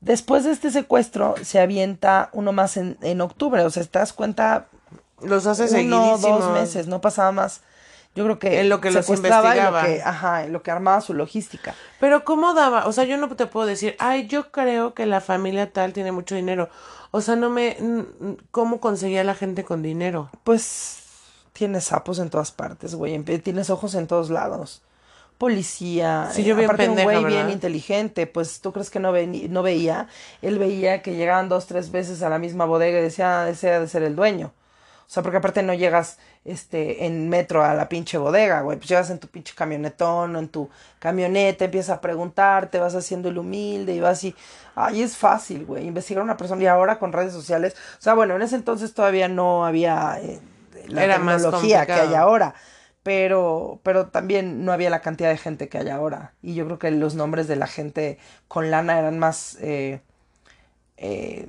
después 0.01 0.43
de 0.43 0.51
este 0.51 0.71
secuestro 0.71 1.35
se 1.41 1.59
avienta 1.59 2.29
uno 2.33 2.51
más 2.51 2.77
en, 2.77 2.97
en 3.01 3.21
octubre, 3.21 3.61
o 3.63 3.69
sea, 3.69 3.83
te 3.83 3.99
das 3.99 4.13
cuenta, 4.13 4.67
Los 5.21 5.45
hace 5.47 5.63
uno, 5.63 5.71
seguidísimos. 5.71 6.21
dos 6.21 6.51
meses, 6.53 6.87
no 6.87 7.01
pasaba 7.01 7.31
más. 7.31 7.61
Yo 8.15 8.23
creo 8.23 8.39
que 8.39 8.61
En 8.61 8.69
lo 8.69 8.79
que 8.79 8.91
los 8.91 9.09
lo 9.09 9.15
investigaba. 9.15 9.83
que, 9.85 10.01
ajá, 10.01 10.45
en 10.45 10.53
lo 10.53 10.63
que 10.63 10.71
armaba 10.71 11.01
su 11.01 11.13
logística. 11.13 11.75
Pero 11.99 12.23
¿cómo 12.23 12.53
daba? 12.53 12.85
O 12.87 12.93
sea, 12.93 13.03
yo 13.03 13.17
no 13.17 13.27
te 13.35 13.45
puedo 13.45 13.65
decir, 13.67 13.97
ay, 13.99 14.27
yo 14.27 14.51
creo 14.53 14.93
que 14.93 15.05
la 15.05 15.19
familia 15.19 15.73
tal 15.73 15.91
tiene 15.91 16.13
mucho 16.13 16.33
dinero. 16.33 16.69
O 17.11 17.19
sea, 17.19 17.35
no 17.35 17.49
me... 17.49 17.75
n- 17.77 18.05
¿Cómo 18.51 18.79
conseguía 18.79 19.25
la 19.25 19.35
gente 19.35 19.65
con 19.65 19.81
dinero? 19.81 20.29
Pues 20.45 20.99
tienes 21.51 21.85
sapos 21.85 22.19
en 22.19 22.29
todas 22.29 22.51
partes, 22.53 22.95
güey, 22.95 23.15
en- 23.15 23.25
tienes 23.41 23.69
ojos 23.69 23.95
en 23.95 24.07
todos 24.07 24.29
lados. 24.29 24.81
Policía, 25.37 26.29
Sí, 26.31 26.43
yo 26.43 26.55
bien 26.55 26.65
aparte 26.69 26.83
un 26.89 26.95
güey 27.03 27.17
bien 27.33 27.49
inteligente, 27.49 28.25
pues 28.27 28.61
tú 28.61 28.71
crees 28.71 28.89
que 28.89 28.99
no, 28.99 29.11
veni- 29.11 29.49
no 29.49 29.63
veía, 29.63 30.07
él 30.41 30.57
veía 30.59 31.01
que 31.01 31.15
llegaban 31.15 31.49
dos, 31.49 31.67
tres 31.67 31.91
veces 31.91 32.23
a 32.23 32.29
la 32.29 32.39
misma 32.39 32.65
bodega 32.65 32.99
y 32.99 33.01
decía, 33.01 33.41
"Ah, 33.43 33.49
ese 33.49 33.71
ha 33.71 33.79
de 33.79 33.87
ser 33.87 34.03
el 34.03 34.15
dueño. 34.15 34.53
O 35.07 35.09
sea, 35.15 35.21
porque 35.21 35.37
aparte 35.37 35.61
no 35.61 35.73
llegas 35.75 36.17
este 36.45 37.05
en 37.05 37.29
metro 37.29 37.63
a 37.63 37.75
la 37.75 37.87
pinche 37.89 38.17
bodega, 38.17 38.61
güey, 38.61 38.77
pues 38.77 38.89
llegas 38.89 39.09
en 39.11 39.19
tu 39.19 39.27
pinche 39.27 39.53
camionetón 39.55 40.35
o 40.35 40.39
en 40.39 40.47
tu 40.47 40.67
camioneta, 40.99 41.65
empiezas 41.65 41.97
a 41.97 42.01
preguntar, 42.01 42.71
te 42.71 42.79
vas 42.79 42.95
haciendo 42.95 43.29
el 43.29 43.37
humilde 43.37 43.93
y 43.93 43.99
vas 43.99 44.17
así, 44.17 44.33
ay, 44.73 45.03
es 45.03 45.15
fácil, 45.15 45.65
güey, 45.65 45.85
investigar 45.85 46.21
a 46.21 46.23
una 46.23 46.37
persona. 46.37 46.63
Y 46.63 46.65
ahora 46.65 46.97
con 46.97 47.13
redes 47.13 47.33
sociales, 47.33 47.75
o 47.99 48.01
sea, 48.01 48.15
bueno, 48.15 48.35
en 48.35 48.41
ese 48.41 48.55
entonces 48.55 48.93
todavía 48.95 49.27
no 49.27 49.63
había 49.65 50.17
eh, 50.21 50.39
la 50.87 51.03
Era 51.03 51.19
más 51.19 51.41
tecnología 51.43 51.85
que 51.85 51.93
hay 51.93 52.13
ahora, 52.15 52.55
pero 53.05 53.79
pero 53.83 54.07
también 54.07 54.65
no 54.65 54.71
había 54.71 54.89
la 54.89 55.01
cantidad 55.01 55.29
de 55.29 55.37
gente 55.37 55.69
que 55.69 55.77
hay 55.77 55.89
ahora 55.89 56.33
y 56.41 56.55
yo 56.55 56.65
creo 56.65 56.79
que 56.79 56.89
los 56.89 57.13
nombres 57.13 57.47
de 57.47 57.55
la 57.55 57.67
gente 57.67 58.17
con 58.47 58.71
lana 58.71 58.97
eran 58.97 59.19
más 59.19 59.59
eh, 59.61 60.01
eh, 60.97 61.47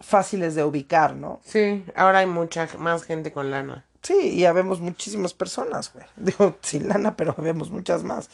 fáciles 0.00 0.54
de 0.54 0.62
ubicar, 0.62 1.16
¿no? 1.16 1.40
Sí, 1.44 1.84
ahora 1.96 2.20
hay 2.20 2.26
mucha 2.26 2.68
más 2.78 3.02
gente 3.02 3.32
con 3.32 3.50
lana. 3.50 3.84
Sí, 4.00 4.28
y 4.28 4.44
habemos 4.44 4.80
muchísimas 4.80 5.34
personas, 5.34 5.92
güey. 5.92 6.06
Digo, 6.16 6.56
sin 6.60 6.86
lana, 6.88 7.16
pero 7.16 7.34
habemos 7.36 7.72
muchas 7.72 8.04
más. 8.04 8.30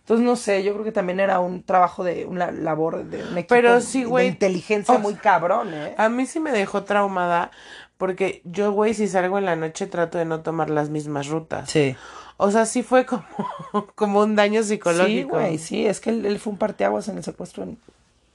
Entonces, 0.00 0.24
no 0.24 0.36
sé, 0.36 0.62
yo 0.62 0.74
creo 0.74 0.84
que 0.84 0.92
también 0.92 1.18
era 1.18 1.40
un 1.40 1.64
trabajo 1.64 2.04
de 2.04 2.26
una 2.26 2.52
labor 2.52 3.04
de 3.06 3.24
un 3.24 3.38
equipo 3.38 3.56
Pero 3.56 3.80
sí, 3.80 4.04
de 4.04 4.26
inteligencia 4.26 4.94
O 4.94 4.98
muy 5.00 5.14
cabrón, 5.14 5.74
¿eh? 5.74 5.96
A 5.98 6.08
mí 6.08 6.26
sí 6.26 6.38
me 6.38 6.52
dejó 6.52 6.84
traumada 6.84 7.50
porque 7.98 8.40
yo, 8.44 8.72
güey, 8.72 8.94
si 8.94 9.06
salgo 9.08 9.36
en 9.38 9.44
la 9.44 9.56
noche 9.56 9.86
trato 9.86 10.16
de 10.16 10.24
no 10.24 10.40
tomar 10.40 10.70
las 10.70 10.88
mismas 10.88 11.26
rutas. 11.28 11.68
Sí. 11.70 11.94
O 12.38 12.50
sea, 12.50 12.64
sí 12.64 12.82
fue 12.82 13.04
como, 13.04 13.24
como 13.94 14.20
un 14.20 14.34
daño 14.36 14.62
Sí, 14.62 14.70
psicológico. 14.70 15.30
güey, 15.38 15.58
sí, 15.58 15.86
es 15.86 16.00
que 16.00 16.10
él, 16.10 16.24
él 16.24 16.38
fue 16.38 16.52
un 16.52 16.58
parteaguas 16.58 17.08
en 17.08 17.18
el 17.18 17.24
secuestro 17.24 17.64
en, 17.64 17.70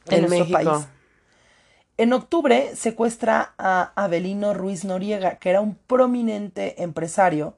en 0.08 0.13
En 0.13 0.21
nuestro 0.30 0.39
México. 0.45 0.71
país. 0.71 0.88
En 1.97 2.12
octubre 2.12 2.76
secuestra 2.76 3.54
a 3.58 3.91
Abelino 3.95 4.54
Ruiz 4.54 4.84
Noriega, 4.84 5.36
que 5.38 5.49
era 5.49 5.62
un 5.62 5.76
prominente 5.76 6.82
empresario 6.84 7.54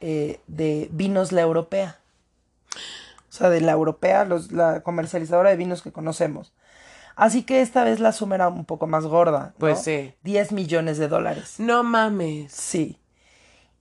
eh, 0.00 0.38
de 0.46 0.88
vinos 0.92 1.32
La 1.32 1.40
Europea. 1.42 1.98
O 3.28 3.32
sea, 3.32 3.50
de 3.50 3.60
La 3.60 3.72
Europea, 3.72 4.24
los- 4.24 4.52
la 4.52 4.80
comercializadora 4.82 5.50
de 5.50 5.56
vinos 5.56 5.82
que 5.82 5.92
conocemos. 5.92 6.52
Así 7.18 7.42
que 7.42 7.62
esta 7.62 7.82
vez 7.82 7.98
la 7.98 8.12
suma 8.12 8.36
era 8.36 8.46
un 8.46 8.64
poco 8.64 8.86
más 8.86 9.04
gorda. 9.04 9.46
¿no? 9.46 9.52
Pues 9.58 9.82
sí. 9.82 10.14
10 10.22 10.52
millones 10.52 10.98
de 10.98 11.08
dólares. 11.08 11.56
No 11.58 11.82
mames. 11.82 12.52
Sí. 12.52 13.00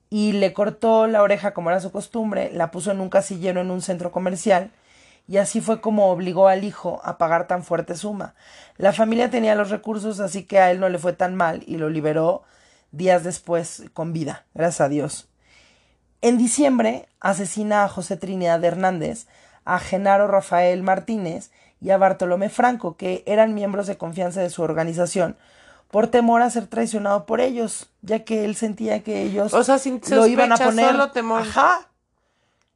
Y 0.10 0.32
le 0.32 0.54
cortó 0.54 1.06
la 1.06 1.22
oreja 1.22 1.54
como 1.54 1.70
era 1.70 1.80
su 1.80 1.92
costumbre, 1.92 2.50
la 2.52 2.72
puso 2.72 2.90
en 2.90 3.00
un 3.00 3.10
casillero 3.10 3.62
en 3.62 3.70
un 3.70 3.84
centro 3.84 4.12
comercial 4.12 4.72
y 5.28 5.38
así 5.38 5.62
fue 5.62 5.82
como 5.82 6.10
obligó 6.10 6.48
al 6.48 6.64
hijo 6.64 7.00
a 7.04 7.20
pagar 7.20 7.46
tan 7.46 7.64
fuerte 7.64 7.96
suma. 7.96 8.34
La 8.78 8.92
familia 8.92 9.30
tenía 9.30 9.54
los 9.54 9.70
recursos, 9.70 10.20
así 10.20 10.44
que 10.44 10.58
a 10.58 10.72
él 10.72 10.80
no 10.80 10.90
le 10.90 10.98
fue 10.98 11.14
tan 11.14 11.36
mal 11.36 11.62
y 11.68 11.78
lo 11.78 11.90
liberó 11.90 12.42
días 12.92 13.24
después 13.24 13.84
con 13.94 14.14
vida, 14.14 14.48
gracias 14.56 14.82
a 14.82 14.90
Dios. 14.90 15.30
En 16.22 16.40
diciembre 16.40 17.08
asesina 17.20 17.84
a 17.84 17.88
José 17.88 18.18
Trinidad 18.18 18.64
Hernández, 18.66 19.28
a 19.64 19.78
Genaro 19.78 20.28
Rafael 20.28 20.82
Martínez 20.82 21.52
y 21.82 21.91
a 21.91 21.97
Bartolomé 21.97 22.49
Franco, 22.49 22.97
que 22.97 23.23
eran 23.25 23.53
miembros 23.53 23.88
de 23.88 23.97
confianza 23.97 24.41
de 24.41 24.49
su 24.49 24.61
organización, 24.63 25.38
por 25.91 26.07
temor 26.07 26.41
a 26.41 26.49
ser 26.49 26.67
traicionado 26.67 27.25
por 27.25 27.39
ellos, 27.39 27.89
ya 28.01 28.23
que 28.25 28.43
él 28.45 28.55
sentía 28.55 29.03
que 29.03 29.21
ellos 29.21 29.53
O 29.53 29.63
sea, 29.63 29.78
sin 29.78 30.01
lo 30.09 30.28
iban 30.28 30.51
a 30.51 30.57
poner. 30.57 30.89
solo 30.91 31.11
temor. 31.11 31.41
Ajá. 31.41 31.88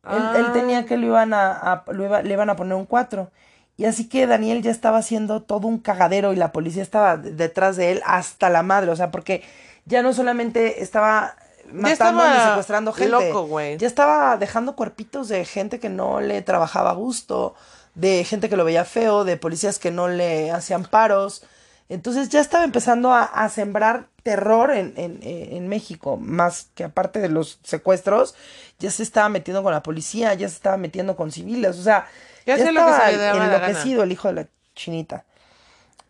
Él, 0.09 0.17
él 0.37 0.45
Ah. 0.49 0.53
tenía 0.53 0.85
que 0.85 0.97
lo 0.97 1.07
iban 1.07 1.33
a, 1.33 1.51
a- 1.51 1.83
lo 1.91 2.05
iba- 2.05 2.21
le 2.21 2.33
iban 2.33 2.49
a 2.49 2.55
poner 2.55 2.73
un 2.75 2.85
4. 2.85 3.29
Y 3.77 3.85
así 3.85 4.07
que 4.09 4.27
Daniel 4.27 4.61
ya 4.61 4.71
estaba 4.71 4.97
haciendo 4.99 5.41
todo 5.43 5.67
un 5.67 5.77
cagadero 5.79 6.33
y 6.33 6.35
la 6.35 6.51
policía 6.51 6.81
estaba 6.83 7.17
de- 7.17 7.31
detrás 7.33 7.75
de 7.75 7.91
él 7.91 8.01
hasta 8.05 8.49
la 8.49 8.63
madre. 8.63 8.91
O 8.91 8.95
sea, 8.95 9.11
porque 9.11 9.43
ya 9.85 10.01
no 10.03 10.13
solamente 10.13 10.81
estaba 10.81 11.35
matando 11.71 12.23
ni 12.27 12.39
secuestrando 12.49 12.93
gente. 12.93 13.11
loco, 13.11 13.43
güey. 13.47 13.77
Ya 13.77 13.87
estaba 13.87 14.37
dejando 14.37 14.75
cuerpitos 14.75 15.27
de 15.27 15.45
gente 15.45 15.79
que 15.79 15.89
no 15.89 16.19
le 16.21 16.41
trabajaba 16.41 16.91
a 16.91 16.93
gusto, 16.93 17.55
de 17.95 18.23
gente 18.23 18.49
que 18.49 18.57
lo 18.57 18.65
veía 18.65 18.85
feo, 18.85 19.23
de 19.25 19.37
policías 19.37 19.79
que 19.79 19.91
no 19.91 20.07
le 20.07 20.51
hacían 20.51 20.85
paros. 20.85 21.43
Entonces 21.89 22.29
ya 22.29 22.39
estaba 22.39 22.63
empezando 22.63 23.13
a, 23.13 23.23
a 23.23 23.49
sembrar 23.49 24.07
terror 24.23 24.71
en, 24.71 24.93
en, 24.97 25.19
en 25.23 25.67
México, 25.67 26.17
más 26.17 26.69
que 26.75 26.83
aparte 26.85 27.19
de 27.19 27.29
los 27.29 27.59
secuestros, 27.63 28.35
ya 28.79 28.91
se 28.91 29.03
estaba 29.03 29.29
metiendo 29.29 29.63
con 29.63 29.73
la 29.73 29.83
policía, 29.83 30.33
ya 30.33 30.47
se 30.47 30.55
estaba 30.55 30.77
metiendo 30.77 31.15
con 31.15 31.31
civiles, 31.31 31.77
o 31.79 31.83
sea, 31.83 32.07
Ya 32.45 32.55
ya, 32.55 32.55
hacía 32.55 32.71
lo 32.71 32.81
que 32.83 32.91
estaba 32.91 33.33
enloquecido 33.33 34.03
el 34.03 34.11
hijo 34.11 34.27
de 34.29 34.33
la 34.35 34.47
chinita. 34.75 35.25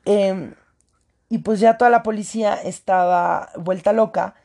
Em, 0.06 0.56
y 1.30 1.40
pues 1.40 1.60
ya 1.60 1.78
toda 1.78 1.90
la 1.92 2.04
policía 2.04 2.56
estaba 2.56 3.50
vuelta 3.56 3.94
loca, 3.94 4.36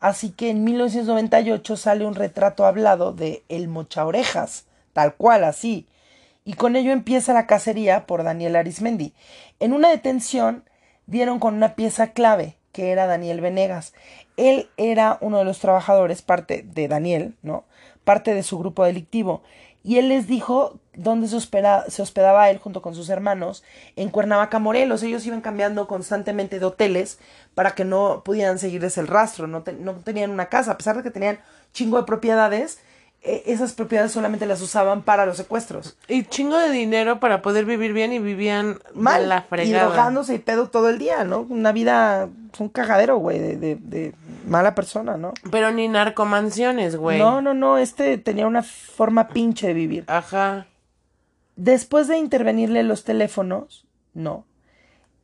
así 0.00 0.30
que 0.30 0.50
en 0.50 0.64
1998 0.64 1.76
sale 1.76 2.06
un 2.06 2.14
retrato 2.14 2.64
hablado 2.64 3.12
de 3.12 3.44
El 3.48 3.68
Mocha 3.68 4.06
Orejas, 4.06 4.66
tal 4.92 5.14
cual 5.16 5.44
así, 5.44 5.88
y 6.46 6.54
con 6.54 6.76
ello 6.76 6.92
empieza 6.92 7.34
la 7.34 7.46
cacería 7.46 8.06
por 8.06 8.22
Daniel 8.22 8.56
Arismendi. 8.56 9.12
En 9.60 9.74
una 9.74 9.90
detención 9.90 10.64
dieron 11.06 11.40
con 11.40 11.54
una 11.54 11.74
pieza 11.74 12.12
clave, 12.12 12.56
que 12.72 12.92
era 12.92 13.06
Daniel 13.06 13.40
Venegas. 13.40 13.92
Él 14.36 14.70
era 14.76 15.18
uno 15.20 15.38
de 15.38 15.44
los 15.44 15.58
trabajadores, 15.58 16.22
parte 16.22 16.62
de 16.62 16.88
Daniel, 16.88 17.34
¿no? 17.42 17.64
Parte 18.04 18.32
de 18.32 18.42
su 18.44 18.58
grupo 18.58 18.84
delictivo. 18.84 19.42
Y 19.82 19.98
él 19.98 20.08
les 20.08 20.26
dijo 20.26 20.78
dónde 20.94 21.26
se, 21.28 21.36
hospeda- 21.36 21.84
se 21.88 22.02
hospedaba 22.02 22.48
él 22.50 22.58
junto 22.58 22.80
con 22.82 22.94
sus 22.94 23.08
hermanos 23.08 23.64
en 23.96 24.10
Cuernavaca, 24.10 24.58
Morelos. 24.58 25.02
Ellos 25.02 25.26
iban 25.26 25.40
cambiando 25.40 25.88
constantemente 25.88 26.58
de 26.58 26.66
hoteles 26.66 27.18
para 27.54 27.72
que 27.72 27.84
no 27.84 28.22
pudieran 28.24 28.58
seguirles 28.58 28.98
el 28.98 29.08
rastro. 29.08 29.46
No, 29.46 29.64
no 29.80 29.94
tenían 29.94 30.30
una 30.30 30.46
casa, 30.48 30.72
a 30.72 30.76
pesar 30.76 30.96
de 30.96 31.02
que 31.02 31.10
tenían 31.10 31.40
chingo 31.72 31.98
de 31.98 32.04
propiedades. 32.04 32.78
Eh, 33.26 33.42
esas 33.46 33.72
propiedades 33.72 34.12
solamente 34.12 34.46
las 34.46 34.60
usaban 34.62 35.02
para 35.02 35.26
los 35.26 35.36
secuestros. 35.36 35.96
Y 36.08 36.24
chingo 36.24 36.56
de 36.56 36.70
dinero 36.70 37.20
para 37.20 37.42
poder 37.42 37.64
vivir 37.64 37.92
bien 37.92 38.12
y 38.12 38.18
vivían 38.18 38.78
Mal. 38.94 39.44
y 39.62 39.70
drogándose 39.72 40.34
y 40.34 40.38
pedo 40.38 40.68
todo 40.68 40.88
el 40.88 40.98
día, 40.98 41.24
¿no? 41.24 41.40
Una 41.40 41.72
vida, 41.72 42.28
un 42.58 42.68
cagadero, 42.68 43.16
güey, 43.18 43.38
de, 43.38 43.56
de, 43.56 43.76
de 43.76 44.14
mala 44.46 44.74
persona, 44.74 45.16
¿no? 45.16 45.34
Pero 45.50 45.72
ni 45.72 45.88
narcomansiones, 45.88 46.96
güey. 46.96 47.18
No, 47.18 47.42
no, 47.42 47.52
no, 47.54 47.78
este 47.78 48.16
tenía 48.18 48.46
una 48.46 48.62
forma 48.62 49.28
pinche 49.28 49.66
de 49.66 49.74
vivir. 49.74 50.04
Ajá. 50.06 50.66
Después 51.56 52.06
de 52.08 52.18
intervenirle 52.18 52.82
los 52.82 53.04
teléfonos, 53.04 53.86
no, 54.14 54.44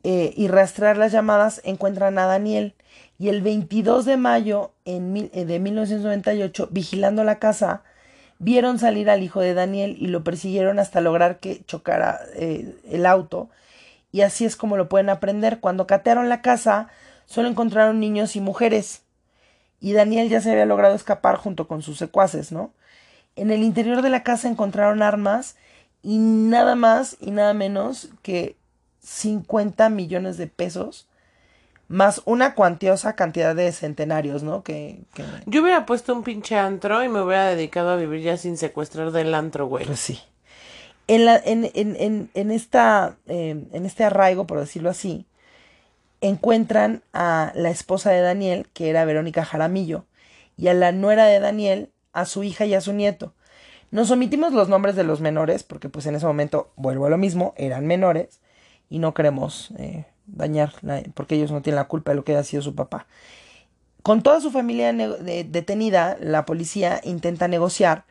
eh, 0.02 0.32
y 0.36 0.48
rastrear 0.48 0.96
las 0.96 1.12
llamadas, 1.12 1.60
encuentran 1.64 2.18
a 2.18 2.26
Daniel. 2.26 2.74
Y 3.18 3.28
el 3.28 3.42
22 3.42 4.04
de 4.04 4.16
mayo 4.16 4.72
en 4.84 5.12
mil- 5.12 5.30
eh, 5.32 5.44
de 5.44 5.60
1998, 5.60 6.68
vigilando 6.72 7.22
la 7.22 7.38
casa, 7.38 7.82
vieron 8.42 8.80
salir 8.80 9.08
al 9.08 9.22
hijo 9.22 9.40
de 9.40 9.54
Daniel 9.54 9.96
y 10.00 10.08
lo 10.08 10.24
persiguieron 10.24 10.80
hasta 10.80 11.00
lograr 11.00 11.38
que 11.38 11.64
chocara 11.64 12.20
eh, 12.34 12.74
el 12.90 13.06
auto. 13.06 13.48
Y 14.10 14.22
así 14.22 14.44
es 14.44 14.56
como 14.56 14.76
lo 14.76 14.88
pueden 14.88 15.08
aprender. 15.10 15.60
Cuando 15.60 15.86
catearon 15.86 16.28
la 16.28 16.42
casa, 16.42 16.88
solo 17.24 17.48
encontraron 17.48 18.00
niños 18.00 18.34
y 18.34 18.40
mujeres. 18.40 19.02
Y 19.80 19.92
Daniel 19.92 20.28
ya 20.28 20.40
se 20.40 20.50
había 20.50 20.66
logrado 20.66 20.94
escapar 20.94 21.36
junto 21.36 21.68
con 21.68 21.82
sus 21.82 21.98
secuaces, 21.98 22.50
¿no? 22.50 22.72
En 23.36 23.52
el 23.52 23.62
interior 23.62 24.02
de 24.02 24.10
la 24.10 24.24
casa 24.24 24.48
encontraron 24.48 25.02
armas 25.02 25.56
y 26.02 26.18
nada 26.18 26.74
más 26.74 27.16
y 27.20 27.30
nada 27.30 27.54
menos 27.54 28.08
que 28.22 28.56
50 29.04 29.88
millones 29.88 30.36
de 30.36 30.48
pesos, 30.48 31.06
más 31.92 32.22
una 32.24 32.54
cuantiosa 32.54 33.14
cantidad 33.16 33.54
de 33.54 33.70
centenarios, 33.70 34.42
¿no? 34.42 34.62
Que, 34.62 35.00
que 35.12 35.22
Yo 35.44 35.60
hubiera 35.60 35.84
puesto 35.84 36.14
un 36.14 36.22
pinche 36.22 36.56
antro 36.56 37.04
y 37.04 37.08
me 37.10 37.20
hubiera 37.20 37.48
dedicado 37.48 37.90
a 37.90 37.96
vivir 37.96 38.22
ya 38.22 38.38
sin 38.38 38.56
secuestrar 38.56 39.10
del 39.10 39.34
antro, 39.34 39.66
güey. 39.66 39.84
pues 39.84 40.00
sí. 40.00 40.18
En, 41.06 41.26
la, 41.26 41.36
en, 41.36 41.70
en, 41.74 41.94
en, 41.96 42.30
en 42.32 42.50
esta, 42.50 43.16
eh, 43.26 43.66
en 43.72 43.84
este 43.84 44.04
arraigo, 44.04 44.46
por 44.46 44.58
decirlo 44.58 44.88
así, 44.88 45.26
encuentran 46.22 47.02
a 47.12 47.52
la 47.54 47.68
esposa 47.68 48.10
de 48.10 48.22
Daniel, 48.22 48.68
que 48.72 48.88
era 48.88 49.04
Verónica 49.04 49.44
Jaramillo, 49.44 50.06
y 50.56 50.68
a 50.68 50.74
la 50.74 50.92
nuera 50.92 51.26
de 51.26 51.40
Daniel, 51.40 51.90
a 52.14 52.24
su 52.24 52.42
hija 52.42 52.64
y 52.64 52.72
a 52.72 52.80
su 52.80 52.94
nieto. 52.94 53.34
Nos 53.90 54.10
omitimos 54.10 54.54
los 54.54 54.70
nombres 54.70 54.96
de 54.96 55.04
los 55.04 55.20
menores, 55.20 55.62
porque 55.62 55.90
pues 55.90 56.06
en 56.06 56.14
ese 56.14 56.24
momento, 56.24 56.72
vuelvo 56.76 57.04
a 57.04 57.10
lo 57.10 57.18
mismo, 57.18 57.52
eran 57.58 57.86
menores, 57.86 58.40
y 58.88 58.98
no 58.98 59.12
queremos 59.12 59.72
eh, 59.78 60.06
dañar, 60.26 60.72
porque 61.14 61.34
ellos 61.34 61.50
no 61.50 61.62
tienen 61.62 61.76
la 61.76 61.88
culpa 61.88 62.12
de 62.12 62.16
lo 62.16 62.24
que 62.24 62.32
haya 62.32 62.44
sido 62.44 62.62
su 62.62 62.74
papá. 62.74 63.06
Con 64.02 64.22
toda 64.22 64.40
su 64.40 64.50
familia 64.50 64.92
de- 64.92 65.44
detenida, 65.44 66.16
la 66.20 66.44
policía 66.44 67.00
intenta 67.04 67.46
negociar 67.48 68.04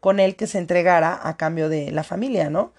con 0.00 0.20
él 0.20 0.36
que 0.36 0.46
se 0.46 0.58
entregara 0.58 1.18
a 1.22 1.36
cambio 1.36 1.68
de 1.68 1.90
la 1.90 2.04
familia, 2.04 2.50
¿no? 2.50 2.72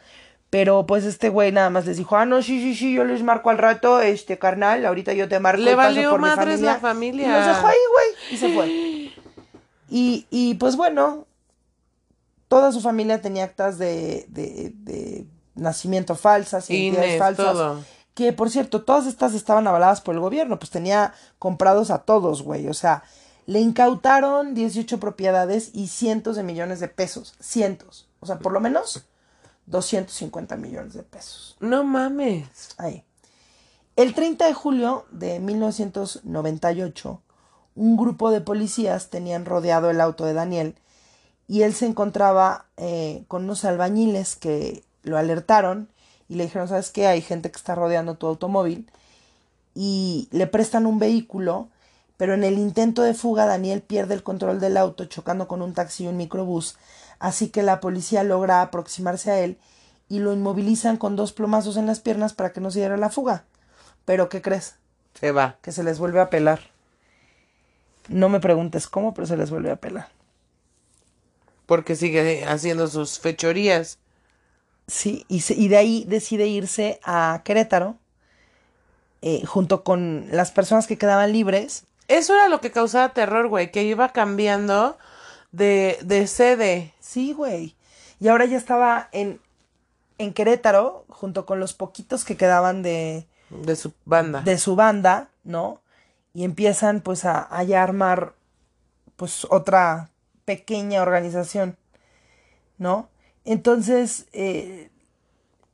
Pero 0.51 0.85
pues 0.87 1.03
este 1.03 1.29
güey 1.29 1.51
nada 1.51 1.69
más 1.69 1.85
les 1.85 1.97
dijo, 1.97 2.15
ah, 2.15 2.25
no, 2.25 2.41
sí, 2.41 2.59
sí, 2.61 2.75
sí, 2.75 2.93
yo 2.93 3.03
les 3.03 3.21
marco 3.23 3.49
al 3.49 3.57
rato, 3.59 4.01
este 4.01 4.39
carnal, 4.39 4.85
ahorita 4.85 5.13
yo 5.13 5.27
te 5.29 5.39
marco 5.39 5.61
Le 5.61 5.75
valió 5.75 6.09
por 6.11 6.21
mi 6.21 6.27
madres 6.27 6.61
la 6.61 6.79
familia. 6.79 7.27
Y 7.27 7.31
los 7.31 7.45
dejó 7.45 7.67
ahí, 7.67 7.77
güey, 7.93 8.33
y 8.33 8.37
se 8.37 8.49
fue. 8.55 8.67
Y, 9.89 10.25
y 10.29 10.53
pues 10.55 10.75
bueno, 10.75 11.27
toda 12.47 12.71
su 12.71 12.81
familia 12.81 13.21
tenía 13.21 13.43
actas 13.43 13.77
de, 13.77 14.25
de, 14.29 14.71
de 14.75 15.25
nacimiento 15.55 16.15
falsas, 16.15 16.69
identidades 16.69 17.19
falsas. 17.19 17.45
todo. 17.45 17.83
Que 18.19 18.33
por 18.33 18.49
cierto, 18.49 18.83
todas 18.83 19.07
estas 19.07 19.33
estaban 19.33 19.65
avaladas 19.65 20.01
por 20.01 20.13
el 20.13 20.19
gobierno, 20.19 20.59
pues 20.59 20.69
tenía 20.71 21.13
comprados 21.37 21.89
a 21.89 21.99
todos, 21.99 22.41
güey. 22.41 22.67
O 22.67 22.73
sea, 22.73 23.01
le 23.45 23.61
incautaron 23.61 24.53
18 24.53 24.99
propiedades 24.99 25.69
y 25.71 25.87
cientos 25.87 26.35
de 26.35 26.43
millones 26.43 26.81
de 26.81 26.89
pesos. 26.89 27.35
Cientos. 27.39 28.09
O 28.19 28.25
sea, 28.25 28.39
por 28.39 28.51
lo 28.51 28.59
menos 28.59 29.05
250 29.67 30.57
millones 30.57 30.95
de 30.95 31.03
pesos. 31.03 31.55
No 31.61 31.85
mames. 31.85 32.75
Ahí. 32.77 33.05
El 33.95 34.13
30 34.13 34.47
de 34.47 34.53
julio 34.53 35.05
de 35.11 35.39
1998, 35.39 37.21
un 37.75 37.95
grupo 37.95 38.31
de 38.31 38.41
policías 38.41 39.09
tenían 39.09 39.45
rodeado 39.45 39.89
el 39.89 40.01
auto 40.01 40.25
de 40.25 40.33
Daniel 40.33 40.75
y 41.47 41.61
él 41.61 41.73
se 41.73 41.85
encontraba 41.85 42.65
eh, 42.75 43.23
con 43.29 43.45
unos 43.45 43.63
albañiles 43.63 44.35
que 44.35 44.83
lo 45.03 45.17
alertaron 45.17 45.87
y 46.29 46.35
le 46.35 46.43
dijeron, 46.45 46.67
¿sabes 46.67 46.91
qué? 46.91 47.07
Hay 47.07 47.21
gente 47.21 47.51
que 47.51 47.57
está 47.57 47.75
rodeando 47.75 48.15
tu 48.15 48.27
automóvil 48.27 48.89
y 49.75 50.29
le 50.31 50.47
prestan 50.47 50.85
un 50.85 50.99
vehículo, 50.99 51.67
pero 52.17 52.33
en 52.33 52.43
el 52.43 52.57
intento 52.57 53.01
de 53.01 53.13
fuga 53.13 53.45
Daniel 53.45 53.81
pierde 53.81 54.13
el 54.13 54.23
control 54.23 54.59
del 54.59 54.77
auto 54.77 55.05
chocando 55.05 55.47
con 55.47 55.61
un 55.61 55.73
taxi 55.73 56.05
y 56.05 56.07
un 56.07 56.17
microbús, 56.17 56.77
así 57.17 57.49
que 57.49 57.63
la 57.63 57.79
policía 57.79 58.23
logra 58.23 58.61
aproximarse 58.61 59.31
a 59.31 59.39
él 59.39 59.57
y 60.07 60.19
lo 60.19 60.33
inmovilizan 60.33 60.97
con 60.97 61.15
dos 61.15 61.33
plomazos 61.33 61.77
en 61.77 61.85
las 61.85 61.99
piernas 61.99 62.33
para 62.33 62.51
que 62.51 62.61
no 62.61 62.71
se 62.71 62.79
diera 62.79 62.97
la 62.97 63.09
fuga. 63.09 63.43
Pero 64.05 64.27
¿qué 64.27 64.41
crees? 64.41 64.75
Se 65.19 65.31
va. 65.31 65.57
Que 65.61 65.71
se 65.71 65.83
les 65.83 65.99
vuelve 65.99 66.19
a 66.19 66.29
pelar. 66.29 66.59
No 68.07 68.27
me 68.27 68.39
preguntes 68.39 68.87
cómo, 68.87 69.13
pero 69.13 69.27
se 69.27 69.37
les 69.37 69.51
vuelve 69.51 69.69
a 69.69 69.75
pelar. 69.75 70.09
Porque 71.67 71.95
sigue 71.95 72.43
haciendo 72.45 72.87
sus 72.87 73.19
fechorías. 73.19 73.99
Sí, 74.89 75.23
y, 75.27 75.41
se- 75.41 75.53
y 75.53 75.67
de 75.67 75.77
ahí 75.77 76.03
decide 76.07 76.47
irse 76.47 76.99
a 77.03 77.41
Querétaro 77.45 77.95
eh, 79.21 79.45
junto 79.45 79.83
con 79.83 80.27
las 80.31 80.51
personas 80.51 80.87
que 80.87 80.97
quedaban 80.97 81.31
libres. 81.31 81.83
Eso 82.07 82.33
era 82.33 82.47
lo 82.47 82.59
que 82.59 82.71
causaba 82.71 83.13
terror, 83.13 83.47
güey, 83.47 83.71
que 83.71 83.83
iba 83.83 84.09
cambiando 84.09 84.97
de, 85.51 85.99
de 86.01 86.25
sede. 86.27 86.93
Sí, 86.99 87.33
güey. 87.33 87.75
Y 88.19 88.27
ahora 88.29 88.45
ya 88.45 88.57
estaba 88.57 89.09
en, 89.11 89.39
en 90.17 90.33
Querétaro 90.33 91.05
junto 91.09 91.45
con 91.45 91.59
los 91.59 91.73
poquitos 91.73 92.25
que 92.25 92.35
quedaban 92.35 92.81
de, 92.81 93.27
De 93.49 93.75
su 93.75 93.93
banda. 94.05 94.41
de 94.41 94.57
su 94.57 94.75
banda, 94.75 95.29
¿no? 95.43 95.81
Y 96.33 96.43
empiezan 96.45 97.01
pues 97.01 97.25
a, 97.25 97.47
a 97.55 97.63
ya 97.63 97.83
armar 97.83 98.33
pues 99.17 99.45
otra 99.49 100.09
pequeña 100.45 101.01
organización, 101.03 101.77
¿no? 102.77 103.09
Entonces, 103.45 104.27
eh, 104.33 104.89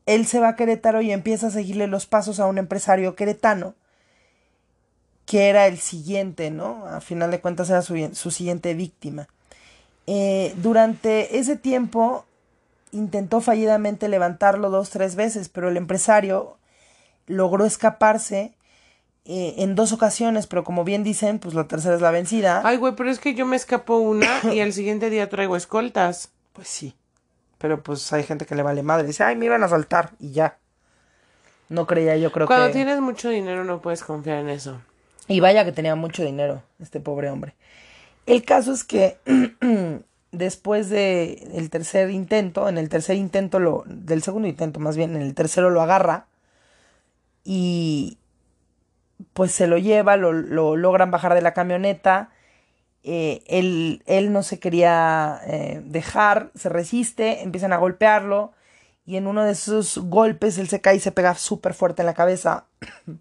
él 0.05 0.25
se 0.25 0.39
va 0.39 0.49
a 0.49 0.55
Querétaro 0.55 1.01
y 1.01 1.11
empieza 1.11 1.47
a 1.47 1.51
seguirle 1.51 1.87
los 1.87 2.05
pasos 2.05 2.39
a 2.39 2.45
un 2.45 2.57
empresario 2.57 3.15
queretano, 3.15 3.75
que 5.25 5.49
era 5.49 5.67
el 5.67 5.79
siguiente, 5.79 6.51
¿no? 6.51 6.85
A 6.85 7.01
final 7.01 7.31
de 7.31 7.41
cuentas 7.41 7.69
era 7.69 7.81
su, 7.81 8.09
su 8.13 8.31
siguiente 8.31 8.73
víctima. 8.75 9.27
Eh, 10.07 10.53
durante 10.57 11.39
ese 11.39 11.55
tiempo 11.55 12.25
intentó 12.91 13.41
fallidamente 13.41 14.07
levantarlo 14.07 14.69
dos, 14.69 14.91
tres 14.91 15.15
veces, 15.15 15.49
pero 15.49 15.69
el 15.69 15.77
empresario 15.77 16.57
logró 17.25 17.65
escaparse 17.65 18.53
eh, 19.25 19.55
en 19.57 19.73
dos 19.73 19.91
ocasiones, 19.91 20.45
pero 20.45 20.63
como 20.63 20.83
bien 20.83 21.03
dicen, 21.03 21.39
pues 21.39 21.55
la 21.55 21.67
tercera 21.67 21.95
es 21.95 22.01
la 22.01 22.11
vencida. 22.11 22.61
Ay, 22.63 22.77
güey, 22.77 22.95
pero 22.95 23.09
es 23.09 23.17
que 23.17 23.33
yo 23.33 23.47
me 23.47 23.55
escapo 23.55 23.97
una 23.97 24.41
y 24.53 24.59
al 24.59 24.73
siguiente 24.73 25.09
día 25.09 25.29
traigo 25.29 25.55
escoltas. 25.55 26.29
Pues 26.53 26.67
sí. 26.67 26.93
Pero 27.65 27.81
pues 27.81 28.13
hay 28.13 28.21
gente 28.21 28.45
que 28.45 28.53
le 28.53 28.61
vale 28.61 28.83
madre. 28.83 29.07
Dice, 29.07 29.23
ay, 29.23 29.35
me 29.35 29.45
iban 29.45 29.63
a 29.63 29.67
saltar 29.67 30.11
y 30.19 30.29
ya. 30.29 30.59
No 31.67 31.87
creía, 31.87 32.15
yo 32.15 32.31
creo 32.31 32.45
Cuando 32.45 32.67
que. 32.67 32.73
tienes 32.73 33.01
mucho 33.01 33.29
dinero 33.29 33.63
no 33.63 33.81
puedes 33.81 34.03
confiar 34.03 34.37
en 34.37 34.49
eso. 34.49 34.81
Y 35.27 35.39
vaya 35.39 35.65
que 35.65 35.71
tenía 35.71 35.95
mucho 35.95 36.23
dinero, 36.23 36.61
este 36.79 36.99
pobre 36.99 37.31
hombre. 37.31 37.55
El 38.27 38.45
caso 38.45 38.71
es 38.71 38.83
que 38.83 39.17
después 40.31 40.91
de 40.91 41.49
el 41.55 41.71
tercer 41.71 42.11
intento, 42.11 42.69
en 42.69 42.77
el 42.77 42.87
tercer 42.87 43.15
intento 43.15 43.57
lo, 43.57 43.83
del 43.87 44.21
segundo 44.21 44.47
intento 44.47 44.79
más 44.79 44.95
bien, 44.95 45.15
en 45.15 45.23
el 45.23 45.33
tercero 45.33 45.71
lo 45.71 45.81
agarra 45.81 46.27
y 47.43 48.19
pues 49.33 49.53
se 49.53 49.65
lo 49.65 49.79
lleva, 49.79 50.17
lo, 50.17 50.33
lo 50.33 50.75
logran 50.75 51.09
bajar 51.09 51.33
de 51.33 51.41
la 51.41 51.55
camioneta. 51.55 52.29
Eh, 53.07 53.43
él, 53.45 54.01
él, 54.07 54.33
no 54.33 54.41
se 54.41 54.59
quería 54.59 55.39
eh, 55.45 55.79
dejar, 55.85 56.49
se 56.55 56.69
resiste, 56.69 57.43
empiezan 57.43 57.71
a 57.71 57.77
golpearlo 57.77 58.53
y 59.05 59.17
en 59.17 59.27
uno 59.27 59.43
de 59.43 59.51
esos 59.51 59.99
golpes 59.99 60.57
él 60.57 60.67
se 60.67 60.81
cae 60.81 60.95
y 60.95 60.99
se 60.99 61.11
pega 61.11 61.35
súper 61.35 61.75
fuerte 61.75 62.01
en 62.01 62.07
la 62.07 62.15
cabeza. 62.15 62.65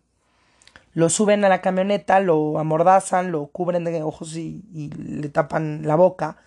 lo 0.95 1.11
suben 1.11 1.45
a 1.45 1.51
la 1.51 1.61
camioneta, 1.61 2.18
lo 2.20 2.59
amordazan, 2.59 3.30
lo 3.30 3.49
cubren 3.49 3.85
de 3.85 4.03
ojos 4.03 4.37
y, 4.37 4.64
y 4.72 4.89
le 4.89 5.28
tapan 5.28 5.87
la 5.87 5.97
boca. 5.97 6.39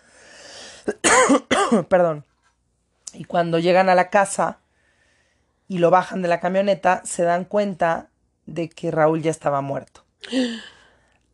Perdón. 1.88 2.24
Y 3.14 3.24
cuando 3.24 3.60
llegan 3.60 3.88
a 3.88 3.94
la 3.94 4.10
casa 4.10 4.58
y 5.68 5.78
lo 5.78 5.90
bajan 5.90 6.22
de 6.22 6.28
la 6.28 6.40
camioneta, 6.40 7.02
se 7.04 7.22
dan 7.22 7.44
cuenta 7.44 8.08
de 8.46 8.68
que 8.68 8.90
Raúl 8.90 9.22
ya 9.22 9.30
estaba 9.30 9.60
muerto. 9.60 10.02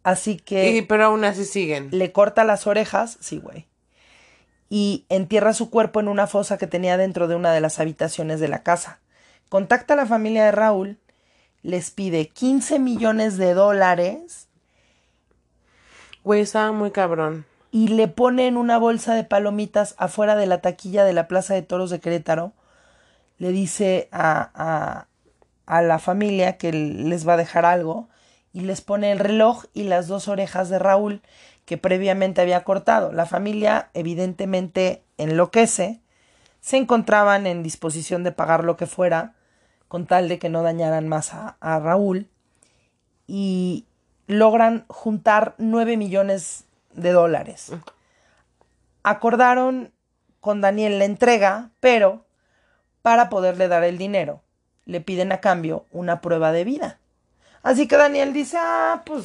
Así 0.05 0.37
que. 0.37 0.71
Y, 0.71 0.83
pero 0.83 1.07
aún 1.07 1.25
así 1.25 1.45
siguen. 1.45 1.89
Le 1.91 2.13
corta 2.13 2.45
las 2.45 2.67
orejas, 2.67 3.17
sí, 3.21 3.39
güey. 3.39 3.67
Y 4.69 5.07
entierra 5.09 5.55
su 5.55 5.71
cuerpo 5.71 5.99
en 5.99 6.09
una 6.09 6.27
fosa 6.27 6.59
que 6.59 6.67
tenía 6.67 6.97
dentro 6.97 7.27
de 7.27 7.35
una 7.35 7.53
de 7.53 7.61
las 7.61 7.81
habitaciones 7.81 8.39
de 8.39 8.49
la 8.49 8.63
casa. 8.63 9.01
Contacta 9.49 9.95
a 9.95 9.97
la 9.97 10.07
familia 10.07 10.45
de 10.45 10.53
Raúl, 10.53 10.99
les 11.63 11.91
pide 11.91 12.29
15 12.29 12.79
millones 12.79 13.39
de 13.39 13.55
dólares. 13.55 14.49
Güey, 16.23 16.43
estaba 16.43 16.71
muy 16.73 16.91
cabrón. 16.91 17.47
Y 17.71 17.89
le 17.89 18.07
pone 18.07 18.47
en 18.47 18.57
una 18.57 18.79
bolsa 18.79 19.15
de 19.15 19.25
palomitas 19.25 19.95
afuera 19.97 20.37
de 20.37 20.47
la 20.47 20.61
taquilla 20.61 21.05
de 21.05 21.13
la 21.15 21.29
Plaza 21.29 21.55
de 21.55 21.63
Toros 21.63 21.91
de 21.91 22.01
Querétaro. 22.01 22.53
Le 23.39 23.53
dice 23.53 24.09
a, 24.13 24.51
a, 24.55 25.07
a 25.67 25.83
la 25.83 25.99
familia 25.99 26.59
que 26.59 26.73
les 26.73 27.27
va 27.27 27.35
a 27.35 27.39
dejar 27.39 27.65
algo 27.65 28.09
y 28.55 28.61
les 28.61 28.81
pone 28.81 29.13
el 29.13 29.19
reloj 29.19 29.65
y 29.75 29.83
las 29.83 30.07
dos 30.07 30.29
orejas 30.29 30.71
de 30.71 30.79
Raúl 30.79 31.21
que 31.67 31.77
previamente 31.77 32.41
había 32.41 32.65
cortado. 32.65 33.13
La 33.13 33.27
familia 33.27 33.91
evidentemente 33.93 35.03
enloquece, 35.19 36.01
se 36.61 36.77
encontraban 36.79 37.47
en 37.47 37.63
disposición 37.63 38.23
de 38.23 38.33
pagar 38.33 38.65
lo 38.65 38.79
que 38.79 38.87
fuera 38.87 39.35
con 39.89 40.07
tal 40.07 40.29
de 40.29 40.39
que 40.39 40.49
no 40.49 40.63
dañaran 40.63 41.09
más 41.09 41.35
a, 41.35 41.57
a 41.61 41.79
Raúl 41.81 42.29
y 43.27 43.87
logran 44.29 44.85
juntar 44.89 45.57
nueve 45.59 45.97
millones 45.97 46.65
de 46.93 47.13
dólares. 47.13 47.73
Acordaron 49.03 49.93
con 50.41 50.61
Daniel 50.61 51.01
la 51.01 51.07
entrega, 51.07 51.71
pero 51.81 52.25
para 53.03 53.29
poderle 53.29 53.67
dar 53.67 53.83
el 53.83 53.99
dinero 53.99 54.43
le 54.85 55.01
piden 55.01 55.33
a 55.33 55.41
cambio 55.41 55.87
una 55.91 56.21
prueba 56.21 56.53
de 56.53 56.65
vida. 56.65 56.99
Así 57.65 57.89
que 57.89 57.97
Daniel 57.97 58.33
dice, 58.33 58.57
ah, 58.61 59.03
pues 59.05 59.25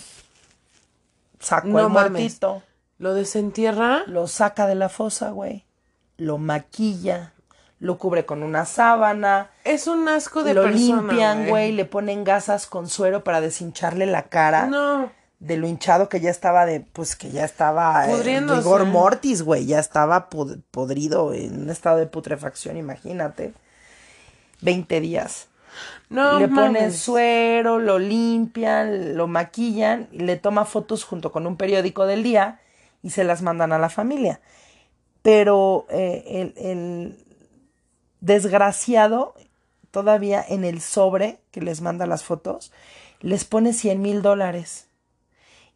sacó 1.39 1.67
No 1.67 1.79
el 1.81 1.89
mames. 1.89 2.11
muertito, 2.11 2.63
Lo 2.97 3.13
desentierra. 3.13 4.03
lo 4.07 4.27
saca 4.27 4.65
de 4.65 4.75
la 4.75 4.89
fosa, 4.89 5.29
güey, 5.29 5.65
lo 6.17 6.37
maquilla, 6.39 7.33
lo 7.79 7.97
cubre 7.97 8.25
con 8.25 8.41
una 8.43 8.65
sábana, 8.65 9.51
Es 9.63 9.87
un 9.87 10.07
asco 10.07 10.43
de 10.43 10.53
lo 10.53 10.63
persona. 10.63 10.79
limpian, 11.01 11.47
güey, 11.47 11.71
le 11.73 11.85
ponen 11.85 12.23
gasas 12.23 12.65
con 12.65 12.87
suero 12.89 13.23
para 13.23 13.41
deshincharle 13.41 14.05
la 14.05 14.23
cara. 14.23 14.65
No. 14.67 15.11
De 15.39 15.55
lo 15.55 15.67
hinchado 15.67 16.09
que 16.09 16.19
ya 16.19 16.29
estaba 16.29 16.65
de, 16.65 16.79
pues 16.81 17.15
que 17.15 17.29
ya 17.31 17.45
estaba 17.45 18.05
rigor 18.07 18.83
mortis, 18.85 19.41
güey, 19.43 19.65
ya 19.65 19.79
estaba 19.79 20.29
pod- 20.29 20.61
podrido 20.71 21.33
en 21.33 21.61
un 21.63 21.69
estado 21.69 21.97
de 21.97 22.07
putrefacción, 22.07 22.75
imagínate. 22.75 23.53
20 24.61 24.99
días. 24.99 25.47
No 26.09 26.39
le 26.39 26.47
ponen 26.47 26.73
mames. 26.73 26.99
suero, 26.99 27.79
lo 27.79 27.99
limpian, 27.99 29.15
lo 29.15 29.27
maquillan, 29.27 30.07
y 30.11 30.19
le 30.19 30.37
toma 30.37 30.65
fotos 30.65 31.03
junto 31.03 31.31
con 31.31 31.45
un 31.45 31.55
periódico 31.55 32.05
del 32.05 32.23
día 32.23 32.59
y 33.03 33.11
se 33.11 33.23
las 33.23 33.41
mandan 33.41 33.71
a 33.71 33.79
la 33.79 33.89
familia. 33.89 34.41
Pero 35.21 35.85
eh, 35.89 36.53
el, 36.57 36.65
el 36.65 37.25
desgraciado, 38.21 39.35
todavía 39.91 40.43
en 40.47 40.65
el 40.65 40.81
sobre 40.81 41.39
que 41.51 41.61
les 41.61 41.81
manda 41.81 42.07
las 42.07 42.23
fotos, 42.23 42.71
les 43.21 43.45
pone 43.45 43.73
100 43.73 44.01
mil 44.01 44.21
dólares. 44.21 44.87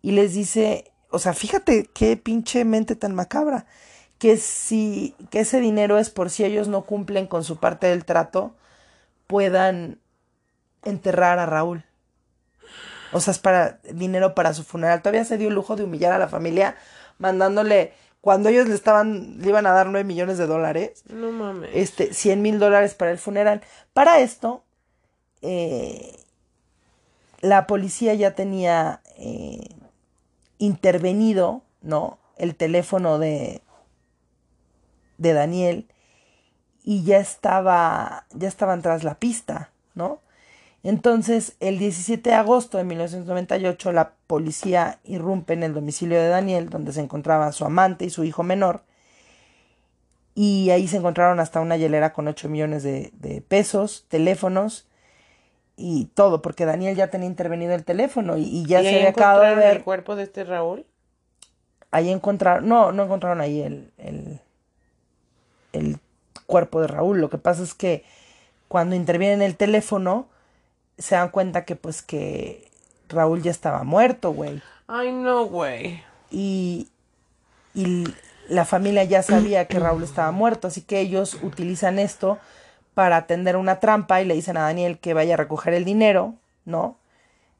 Y 0.01 0.11
les 0.11 0.33
dice, 0.33 0.91
o 1.09 1.19
sea, 1.19 1.33
fíjate 1.33 1.89
qué 1.93 2.17
pinche 2.17 2.65
mente 2.65 2.95
tan 2.95 3.13
macabra, 3.13 3.65
que 4.17 4.37
si, 4.37 5.15
que 5.29 5.41
ese 5.41 5.59
dinero 5.59 5.99
es 5.99 6.09
por 6.09 6.29
si 6.29 6.43
ellos 6.43 6.67
no 6.67 6.83
cumplen 6.83 7.27
con 7.27 7.43
su 7.43 7.57
parte 7.57 7.87
del 7.87 8.05
trato, 8.05 8.55
puedan 9.27 9.99
enterrar 10.85 11.39
a 11.39 11.45
Raúl. 11.45 11.83
O 13.11 13.19
sea, 13.19 13.31
es 13.31 13.39
para 13.39 13.79
dinero 13.91 14.33
para 14.35 14.53
su 14.53 14.63
funeral. 14.63 15.01
Todavía 15.01 15.23
se 15.25 15.37
dio 15.37 15.49
el 15.49 15.53
lujo 15.55 15.75
de 15.75 15.83
humillar 15.83 16.13
a 16.13 16.17
la 16.19 16.27
familia 16.27 16.75
mandándole, 17.19 17.93
cuando 18.21 18.49
ellos 18.49 18.67
le 18.67 18.73
estaban, 18.75 19.39
le 19.39 19.49
iban 19.49 19.67
a 19.67 19.71
dar 19.71 19.87
nueve 19.87 20.03
millones 20.03 20.37
de 20.37 20.47
dólares, 20.47 21.03
No 21.09 21.31
mames. 21.31 21.69
este, 21.73 22.13
100 22.13 22.41
mil 22.41 22.57
dólares 22.57 22.95
para 22.95 23.11
el 23.11 23.19
funeral. 23.19 23.61
Para 23.93 24.19
esto, 24.19 24.63
eh, 25.41 26.15
la 27.41 27.67
policía 27.67 28.13
ya 28.15 28.31
tenía 28.33 29.01
eh, 29.17 29.67
intervenido, 30.57 31.61
¿no? 31.81 32.17
El 32.37 32.55
teléfono 32.55 33.19
de, 33.19 33.61
de 35.17 35.33
Daniel 35.33 35.87
y 36.83 37.03
ya 37.03 37.17
estaba, 37.19 38.25
ya 38.31 38.47
estaban 38.47 38.81
tras 38.81 39.03
la 39.03 39.15
pista, 39.15 39.69
¿no? 39.95 40.19
Entonces, 40.83 41.55
el 41.61 41.79
17 41.79 42.29
de 42.29 42.35
agosto 42.35 42.77
de 42.77 42.83
1998, 42.83 43.93
la 43.93 44.13
policía 44.27 44.99
irrumpe 45.05 45.53
en 45.53 45.63
el 45.63 45.73
domicilio 45.73 46.19
de 46.19 46.27
Daniel, 46.27 46.69
donde 46.69 46.91
se 46.91 46.99
encontraba 46.99 47.51
su 47.53 47.63
amante 47.63 48.03
y 48.05 48.09
su 48.09 48.25
hijo 48.25 48.43
menor, 48.43 48.83
y 50.35 50.71
ahí 50.71 50.87
se 50.87 50.97
encontraron 50.97 51.39
hasta 51.39 51.61
una 51.61 51.77
hielera 51.77 52.11
con 52.11 52.27
8 52.27 52.49
millones 52.49 52.83
de, 52.83 53.11
de 53.13 53.41
pesos, 53.41 54.05
teléfonos 54.09 54.87
y 55.77 56.05
todo, 56.15 56.41
porque 56.41 56.65
Daniel 56.65 56.95
ya 56.95 57.07
tenía 57.09 57.27
intervenido 57.27 57.73
el 57.73 57.85
teléfono 57.85 58.37
y, 58.37 58.43
y 58.43 58.65
ya 58.65 58.81
¿Y 58.81 58.85
se 58.85 58.95
había 58.95 59.09
acabado 59.09 59.41
de 59.41 59.47
encontraron 59.47 59.59
ver. 59.59 59.77
el 59.77 59.83
cuerpo 59.83 60.15
de 60.15 60.23
este 60.23 60.43
Raúl? 60.43 60.85
Ahí 61.91 62.09
encontraron, 62.09 62.67
no, 62.67 62.91
no 62.91 63.03
encontraron 63.03 63.39
ahí 63.41 63.61
el, 63.61 63.91
el, 63.99 64.39
el 65.71 65.99
cuerpo 66.47 66.81
de 66.81 66.87
Raúl. 66.87 67.21
Lo 67.21 67.29
que 67.29 67.37
pasa 67.37 67.63
es 67.63 67.73
que 67.73 68.03
cuando 68.67 68.95
intervienen 68.95 69.43
el 69.43 69.55
teléfono, 69.55 70.27
se 70.97 71.15
dan 71.15 71.29
cuenta 71.29 71.65
que 71.65 71.75
pues 71.75 72.01
que 72.01 72.69
Raúl 73.09 73.41
ya 73.41 73.51
estaba 73.51 73.83
muerto, 73.83 74.31
güey. 74.31 74.61
Ay, 74.87 75.11
no, 75.11 75.45
güey. 75.45 76.03
Y, 76.31 76.87
y 77.73 78.05
la 78.49 78.65
familia 78.65 79.03
ya 79.03 79.21
sabía 79.23 79.67
que 79.67 79.79
Raúl 79.79 80.03
estaba 80.03 80.31
muerto, 80.31 80.67
así 80.67 80.81
que 80.81 80.99
ellos 80.99 81.37
utilizan 81.43 81.99
esto 81.99 82.37
para 82.93 83.17
atender 83.17 83.57
una 83.57 83.79
trampa 83.79 84.21
y 84.21 84.25
le 84.25 84.35
dicen 84.35 84.57
a 84.57 84.61
Daniel 84.63 84.99
que 84.99 85.13
vaya 85.13 85.33
a 85.33 85.37
recoger 85.37 85.73
el 85.73 85.85
dinero, 85.85 86.35
¿no? 86.65 86.97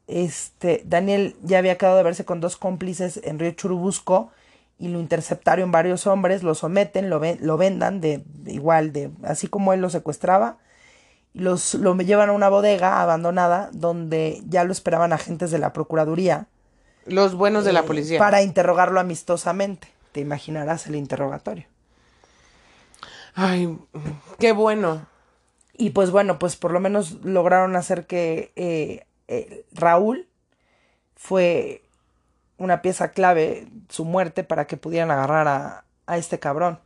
Este, 0.07 0.83
Daniel 0.85 1.35
ya 1.43 1.59
había 1.59 1.77
quedado 1.77 1.97
de 1.97 2.03
verse 2.03 2.25
con 2.25 2.41
dos 2.41 2.57
cómplices 2.57 3.19
en 3.23 3.39
Río 3.39 3.51
Churubusco 3.51 4.31
y 4.77 4.89
lo 4.89 4.99
interceptaron 4.99 5.71
varios 5.71 6.07
hombres, 6.07 6.43
lo 6.43 6.55
someten, 6.55 7.09
lo, 7.09 7.19
ven- 7.19 7.39
lo 7.41 7.57
vendan 7.57 8.01
de, 8.01 8.23
igual, 8.45 8.91
de 8.91 9.11
así 9.23 9.47
como 9.47 9.71
él 9.73 9.79
lo 9.81 9.89
secuestraba, 9.89 10.57
los, 11.33 11.73
lo 11.73 11.95
llevan 11.97 12.29
a 12.29 12.33
una 12.33 12.49
bodega 12.49 13.01
abandonada 13.01 13.69
donde 13.73 14.41
ya 14.47 14.63
lo 14.63 14.71
esperaban 14.71 15.13
agentes 15.13 15.51
de 15.51 15.59
la 15.59 15.73
Procuraduría 15.73 16.47
Los 17.05 17.35
buenos 17.35 17.65
de 17.65 17.73
la 17.73 17.81
eh, 17.81 17.83
policía. 17.83 18.19
Para 18.19 18.41
interrogarlo 18.41 18.99
amistosamente. 18.99 19.87
Te 20.11 20.19
imaginarás 20.19 20.85
el 20.87 20.95
interrogatorio. 20.95 21.65
Ay, 23.33 23.77
qué 24.37 24.51
bueno. 24.51 25.07
Y 25.75 25.89
pues 25.89 26.11
bueno, 26.11 26.37
pues 26.37 26.55
por 26.55 26.71
lo 26.71 26.79
menos 26.79 27.23
lograron 27.23 27.75
hacer 27.75 28.05
que 28.05 28.51
eh, 28.55 29.07
eh, 29.27 29.65
Raúl 29.73 30.27
fue 31.15 31.81
una 32.57 32.83
pieza 32.83 33.11
clave, 33.11 33.67
su 33.89 34.05
muerte, 34.05 34.43
para 34.43 34.67
que 34.67 34.77
pudieran 34.77 35.09
agarrar 35.09 35.47
a, 35.47 35.83
a 36.05 36.17
este 36.17 36.37
cabrón. 36.37 36.79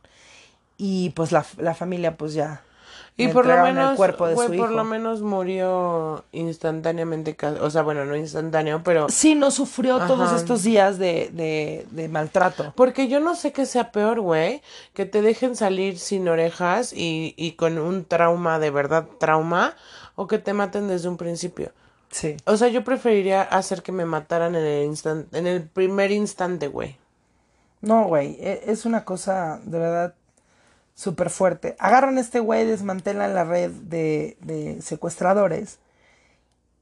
Y 0.78 1.10
pues 1.10 1.32
la, 1.32 1.44
la 1.58 1.74
familia 1.74 2.16
pues 2.16 2.32
ya 2.32 2.62
Y 3.16 3.28
por 3.28 3.46
lo 3.46 3.56
menos, 3.62 3.90
el 3.92 3.96
cuerpo 3.96 4.28
de 4.28 4.34
güey, 4.34 4.48
su 4.48 4.56
por 4.56 4.70
lo 4.70 4.84
menos 4.84 5.22
murió 5.22 6.24
instantáneamente, 6.30 7.36
o 7.60 7.70
sea, 7.70 7.82
bueno, 7.82 8.04
no 8.04 8.16
instantáneo, 8.16 8.82
pero 8.84 9.08
Sí, 9.08 9.34
no 9.34 9.50
sufrió 9.50 9.98
todos 10.06 10.32
estos 10.32 10.62
días 10.62 10.98
de, 10.98 11.30
de, 11.32 11.86
de 11.90 12.08
maltrato. 12.08 12.72
porque 12.76 13.08
yo 13.08 13.18
no 13.20 13.34
sé 13.34 13.52
qué 13.52 13.66
sea 13.66 13.90
peor, 13.92 14.20
güey, 14.20 14.62
que 14.94 15.04
te 15.06 15.22
dejen 15.22 15.56
salir 15.56 15.98
sin 15.98 16.28
orejas 16.28 16.92
y, 16.92 17.34
y 17.36 17.52
con 17.52 17.78
un 17.78 18.04
trauma 18.04 18.58
de 18.58 18.70
verdad, 18.70 19.06
trauma, 19.18 19.74
o 20.14 20.26
que 20.26 20.38
te 20.38 20.52
maten 20.52 20.88
desde 20.88 21.08
un 21.08 21.16
principio. 21.16 21.72
Sí. 22.10 22.36
O 22.46 22.56
sea, 22.56 22.68
yo 22.68 22.84
preferiría 22.84 23.42
hacer 23.42 23.82
que 23.82 23.92
me 23.92 24.04
mataran 24.04 24.54
en 24.54 24.64
el 24.64 24.88
instan- 24.88 25.26
en 25.32 25.46
el 25.46 25.62
primer 25.62 26.10
instante, 26.10 26.68
güey. 26.68 26.96
No, 27.80 28.04
güey, 28.06 28.36
e- 28.40 28.62
es 28.66 28.84
una 28.86 29.04
cosa 29.04 29.60
de 29.64 29.78
verdad 29.78 30.14
súper 30.98 31.30
fuerte. 31.30 31.76
Agarran 31.78 32.18
a 32.18 32.20
este 32.20 32.40
güey, 32.40 32.66
desmantelan 32.66 33.32
la 33.32 33.44
red 33.44 33.70
de, 33.70 34.36
de 34.40 34.82
secuestradores 34.82 35.78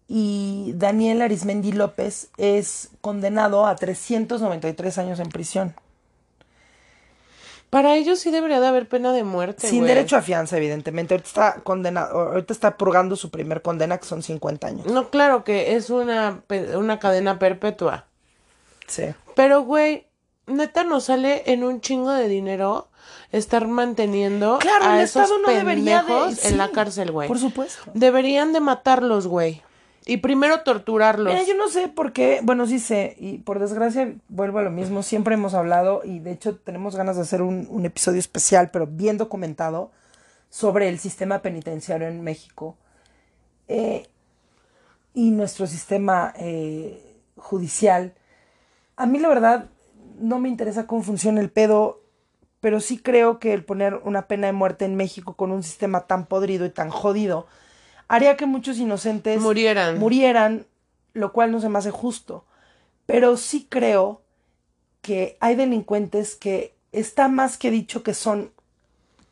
y 0.09 0.73
Daniel 0.75 1.21
Arismendi 1.21 1.73
López 1.73 2.31
es 2.39 2.89
condenado 3.03 3.67
a 3.67 3.77
393 3.77 4.97
años 4.97 5.21
en 5.21 5.29
prisión. 5.29 5.75
Para 7.69 7.95
ellos 7.97 8.19
sí 8.19 8.31
debería 8.31 8.59
de 8.59 8.69
haber 8.69 8.89
pena 8.89 9.12
de 9.12 9.23
muerte, 9.23 9.69
Sin 9.69 9.85
derecho 9.85 10.17
a 10.17 10.23
fianza, 10.23 10.57
evidentemente. 10.57 11.12
Ahorita 11.12 11.29
está 11.29 11.61
condenado, 11.62 12.19
ahorita 12.31 12.55
está 12.55 12.79
purgando 12.79 13.17
su 13.17 13.31
primer 13.31 13.61
condena, 13.61 13.99
que 13.99 14.07
son 14.07 14.23
50 14.23 14.67
años. 14.67 14.87
No, 14.87 15.11
claro 15.11 15.45
que 15.45 15.75
es 15.75 15.91
una, 15.91 16.43
una 16.75 16.99
cadena 17.01 17.39
perpetua. 17.39 18.07
Sí. 18.87 19.14
Pero, 19.35 19.62
güey, 19.64 20.07
neta 20.47 20.85
nos 20.85 21.05
sale 21.05 21.43
en 21.53 21.64
un 21.64 21.83
chingo 21.83 22.12
de 22.12 22.29
dinero 22.29 22.89
estar 23.33 23.66
manteniendo 23.66 24.59
Claro, 24.59 24.85
a 24.87 24.99
el 24.99 25.05
esos 25.05 25.22
Estado 25.24 25.41
no 25.43 25.49
debería 25.53 26.03
de- 26.03 26.49
en 26.49 26.59
la 26.59 26.70
cárcel, 26.70 27.11
güey. 27.12 27.29
Por 27.29 27.39
supuesto. 27.39 27.91
Deberían 27.95 28.53
de 28.53 28.61
matarlos, 28.61 29.27
güey. 29.27 29.62
Y 30.09 30.18
primero 30.18 30.61
torturarlos. 30.61 31.33
Mira, 31.33 31.45
yo 31.45 31.57
no 31.57 31.68
sé 31.68 31.89
por 31.89 32.12
qué, 32.12 32.39
bueno, 32.45 32.66
sí 32.66 32.79
sé, 32.79 33.16
y 33.18 33.39
por 33.39 33.59
desgracia 33.59 34.14
vuelvo 34.29 34.61
a 34.61 34.62
lo 34.62 34.70
mismo, 34.70 35.03
siempre 35.03 35.35
hemos 35.35 35.53
hablado 35.55 36.03
y 36.05 36.20
de 36.20 36.31
hecho 36.31 36.55
tenemos 36.57 36.95
ganas 36.95 37.16
de 37.16 37.22
hacer 37.22 37.43
un, 37.43 37.66
un 37.70 37.85
episodio 37.87 38.20
especial, 38.20 38.70
pero 38.70 38.87
bien 38.87 39.18
documentado, 39.18 39.91
sobre 40.49 40.89
el 40.89 41.01
sistema 41.01 41.41
penitenciario 41.43 42.07
en 42.07 42.22
México 42.22 42.77
eh, 43.66 44.07
y 45.12 45.31
nuestro 45.33 45.66
sistema 45.66 46.33
eh, 46.39 47.16
judicial. 47.37 48.14
A 48.97 49.07
mí 49.07 49.18
la 49.18 49.29
verdad 49.29 49.66
no 50.20 50.39
me 50.39 50.49
interesa 50.49 50.87
cómo 50.87 51.03
funciona 51.03 51.41
el 51.41 51.51
pedo, 51.51 52.01
pero 52.61 52.81
sí 52.81 52.99
creo 52.99 53.39
que 53.39 53.53
el 53.53 53.65
poner 53.65 53.95
una 54.05 54.27
pena 54.27 54.47
de 54.49 54.53
muerte 54.53 54.85
en 54.85 54.97
México 54.97 55.35
con 55.35 55.53
un 55.53 55.63
sistema 55.63 56.07
tan 56.07 56.27
podrido 56.27 56.65
y 56.67 56.71
tan 56.71 56.91
jodido 56.91 57.47
haría 58.09 58.37
que 58.37 58.47
muchos 58.47 58.79
inocentes 58.79 59.41
Murieran. 59.41 59.99
murieran, 59.99 60.67
lo 61.13 61.33
cual 61.33 61.51
no 61.53 61.61
se 61.61 61.69
me 61.69 61.79
hace 61.79 61.91
justo. 61.91 62.45
Pero 63.05 63.37
sí 63.37 63.67
creo 63.69 64.23
que 65.03 65.37
hay 65.41 65.55
delincuentes 65.57 66.35
que 66.35 66.75
está 66.93 67.29
más 67.29 67.59
que 67.59 67.71
dicho 67.71 68.03
que 68.03 68.15
son 68.15 68.51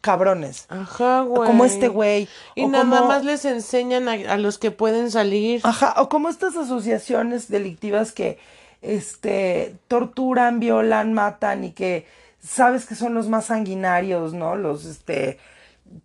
cabrones. 0.00 0.66
Ajá, 0.68 1.22
güey. 1.22 1.46
Como 1.46 1.64
este 1.64 1.88
güey. 1.88 2.28
Y 2.54 2.64
o 2.64 2.68
nada 2.68 2.84
como- 2.84 3.06
más 3.08 3.24
les 3.24 3.44
enseñan 3.44 4.08
a, 4.08 4.12
a 4.12 4.36
los 4.36 4.58
que 4.58 4.70
pueden 4.70 5.10
salir. 5.10 5.60
Ajá, 5.64 5.94
o 5.98 6.08
como 6.08 6.28
estas 6.28 6.56
asociaciones 6.56 7.48
delictivas 7.48 8.12
que 8.12 8.38
este 8.82 9.76
torturan, 9.88 10.60
violan, 10.60 11.14
matan 11.14 11.64
y 11.64 11.70
que 11.72 12.06
sabes 12.44 12.86
que 12.86 12.94
son 12.94 13.14
los 13.14 13.28
más 13.28 13.46
sanguinarios, 13.46 14.34
¿no? 14.34 14.56
Los 14.56 14.84
este 14.84 15.38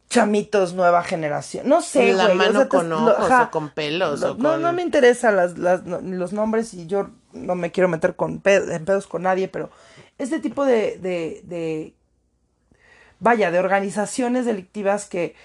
chamitos 0.09 0.73
nueva 0.73 1.03
generación. 1.03 1.67
No 1.67 1.81
sé, 1.81 2.13
La 2.13 2.25
güey, 2.25 2.35
o 2.35 2.35
mano 2.39 2.63
te- 2.63 2.67
con 2.69 2.89
lo- 2.89 2.97
ojos 3.11 3.31
o 3.47 3.51
con 3.51 3.69
pelos 3.69 4.21
No, 4.21 4.31
o 4.31 4.35
no, 4.35 4.51
con... 4.51 4.61
no 4.61 4.73
me 4.73 4.81
interesan 4.81 5.35
las, 5.35 5.57
los 5.57 6.33
nombres 6.33 6.73
y 6.73 6.85
yo 6.87 7.09
no 7.33 7.55
me 7.55 7.71
quiero 7.71 7.87
meter 7.87 8.15
con 8.15 8.41
en 8.45 8.85
pedos 8.85 9.07
con 9.07 9.23
nadie, 9.23 9.47
pero 9.47 9.69
este 10.17 10.39
tipo 10.39 10.65
de, 10.65 10.97
de, 10.97 11.41
de 11.45 11.93
vaya, 13.19 13.51
de 13.51 13.59
organizaciones 13.59 14.45
delictivas 14.45 15.05
que 15.05 15.35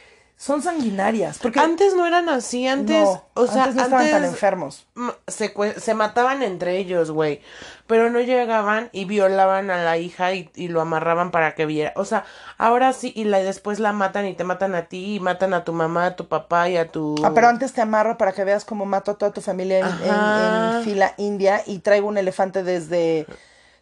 son 0.44 0.60
sanguinarias. 0.60 1.38
Porque 1.38 1.58
Antes 1.58 1.94
no 1.94 2.06
eran 2.06 2.28
así, 2.28 2.68
antes, 2.68 3.00
no, 3.00 3.24
o 3.32 3.46
sea, 3.46 3.62
antes 3.64 3.76
no 3.76 3.82
estaban 3.84 4.10
tan 4.10 4.24
enfermos. 4.24 4.86
se, 5.26 5.54
se 5.78 5.94
mataban 5.94 6.42
entre 6.42 6.76
ellos, 6.76 7.10
güey, 7.10 7.40
pero 7.86 8.10
no 8.10 8.20
llegaban 8.20 8.90
y 8.92 9.06
violaban 9.06 9.70
a 9.70 9.82
la 9.82 9.96
hija 9.96 10.34
y, 10.34 10.50
y 10.54 10.68
lo 10.68 10.82
amarraban 10.82 11.30
para 11.30 11.54
que 11.54 11.64
viera, 11.64 11.94
o 11.96 12.04
sea, 12.04 12.26
ahora 12.58 12.92
sí, 12.92 13.10
y 13.16 13.24
la, 13.24 13.38
después 13.38 13.80
la 13.80 13.94
matan 13.94 14.26
y 14.26 14.34
te 14.34 14.44
matan 14.44 14.74
a 14.74 14.82
ti 14.84 15.14
y 15.14 15.20
matan 15.20 15.54
a 15.54 15.64
tu 15.64 15.72
mamá, 15.72 16.04
a 16.08 16.16
tu 16.16 16.28
papá 16.28 16.68
y 16.68 16.76
a 16.76 16.88
tu... 16.88 17.14
Ah, 17.24 17.32
pero 17.34 17.48
antes 17.48 17.72
te 17.72 17.80
amarro 17.80 18.18
para 18.18 18.32
que 18.32 18.44
veas 18.44 18.66
cómo 18.66 18.84
mato 18.84 19.12
a 19.12 19.14
toda 19.16 19.32
tu 19.32 19.40
familia 19.40 19.78
en, 19.80 19.86
en- 19.86 20.76
en 20.76 20.84
fila 20.84 21.14
india 21.16 21.62
y 21.66 21.78
traigo 21.78 22.06
un 22.06 22.18
elefante 22.18 22.62
desde 22.62 23.26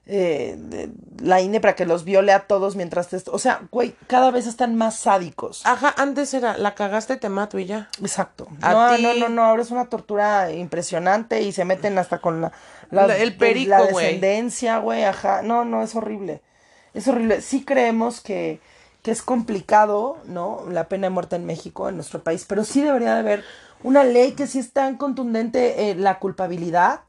eh, 0.07 0.57
de 0.59 0.90
la 1.20 1.40
India 1.40 1.61
para 1.61 1.76
que 1.76 1.86
los 1.86 2.05
viole 2.05 2.32
a 2.32 2.46
todos 2.46 2.74
mientras 2.76 3.09
te... 3.09 3.22
O 3.30 3.38
sea, 3.38 3.62
güey, 3.70 3.94
cada 4.09 4.30
vez 4.30 4.46
están 4.46 4.74
más 4.74 4.96
sádicos. 4.96 5.62
Ajá, 5.64 5.94
antes 5.96 6.34
era, 6.34 6.59
la 6.59 6.74
cagaste, 6.74 7.16
te 7.16 7.28
mato 7.28 7.59
y 7.59 7.66
ya. 7.66 7.88
Exacto. 8.00 8.48
A 8.62 8.72
no, 8.72 8.96
ti- 8.96 9.03
no, 9.03 9.14
no, 9.14 9.28
no, 9.28 9.44
ahora 9.44 9.62
es 9.62 9.70
una 9.70 9.86
tortura 9.86 10.50
impresionante 10.50 11.42
y 11.42 11.53
se 11.53 11.64
meten 11.64 11.98
hasta 11.98 12.18
con 12.18 12.40
la, 12.40 12.53
la, 12.90 13.07
La- 13.07 13.16
el 13.16 13.36
perico, 13.36 13.70
la 13.70 13.82
descendencia, 13.86 14.78
güey, 14.78 15.05
ajá. 15.05 15.42
No, 15.42 15.64
no, 15.64 15.82
es 15.82 15.94
horrible. 15.94 16.40
Es 16.94 17.07
horrible. 17.09 17.40
Sí 17.40 17.64
creemos 17.64 18.20
que, 18.20 18.61
que 19.03 19.12
es 19.12 19.22
complicado, 19.22 20.18
¿no? 20.26 20.64
La 20.68 20.88
pena 20.88 21.07
de 21.07 21.11
muerte 21.11 21.36
en 21.36 21.46
México, 21.46 21.88
en 21.88 21.94
nuestro 21.94 22.22
país, 22.22 22.44
pero 22.48 22.64
sí 22.64 22.82
debería 22.82 23.14
de 23.14 23.20
haber 23.20 23.44
una 23.84 24.05
ley 24.05 24.32
que 24.32 24.46
sí 24.46 24.59
es 24.59 24.72
tan 24.72 24.96
contundente 24.96 25.90
eh, 25.90 25.94
la 25.94 26.18
culpabilidad. 26.18 27.00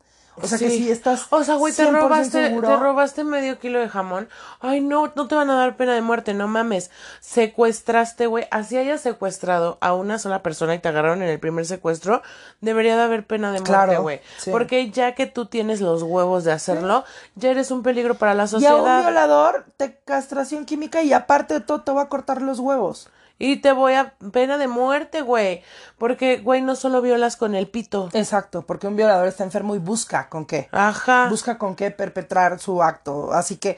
O 0.41 0.47
sea, 0.47 0.57
que 0.57 0.69
si 0.69 0.89
estás 0.89 1.27
O 1.29 1.43
sea, 1.43 1.55
güey, 1.55 1.71
te 1.73 1.83
100% 1.85 1.91
robaste, 2.01 2.47
seguro- 2.47 2.67
te 2.67 2.75
robaste 2.77 3.23
medio 3.23 3.59
kilo 3.59 3.79
de 3.79 3.87
jamón. 3.87 4.29
Ay, 4.61 4.81
no, 4.81 5.11
no 5.15 5.27
te 5.27 5.35
van 5.35 5.49
a 5.51 5.55
dar 5.55 5.77
pena 5.77 5.93
de 5.93 6.01
muerte, 6.01 6.33
no 6.33 6.47
mames. 6.47 6.89
Secuestraste, 7.21 8.25
güey. 8.27 8.47
Así 8.51 8.77
hayas 8.77 9.01
secuestrado 9.01 9.77
a 9.81 9.93
una 9.93 10.17
sola 10.17 10.41
persona 10.41 10.73
y 10.75 10.79
te 10.79 10.87
agarraron 10.87 11.21
en 11.21 11.29
el 11.29 11.39
primer 11.39 11.65
secuestro, 11.65 12.21
debería 12.61 12.95
de 12.95 13.03
haber 13.03 13.27
pena 13.27 13.47
de 13.51 13.59
muerte, 13.59 13.69
Claro, 13.71 14.01
güey. 14.01 14.21
sí. 14.37 14.49
Porque 14.49 14.89
ya 14.91 15.13
que 15.13 15.25
tú 15.27 15.45
tienes 15.45 15.81
los 15.81 16.01
huevos 16.03 16.43
de 16.45 16.51
hacerlo, 16.51 17.03
ya 17.35 17.51
eres 17.51 17.69
un 17.69 17.83
peligro 17.83 18.15
para 18.15 18.33
la 18.33 18.43
Y 18.43 18.45
a 18.45 18.45
un 18.45 18.49
sociedad. 18.49 19.01
violador, 19.01 19.65
te 19.77 19.99
castración 20.05 20.65
química 20.65 21.03
y 21.03 21.13
aparte 21.13 21.55
de 21.55 21.59
todo 21.61 21.81
te 21.81 21.91
va 21.91 22.03
a 22.03 22.09
cortar 22.09 22.41
los 22.41 22.59
huevos. 22.59 23.09
Y 23.39 23.57
te 23.57 23.71
voy 23.71 23.93
a 23.93 24.13
pena 24.31 24.57
de 24.57 24.67
muerte, 24.67 25.21
güey. 25.21 25.63
Porque, 25.97 26.37
güey, 26.37 26.61
no 26.61 26.75
solo 26.75 27.01
violas 27.01 27.35
con 27.35 27.55
el 27.55 27.67
pito. 27.67 28.09
Exacto, 28.13 28.65
porque 28.65 28.87
un 28.87 28.95
violador 28.95 29.27
está 29.27 29.43
enfermo 29.43 29.75
y 29.75 29.79
busca 29.79 30.29
con 30.29 30.45
qué. 30.45 30.69
Ajá. 30.71 31.27
busca 31.29 31.57
con 31.57 31.75
qué 31.75 31.91
perpetrar 31.91 32.59
su 32.59 32.81
acto. 32.81 33.33
Así 33.33 33.57
que 33.57 33.77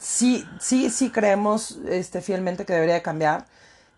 sí, 0.00 0.46
sí, 0.60 0.90
sí 0.90 1.10
creemos 1.10 1.78
este, 1.88 2.20
fielmente 2.20 2.64
que 2.64 2.72
debería 2.72 2.94
de 2.94 3.02
cambiar, 3.02 3.46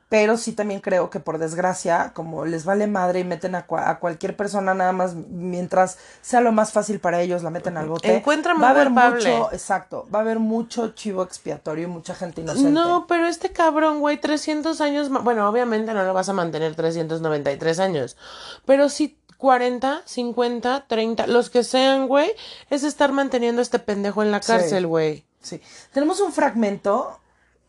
pero 0.09 0.37
sí 0.37 0.53
también 0.53 0.81
creo 0.81 1.11
que 1.11 1.19
por 1.19 1.39
desgracia, 1.39 2.13
como 2.15 2.45
les 2.45 2.65
vale 2.65 2.87
madre 2.87 3.21
y 3.21 3.25
meten 3.25 3.57
a, 3.57 3.67
cua- 3.67 3.89
a 3.89 3.99
cualquier 3.99 4.37
persona 4.37 4.73
nada 4.73 4.93
más 4.93 5.15
mientras 5.15 5.99
sea 6.23 6.41
lo 6.41 6.53
más 6.53 6.71
fácil 6.73 7.01
para 7.01 7.21
ellos, 7.21 7.43
la 7.43 7.51
meten 7.51 7.77
al 7.77 7.89
bote. 7.89 8.15
Encuentran 8.17 8.63
va 8.63 8.69
a 8.69 8.71
haber 8.71 8.87
culpable. 8.87 9.37
mucho, 9.37 9.53
exacto, 9.53 10.07
va 10.15 10.21
a 10.21 10.23
haber 10.23 10.39
mucho 10.39 10.91
chivo 10.93 11.25
expiatorio 11.25 11.85
y 11.85 11.91
mucha 11.91 12.15
gente 12.15 12.41
inocente. 12.43 12.71
No, 12.71 13.07
pero 13.09 13.27
este 13.27 13.51
cabrón, 13.51 13.99
güey, 13.99 14.21
300 14.21 14.81
años, 14.81 15.09
bueno, 15.11 15.49
obviamente 15.49 15.93
no 15.93 16.05
lo 16.05 16.15
vas 16.15 16.29
a 16.29 16.33
mantener 16.33 16.77
393 16.77 17.79
años, 17.81 18.17
pero 18.65 18.89
sí 18.89 19.19
40, 19.39 20.03
50, 20.07 20.85
30, 20.87 21.27
los 21.27 21.51
que 21.51 21.65
sean, 21.65 22.07
güey, 22.07 22.31
es 22.71 22.85
estar 22.85 23.11
manteniendo 23.13 23.61
a 23.61 23.63
este 23.65 23.79
pendejo 23.81 24.23
en 24.23 24.31
la 24.31 24.41
cárcel, 24.41 24.87
güey. 24.87 25.25
Sí. 25.43 25.61
Tenemos 25.93 26.21
un 26.21 26.33
fragmento 26.33 27.19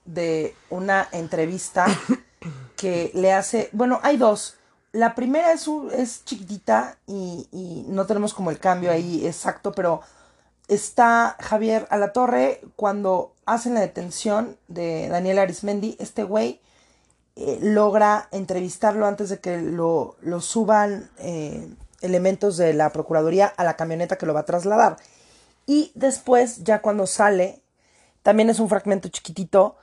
de 0.05 0.55
una 0.69 1.07
entrevista 1.11 1.85
que 2.77 3.11
le 3.13 3.33
hace. 3.33 3.69
Bueno, 3.73 3.99
hay 4.03 4.15
dos. 4.15 4.55
La 4.93 5.15
primera 5.15 5.51
es, 5.51 5.67
es 5.91 6.23
chiquitita 6.23 6.97
y, 7.05 7.49
y 7.51 7.85
no 7.89 8.05
tenemos 8.05 8.33
como 8.33 8.51
el 8.51 8.59
cambio 8.59 8.91
ahí 8.91 9.27
exacto, 9.27 9.73
pero 9.73 10.01
está 10.69 11.35
Javier 11.39 11.87
Alatorre 11.89 12.61
cuando 12.75 13.33
hacen 13.45 13.73
la 13.73 13.81
detención 13.81 14.57
de 14.67 15.09
Daniel 15.09 15.39
Arismendi. 15.39 15.97
Este 15.99 16.23
güey 16.23 16.61
eh, 17.35 17.59
logra 17.61 18.27
entrevistarlo 18.31 19.05
antes 19.05 19.29
de 19.29 19.39
que 19.39 19.57
lo, 19.61 20.15
lo 20.21 20.41
suban 20.41 21.09
eh, 21.19 21.67
elementos 22.01 22.57
de 22.57 22.73
la 22.73 22.91
Procuraduría 22.91 23.47
a 23.47 23.63
la 23.63 23.75
camioneta 23.75 24.17
que 24.17 24.25
lo 24.25 24.33
va 24.33 24.41
a 24.41 24.45
trasladar. 24.45 24.97
Y 25.65 25.91
después, 25.95 26.63
ya 26.63 26.81
cuando 26.81 27.07
sale, 27.07 27.61
también 28.23 28.49
es 28.49 28.59
un 28.59 28.69
fragmento 28.69 29.09
chiquitito, 29.09 29.75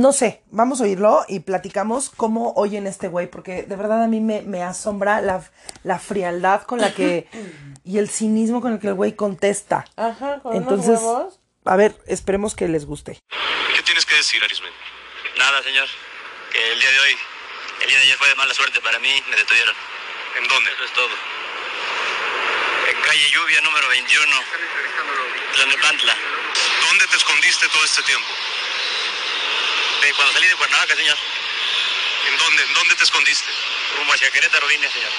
no 0.00 0.12
sé, 0.12 0.42
vamos 0.50 0.80
a 0.80 0.84
oírlo 0.84 1.24
y 1.28 1.40
platicamos 1.40 2.10
cómo 2.10 2.54
oyen 2.56 2.86
este 2.86 3.08
güey, 3.08 3.26
porque 3.28 3.64
de 3.64 3.76
verdad 3.76 4.02
a 4.02 4.06
mí 4.06 4.20
me, 4.20 4.40
me 4.40 4.62
asombra 4.62 5.20
la, 5.20 5.44
la 5.84 5.98
frialdad 5.98 6.62
con 6.62 6.80
la 6.80 6.94
que 6.94 7.28
y 7.84 7.98
el 7.98 8.08
cinismo 8.08 8.62
con 8.62 8.72
el 8.72 8.78
que 8.80 8.88
el 8.88 8.94
güey 8.94 9.14
contesta. 9.14 9.84
Ajá, 9.96 10.40
con 10.40 10.56
Entonces, 10.56 11.00
huevos. 11.00 11.40
a 11.66 11.76
ver, 11.76 11.94
esperemos 12.06 12.54
que 12.54 12.66
les 12.68 12.86
guste. 12.86 13.18
¿Qué 13.76 13.82
tienes 13.82 14.06
que 14.06 14.14
decir, 14.14 14.42
Arismendi? 14.42 14.76
Nada, 15.38 15.62
señor. 15.62 15.86
Que 16.50 16.72
el 16.72 16.80
día 16.80 16.90
de 16.90 17.00
hoy, 17.00 17.16
el 17.82 17.88
día 17.88 17.96
de 17.98 18.02
ayer 18.04 18.16
fue 18.16 18.28
de 18.28 18.34
mala 18.36 18.54
suerte 18.54 18.80
para 18.80 18.98
mí, 19.00 19.12
me 19.28 19.36
detuvieron. 19.36 19.74
¿En 20.38 20.48
dónde? 20.48 20.70
Eso 20.72 20.84
es 20.84 20.92
todo. 20.92 21.14
En 22.90 23.00
calle 23.02 23.30
Lluvia 23.32 23.60
número 23.60 23.88
21, 23.88 24.36
Tlalnepantla. 25.54 26.14
¿Dónde 26.88 27.06
te 27.06 27.16
escondiste 27.16 27.68
todo 27.68 27.84
este 27.84 28.02
tiempo? 28.02 28.26
De 30.00 30.14
cuando 30.14 30.32
salí 30.32 30.48
de 30.48 30.56
Cuernavaca, 30.56 30.96
señor, 30.96 31.18
¿En 32.28 32.36
dónde? 32.36 32.62
¿En 32.62 32.74
dónde 32.74 32.94
te 32.94 33.04
escondiste? 33.04 33.50
rumbo 33.96 34.12
hacia 34.12 34.30
Querétaro 34.30 34.66
vine, 34.66 34.90
señor. 34.90 35.10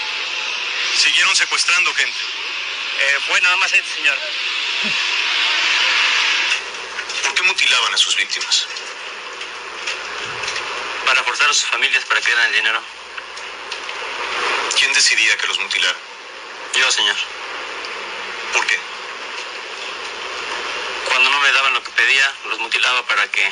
Siguieron 0.97 1.35
secuestrando 1.35 1.93
gente. 1.93 2.19
Eh, 2.99 3.17
fue 3.27 3.41
nada 3.41 3.57
más 3.57 3.73
este, 3.73 3.95
señor. 3.95 4.17
¿Por 7.23 7.33
qué 7.33 7.41
mutilaban 7.43 7.93
a 7.93 7.97
sus 7.97 8.15
víctimas? 8.15 8.67
Para 11.05 11.23
forzar 11.23 11.49
a 11.49 11.53
sus 11.53 11.65
familias 11.65 12.05
para 12.05 12.21
que 12.21 12.27
dieran 12.27 12.47
el 12.47 12.53
dinero. 12.53 12.81
¿Quién 14.77 14.93
decidía 14.93 15.37
que 15.37 15.47
los 15.47 15.59
mutilara? 15.59 15.97
Yo, 16.75 16.89
señor. 16.91 17.17
¿Por 18.53 18.65
qué? 18.67 18.79
Cuando 21.09 21.29
no 21.29 21.39
me 21.39 21.51
daban 21.51 21.73
lo 21.73 21.83
que 21.83 21.91
pedía, 21.91 22.33
los 22.45 22.59
mutilaba 22.59 23.05
para 23.05 23.27
que 23.29 23.51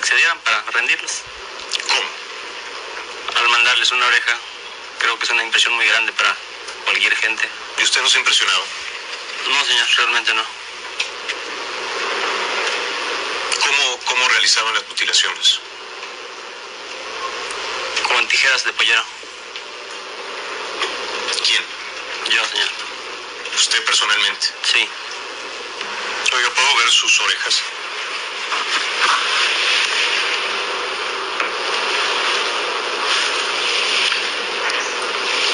accedieran, 0.00 0.38
para 0.40 0.62
rendirlos. 0.72 1.22
¿Cómo? 1.88 3.38
Al 3.38 3.48
mandarles 3.50 3.90
una 3.92 4.06
oreja, 4.06 4.36
creo 4.98 5.18
que 5.18 5.24
es 5.24 5.30
una 5.30 5.44
impresión 5.44 5.74
muy 5.74 5.86
grande 5.86 6.12
para 6.12 6.34
cualquier 6.84 7.14
gente. 7.16 7.48
¿Y 7.78 7.82
usted 7.82 8.00
no 8.02 8.08
se 8.08 8.18
impresionaba? 8.18 8.64
No, 9.48 9.64
señor, 9.64 9.86
realmente 9.96 10.34
no. 10.34 10.44
¿Cómo, 13.60 14.00
cómo 14.06 14.28
realizaban 14.28 14.74
las 14.74 14.88
mutilaciones? 14.88 15.60
Con 18.02 18.26
tijeras 18.28 18.64
de 18.64 18.72
pollero. 18.72 19.04
¿Quién? 21.44 21.62
Yo, 22.34 22.44
señor. 22.46 22.68
¿Usted 23.54 23.84
personalmente? 23.84 24.46
Sí. 24.72 24.88
Oiga, 26.32 26.50
¿puedo 26.50 26.76
ver 26.76 26.90
sus 26.90 27.20
orejas? 27.20 27.62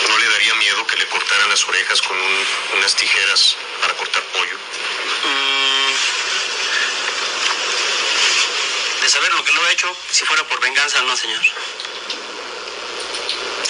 ¿No 0.08 0.18
le 0.18 0.28
daría 0.28 0.54
miedo 0.54 0.86
que 0.86 0.96
le 0.96 1.06
cortaran 1.36 1.50
las 1.50 1.64
orejas 1.68 2.00
con 2.00 2.16
un- 2.16 2.46
unas 2.78 2.96
tijeras 2.96 3.56
para 3.82 3.92
cortar 3.94 4.22
pollo? 4.32 4.56
Mm, 5.24 5.92
de 9.02 9.08
saber 9.08 9.34
lo 9.34 9.44
que 9.44 9.52
lo 9.52 9.66
he 9.66 9.72
hecho, 9.72 9.94
si 10.10 10.24
fuera 10.24 10.44
por 10.44 10.60
venganza, 10.60 11.02
no, 11.02 11.14
señor. 11.16 11.42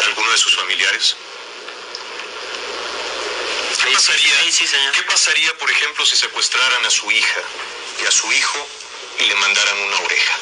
¿Alguno 0.04 0.30
de 0.30 0.38
sus 0.38 0.54
familiares? 0.54 1.16
¿Qué 3.82 3.88
sí, 3.88 3.94
pasaría, 3.94 4.38
ahí 4.40 4.52
sí, 4.52 4.66
señor. 4.66 4.92
¿Qué 4.92 5.02
pasaría, 5.02 5.52
por 5.58 5.68
ejemplo, 5.70 6.06
si 6.06 6.16
secuestraran 6.16 6.86
a 6.86 6.90
su 6.90 7.10
hija 7.10 7.40
y 8.02 8.06
a 8.06 8.10
su 8.12 8.30
hijo 8.32 8.68
y 9.18 9.24
le 9.24 9.34
mandaran 9.34 9.76
una 9.78 9.98
oreja? 10.00 10.34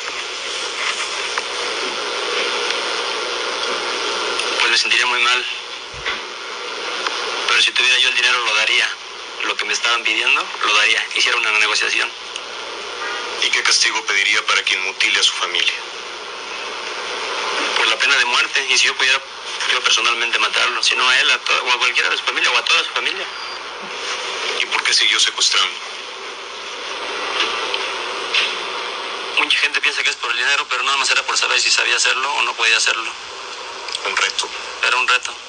Pues 4.60 4.70
me 4.70 4.76
sentiría 4.78 5.06
muy 5.06 5.20
mal. 5.20 5.44
Pero 7.54 7.62
si 7.62 7.70
tuviera 7.70 7.96
yo 7.98 8.08
el 8.08 8.14
dinero, 8.35 8.45
lo 8.45 8.55
daría. 8.57 8.89
Lo 9.45 9.57
que 9.57 9.64
me 9.64 9.72
estaban 9.72 10.03
pidiendo, 10.03 10.45
lo 10.64 10.74
daría. 10.74 11.05
Hiciera 11.14 11.37
una 11.39 11.51
negociación. 11.59 12.11
¿Y 13.43 13.51
qué 13.51 13.62
castigo 13.62 14.01
pediría 14.07 14.45
para 14.47 14.62
quien 14.62 14.82
mutile 14.85 15.20
a 15.20 15.22
su 15.22 15.32
familia? 15.32 15.74
Por 17.76 17.87
la 17.89 17.99
pena 17.99 18.16
de 18.16 18.24
muerte. 18.24 18.66
Y 18.70 18.78
si 18.78 18.87
yo 18.87 18.97
pudiera, 18.97 19.20
yo 19.72 19.80
personalmente 19.82 20.39
matarlo. 20.39 20.82
Si 20.82 20.97
no 20.97 21.09
a 21.09 21.20
él, 21.20 21.30
a 21.30 21.37
o 21.37 21.72
a 21.72 21.78
cualquiera 21.78 22.09
de 22.11 22.16
su 22.16 22.24
familia, 22.24 22.51
o 22.51 22.57
a 22.57 22.64
toda 22.64 22.85
su 22.85 22.91
familia. 22.91 23.26
¿Y 24.61 24.66
por 24.66 24.82
qué 24.82 24.95
siguió 24.95 25.20
secuestrando? 25.20 25.74
Mucha 29.39 29.59
gente 29.59 29.80
piensa 29.80 30.03
que 30.03 30.11
es 30.11 30.16
por 30.16 30.30
el 30.30 30.39
dinero, 30.39 30.66
pero 30.70 30.82
nada 30.85 30.97
más 30.97 31.11
era 31.11 31.22
por 31.24 31.37
saber 31.37 31.61
si 31.61 31.70
sabía 31.70 31.97
hacerlo 31.97 32.32
o 32.35 32.43
no 32.43 32.55
podía 32.55 32.76
hacerlo. 32.76 33.11
Un 34.07 34.16
reto. 34.16 34.49
Era 34.87 34.97
un 34.97 35.09
reto. 35.09 35.43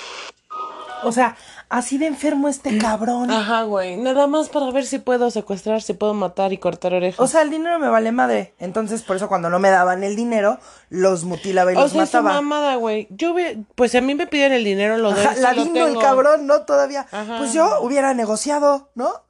O 1.05 1.11
sea, 1.11 1.35
así 1.69 1.97
de 1.97 2.07
enfermo 2.07 2.47
este 2.47 2.77
cabrón. 2.77 3.31
Ajá, 3.31 3.63
güey. 3.63 3.97
Nada 3.97 4.27
más 4.27 4.49
para 4.49 4.71
ver 4.71 4.85
si 4.85 4.99
puedo 4.99 5.29
secuestrar, 5.31 5.81
si 5.81 5.93
puedo 5.93 6.13
matar 6.13 6.53
y 6.53 6.57
cortar 6.57 6.93
orejas. 6.93 7.19
O 7.19 7.27
sea, 7.27 7.41
el 7.41 7.49
dinero 7.49 7.79
me 7.79 7.87
vale 7.89 8.11
madre. 8.11 8.53
Entonces, 8.59 9.01
por 9.01 9.15
eso 9.15 9.27
cuando 9.27 9.49
no 9.49 9.59
me 9.59 9.69
daban 9.69 10.03
el 10.03 10.15
dinero, 10.15 10.59
los 10.89 11.23
mutilaba 11.23 11.71
y 11.73 11.75
O 11.75 11.81
los 11.81 11.91
sea, 11.91 12.03
es 12.03 12.13
mataba. 12.13 12.33
mamada, 12.33 12.75
güey. 12.75 13.07
Yo 13.11 13.33
ve, 13.33 13.63
pues 13.75 13.91
si 13.91 13.97
a 13.97 14.01
mí 14.01 14.15
me 14.15 14.27
piden 14.27 14.53
el 14.53 14.63
dinero, 14.63 14.97
lo 14.97 15.11
doy. 15.11 15.23
Ajá, 15.23 15.35
la 15.35 15.53
lo 15.53 15.87
el 15.87 15.99
cabrón, 15.99 16.47
¿no? 16.47 16.61
Todavía. 16.61 17.05
Ajá. 17.11 17.37
Pues 17.37 17.53
yo 17.53 17.81
hubiera 17.81 18.13
negociado, 18.13 18.89
¿no? 18.95 19.25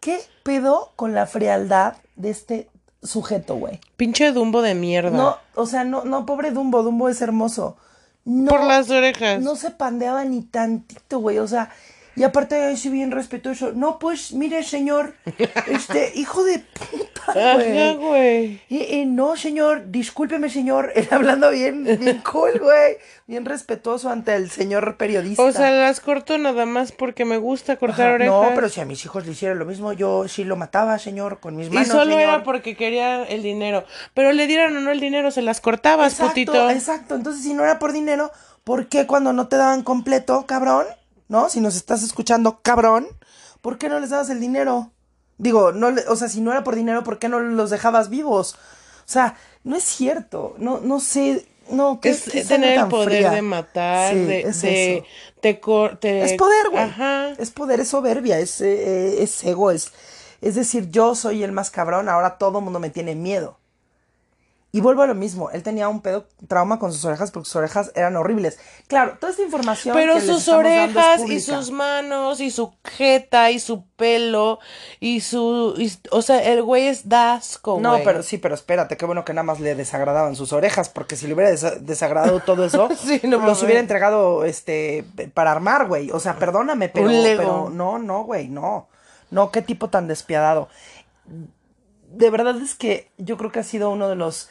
¿Qué 0.00 0.20
pedo 0.42 0.92
con 0.96 1.14
la 1.14 1.26
frialdad 1.26 1.94
de 2.16 2.30
este 2.30 2.70
sujeto, 3.02 3.56
güey? 3.56 3.80
Pinche 3.96 4.32
Dumbo 4.32 4.62
de 4.62 4.74
mierda. 4.74 5.10
No, 5.10 5.36
o 5.54 5.66
sea, 5.66 5.84
no, 5.84 6.04
no, 6.04 6.26
pobre 6.26 6.50
Dumbo, 6.50 6.82
Dumbo 6.82 7.08
es 7.08 7.20
hermoso. 7.20 7.76
No, 8.30 8.50
Por 8.50 8.64
las 8.64 8.90
orejas. 8.90 9.40
no 9.40 9.56
se 9.56 9.70
pandeaba 9.70 10.22
ni 10.24 10.42
tantito, 10.42 11.18
güey, 11.18 11.38
o 11.38 11.48
sea, 11.48 11.70
y 12.18 12.24
aparte 12.24 12.76
sí 12.76 12.88
bien 12.90 13.10
respetuoso. 13.12 13.72
No, 13.74 13.98
pues, 13.98 14.32
mire, 14.32 14.62
señor, 14.64 15.14
este, 15.68 16.12
hijo 16.16 16.42
de 16.44 16.58
puta, 16.58 17.22
Ajá, 17.28 17.54
güey. 17.54 17.94
güey. 17.96 18.44
Eh, 18.70 19.00
eh, 19.00 19.06
no, 19.06 19.36
señor, 19.36 19.90
discúlpeme, 19.90 20.50
señor. 20.50 20.92
Él 20.96 21.06
hablando 21.10 21.50
bien, 21.50 21.84
bien 21.84 22.22
cool, 22.30 22.58
güey. 22.60 22.96
Bien 23.26 23.44
respetuoso 23.44 24.10
ante 24.10 24.34
el 24.34 24.50
señor 24.50 24.96
periodista. 24.96 25.42
O 25.42 25.52
sea, 25.52 25.70
las 25.70 26.00
corto 26.00 26.36
nada 26.38 26.64
más 26.66 26.92
porque 26.92 27.24
me 27.24 27.36
gusta 27.36 27.76
cortar 27.76 28.06
Ajá, 28.06 28.14
orejas. 28.14 28.48
No, 28.48 28.54
pero 28.54 28.68
si 28.68 28.80
a 28.80 28.84
mis 28.84 29.04
hijos 29.04 29.24
le 29.26 29.32
hicieran 29.32 29.58
lo 29.58 29.64
mismo, 29.66 29.92
yo 29.92 30.26
sí 30.28 30.44
lo 30.44 30.56
mataba, 30.56 30.98
señor, 30.98 31.38
con 31.40 31.54
mis 31.56 31.68
Y 31.68 31.70
manos. 31.70 31.88
solo 31.88 32.04
señor. 32.04 32.20
era 32.20 32.42
porque 32.42 32.74
quería 32.76 33.22
el 33.24 33.42
dinero. 33.42 33.84
Pero 34.14 34.32
le 34.32 34.46
dieran 34.46 34.76
o 34.76 34.80
no 34.80 34.90
el 34.90 35.00
dinero, 35.00 35.30
se 35.30 35.42
las 35.42 35.60
cortabas, 35.60 36.12
Exacto, 36.14 36.30
putito. 36.32 36.70
exacto. 36.70 37.14
Entonces, 37.14 37.42
si 37.42 37.52
no 37.54 37.62
era 37.64 37.78
por 37.78 37.92
dinero, 37.92 38.32
¿por 38.64 38.88
qué 38.88 39.06
cuando 39.06 39.32
no 39.34 39.48
te 39.48 39.56
daban 39.56 39.82
completo, 39.82 40.46
cabrón? 40.46 40.86
¿No? 41.28 41.48
Si 41.48 41.60
nos 41.60 41.76
estás 41.76 42.02
escuchando, 42.02 42.60
cabrón, 42.62 43.06
¿por 43.60 43.78
qué 43.78 43.88
no 43.88 44.00
les 44.00 44.10
dabas 44.10 44.30
el 44.30 44.40
dinero? 44.40 44.90
Digo, 45.36 45.72
no, 45.72 45.90
le- 45.90 46.06
o 46.08 46.16
sea, 46.16 46.28
si 46.28 46.40
no 46.40 46.50
era 46.50 46.64
por 46.64 46.74
dinero, 46.74 47.04
¿por 47.04 47.18
qué 47.18 47.28
no 47.28 47.38
los 47.40 47.70
dejabas 47.70 48.08
vivos? 48.08 48.54
O 48.54 49.10
sea, 49.10 49.36
no 49.64 49.76
es 49.76 49.84
cierto. 49.84 50.54
No, 50.58 50.80
no 50.80 51.00
sé. 51.00 51.46
No, 51.70 52.00
¿qué, 52.00 52.10
Es 52.10 52.22
qué 52.30 52.44
tener 52.44 52.78
el 52.78 52.88
poder 52.88 53.08
fría? 53.10 53.30
de 53.30 53.42
matar, 53.42 54.14
Sí, 54.14 54.20
de, 54.20 54.40
es 54.40 54.62
de, 54.62 55.04
te- 56.00 56.22
Es 56.24 56.32
poder, 56.38 56.70
güey. 56.70 56.82
Ajá. 56.82 57.28
Es 57.38 57.50
poder, 57.50 57.80
es 57.80 57.88
soberbia, 57.88 58.38
es, 58.38 58.62
eh, 58.62 59.22
es 59.22 59.44
ego, 59.44 59.70
es, 59.70 59.92
es 60.40 60.54
decir, 60.54 60.88
yo 60.90 61.14
soy 61.14 61.42
el 61.42 61.52
más 61.52 61.70
cabrón, 61.70 62.08
ahora 62.08 62.38
todo 62.38 62.58
el 62.60 62.64
mundo 62.64 62.80
me 62.80 62.88
tiene 62.88 63.14
miedo. 63.14 63.58
Y 64.78 64.80
vuelvo 64.80 65.02
a 65.02 65.06
lo 65.08 65.14
mismo, 65.16 65.50
él 65.50 65.64
tenía 65.64 65.88
un 65.88 66.00
pedo, 66.02 66.26
trauma 66.46 66.78
con 66.78 66.92
sus 66.92 67.04
orejas 67.04 67.32
porque 67.32 67.46
sus 67.46 67.56
orejas 67.56 67.90
eran 67.96 68.14
horribles. 68.16 68.58
Claro, 68.86 69.16
toda 69.18 69.30
esta 69.32 69.42
información. 69.42 69.92
Pero 69.96 70.14
que 70.14 70.20
les 70.20 70.28
sus 70.28 70.38
estamos 70.40 70.62
dando 70.64 70.78
es 70.78 70.84
orejas 70.94 71.30
y 71.30 71.40
sus 71.40 71.70
manos 71.72 72.40
y 72.40 72.50
su 72.52 72.72
jeta 72.84 73.50
y 73.50 73.58
su 73.58 73.84
pelo 73.96 74.60
y 75.00 75.20
su... 75.20 75.74
y- 75.76 75.92
o 76.12 76.22
sea, 76.22 76.40
el 76.44 76.62
güey 76.62 76.86
es 76.86 77.08
dasco, 77.08 77.78
No, 77.80 77.90
güey. 77.94 78.04
pero 78.04 78.22
sí, 78.22 78.38
pero 78.38 78.54
espérate, 78.54 78.96
qué 78.96 79.04
bueno 79.04 79.24
que 79.24 79.32
nada 79.34 79.42
más 79.42 79.58
le 79.58 79.74
desagradaban 79.74 80.36
sus 80.36 80.52
orejas, 80.52 80.88
porque 80.88 81.16
si 81.16 81.26
le 81.26 81.34
hubiera 81.34 81.50
desa- 81.50 81.78
desagradado 81.80 82.38
todo 82.40 82.64
eso, 82.64 82.88
Sí, 82.96 83.20
no 83.24 83.38
los 83.38 83.60
hubiera 83.64 83.80
entregado 83.80 84.44
este 84.44 85.04
para 85.34 85.50
armar, 85.50 85.88
güey. 85.88 86.10
O 86.12 86.20
sea, 86.20 86.36
perdóname, 86.36 86.88
pero, 86.88 87.06
Un 87.06 87.22
Lego. 87.24 87.42
pero 87.42 87.70
no, 87.70 87.98
no, 87.98 88.22
güey, 88.22 88.46
no. 88.48 88.86
No, 89.32 89.50
qué 89.50 89.60
tipo 89.60 89.90
tan 89.90 90.06
despiadado. 90.08 90.68
De 92.10 92.30
verdad 92.30 92.56
es 92.56 92.74
que 92.74 93.10
yo 93.18 93.36
creo 93.36 93.52
que 93.52 93.58
ha 93.60 93.64
sido 93.64 93.90
uno 93.90 94.08
de 94.08 94.14
los 94.16 94.48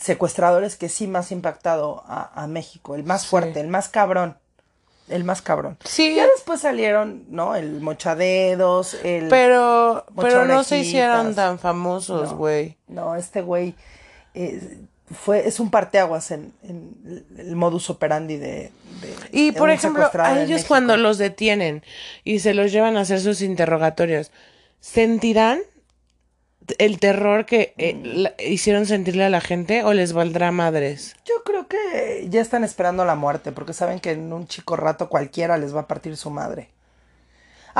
secuestradores 0.00 0.76
que 0.76 0.88
sí 0.88 1.06
más 1.06 1.32
impactado 1.32 2.02
a, 2.06 2.42
a 2.42 2.46
México, 2.46 2.94
el 2.94 3.04
más 3.04 3.26
fuerte, 3.26 3.60
el 3.60 3.68
más 3.68 3.88
cabrón. 3.88 4.36
El 5.08 5.24
más 5.24 5.40
cabrón. 5.40 5.78
Sí. 5.84 6.14
Ya 6.16 6.26
después 6.26 6.60
salieron, 6.60 7.24
¿no? 7.30 7.56
El 7.56 7.80
mochadedos, 7.80 8.92
el. 9.04 9.28
Pero, 9.28 10.04
pero 10.14 10.44
no 10.44 10.62
se 10.64 10.78
hicieron 10.80 11.34
tan 11.34 11.58
famosos, 11.58 12.34
güey. 12.34 12.76
No, 12.88 13.16
este 13.16 13.40
güey 13.40 13.74
eh, 14.34 14.78
fue, 15.10 15.48
es 15.48 15.60
un 15.60 15.70
parteaguas 15.70 16.30
en, 16.30 16.52
en 16.62 17.24
el 17.38 17.56
modus 17.56 17.88
operandi 17.88 18.36
de. 18.36 18.46
de- 19.00 19.14
Y 19.32 19.52
de 19.52 19.58
por 19.58 19.70
ejemplo, 19.70 20.10
a 20.12 20.42
ellos 20.42 20.66
cuando 20.66 20.98
los 20.98 21.16
detienen 21.16 21.82
y 22.22 22.40
se 22.40 22.52
los 22.52 22.70
llevan 22.70 22.98
a 22.98 23.00
hacer 23.00 23.18
sus 23.20 23.40
interrogatorios, 23.40 24.30
¿sentirán 24.80 25.60
el 26.78 26.98
terror 27.00 27.46
que 27.46 27.74
eh, 27.78 27.98
la- 28.02 28.34
hicieron 28.38 28.86
sentirle 28.86 29.24
a 29.24 29.30
la 29.30 29.40
gente 29.40 29.84
o 29.84 29.92
les 29.94 30.12
valdrá 30.12 30.52
madres? 30.52 31.16
Yo 31.24 31.34
creo 31.44 31.66
que 31.68 32.26
ya 32.28 32.40
están 32.40 32.64
esperando 32.64 33.04
la 33.04 33.14
muerte, 33.14 33.52
porque 33.52 33.72
saben 33.72 34.00
que 34.00 34.12
en 34.12 34.32
un 34.32 34.46
chico 34.46 34.76
rato 34.76 35.08
cualquiera 35.08 35.56
les 35.58 35.74
va 35.74 35.80
a 35.82 35.86
partir 35.86 36.16
su 36.16 36.30
madre. 36.30 36.68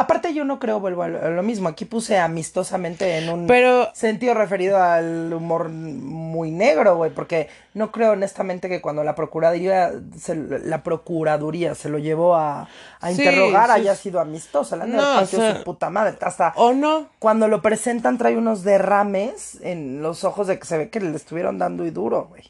Aparte 0.00 0.32
yo 0.32 0.44
no 0.44 0.58
creo, 0.58 0.78
vuelvo 0.80 1.02
a 1.02 1.08
lo 1.08 1.22
a 1.24 1.28
lo 1.30 1.42
mismo, 1.42 1.68
aquí 1.68 1.84
puse 1.84 2.18
amistosamente 2.18 3.18
en 3.18 3.28
un 3.28 3.46
Pero- 3.46 3.88
sentido 3.94 4.32
referido 4.34 4.80
al 4.82 5.32
humor 5.32 5.68
muy 5.70 6.50
negro, 6.50 6.96
güey, 6.96 7.10
porque 7.10 7.48
no 7.74 7.90
creo 7.90 8.12
honestamente 8.12 8.68
que 8.68 8.80
cuando 8.80 9.02
la 9.02 9.14
procuraduría 9.14 9.92
se, 10.16 10.36
la 10.36 10.82
procuraduría 10.82 11.74
se 11.74 11.88
lo 11.88 11.98
llevó 11.98 12.36
a, 12.36 12.68
a 13.00 13.10
Sí, 13.12 13.20
interrogar 13.22 13.66
sí. 13.66 13.72
haya 13.80 13.94
sido 13.96 14.20
amistosa, 14.20 14.76
la 14.76 14.86
No, 14.86 14.96
no, 15.16 15.20
o 15.22 15.26
sea- 15.26 15.56
su 15.56 15.64
puta 15.64 15.90
madre, 15.90 16.16
hasta 16.20 16.52
¿O 16.56 16.72
no? 16.72 17.08
cuando 17.18 17.48
lo 17.48 17.60
presentan 17.60 18.18
trae 18.18 18.36
unos 18.36 18.62
derrames 18.62 19.58
en 19.62 20.00
los 20.02 20.22
ojos 20.24 20.46
de 20.46 20.58
que 20.58 20.66
se 20.66 20.78
ve 20.78 20.90
que 20.90 21.00
le 21.00 21.16
estuvieron 21.16 21.58
dando 21.58 21.84
y 21.84 21.90
duro, 21.90 22.26
güey. 22.28 22.44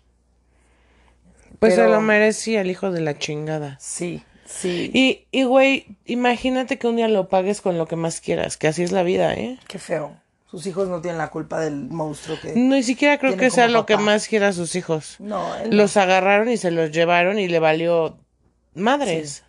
Pues 1.59 1.74
Pero- 1.74 1.86
se 1.88 1.92
lo 1.92 2.01
merecía 2.01 2.61
el 2.61 2.70
hijo 2.70 2.90
de 2.92 3.01
la 3.01 3.18
chingada. 3.18 3.76
Sí, 3.80 4.22
sí. 4.49 4.90
Y, 4.94 5.26
y, 5.30 5.44
güey, 5.44 5.86
imagínate 6.07 6.78
que 6.78 6.86
un 6.88 6.96
día 6.96 7.09
lo 7.09 7.28
pagues 7.28 7.61
con 7.61 7.76
lo 7.78 7.86
que 7.86 7.96
más 7.96 8.20
quieras, 8.20 8.57
que 8.57 8.66
así 8.68 8.82
es 8.82 8.90
la 8.92 9.03
vida, 9.03 9.34
¿eh? 9.34 9.59
Qué 9.68 9.78
feo. 9.78 10.16
Sus 10.51 10.66
hijos 10.66 10.88
no 10.88 11.03
tienen 11.03 11.18
la 11.18 11.28
culpa 11.28 11.61
del 11.61 11.74
monstruo 11.90 12.38
que... 12.40 12.55
Ni 12.55 12.82
siquiera 12.82 13.18
creo 13.18 13.36
que 13.36 13.51
sea 13.51 13.68
lo 13.68 13.84
que 13.84 13.99
más 13.99 14.26
quiera 14.28 14.49
a 14.49 14.53
sus 14.55 14.74
hijos. 14.76 15.16
No, 15.18 15.55
él 15.57 15.68
no. 15.70 15.76
Los 15.76 15.99
agarraron 15.99 16.49
y 16.49 16.57
se 16.57 16.70
los 16.70 16.90
llevaron 16.90 17.38
y 17.38 17.49
le 17.49 17.59
valió 17.59 18.16
madres. 18.74 19.44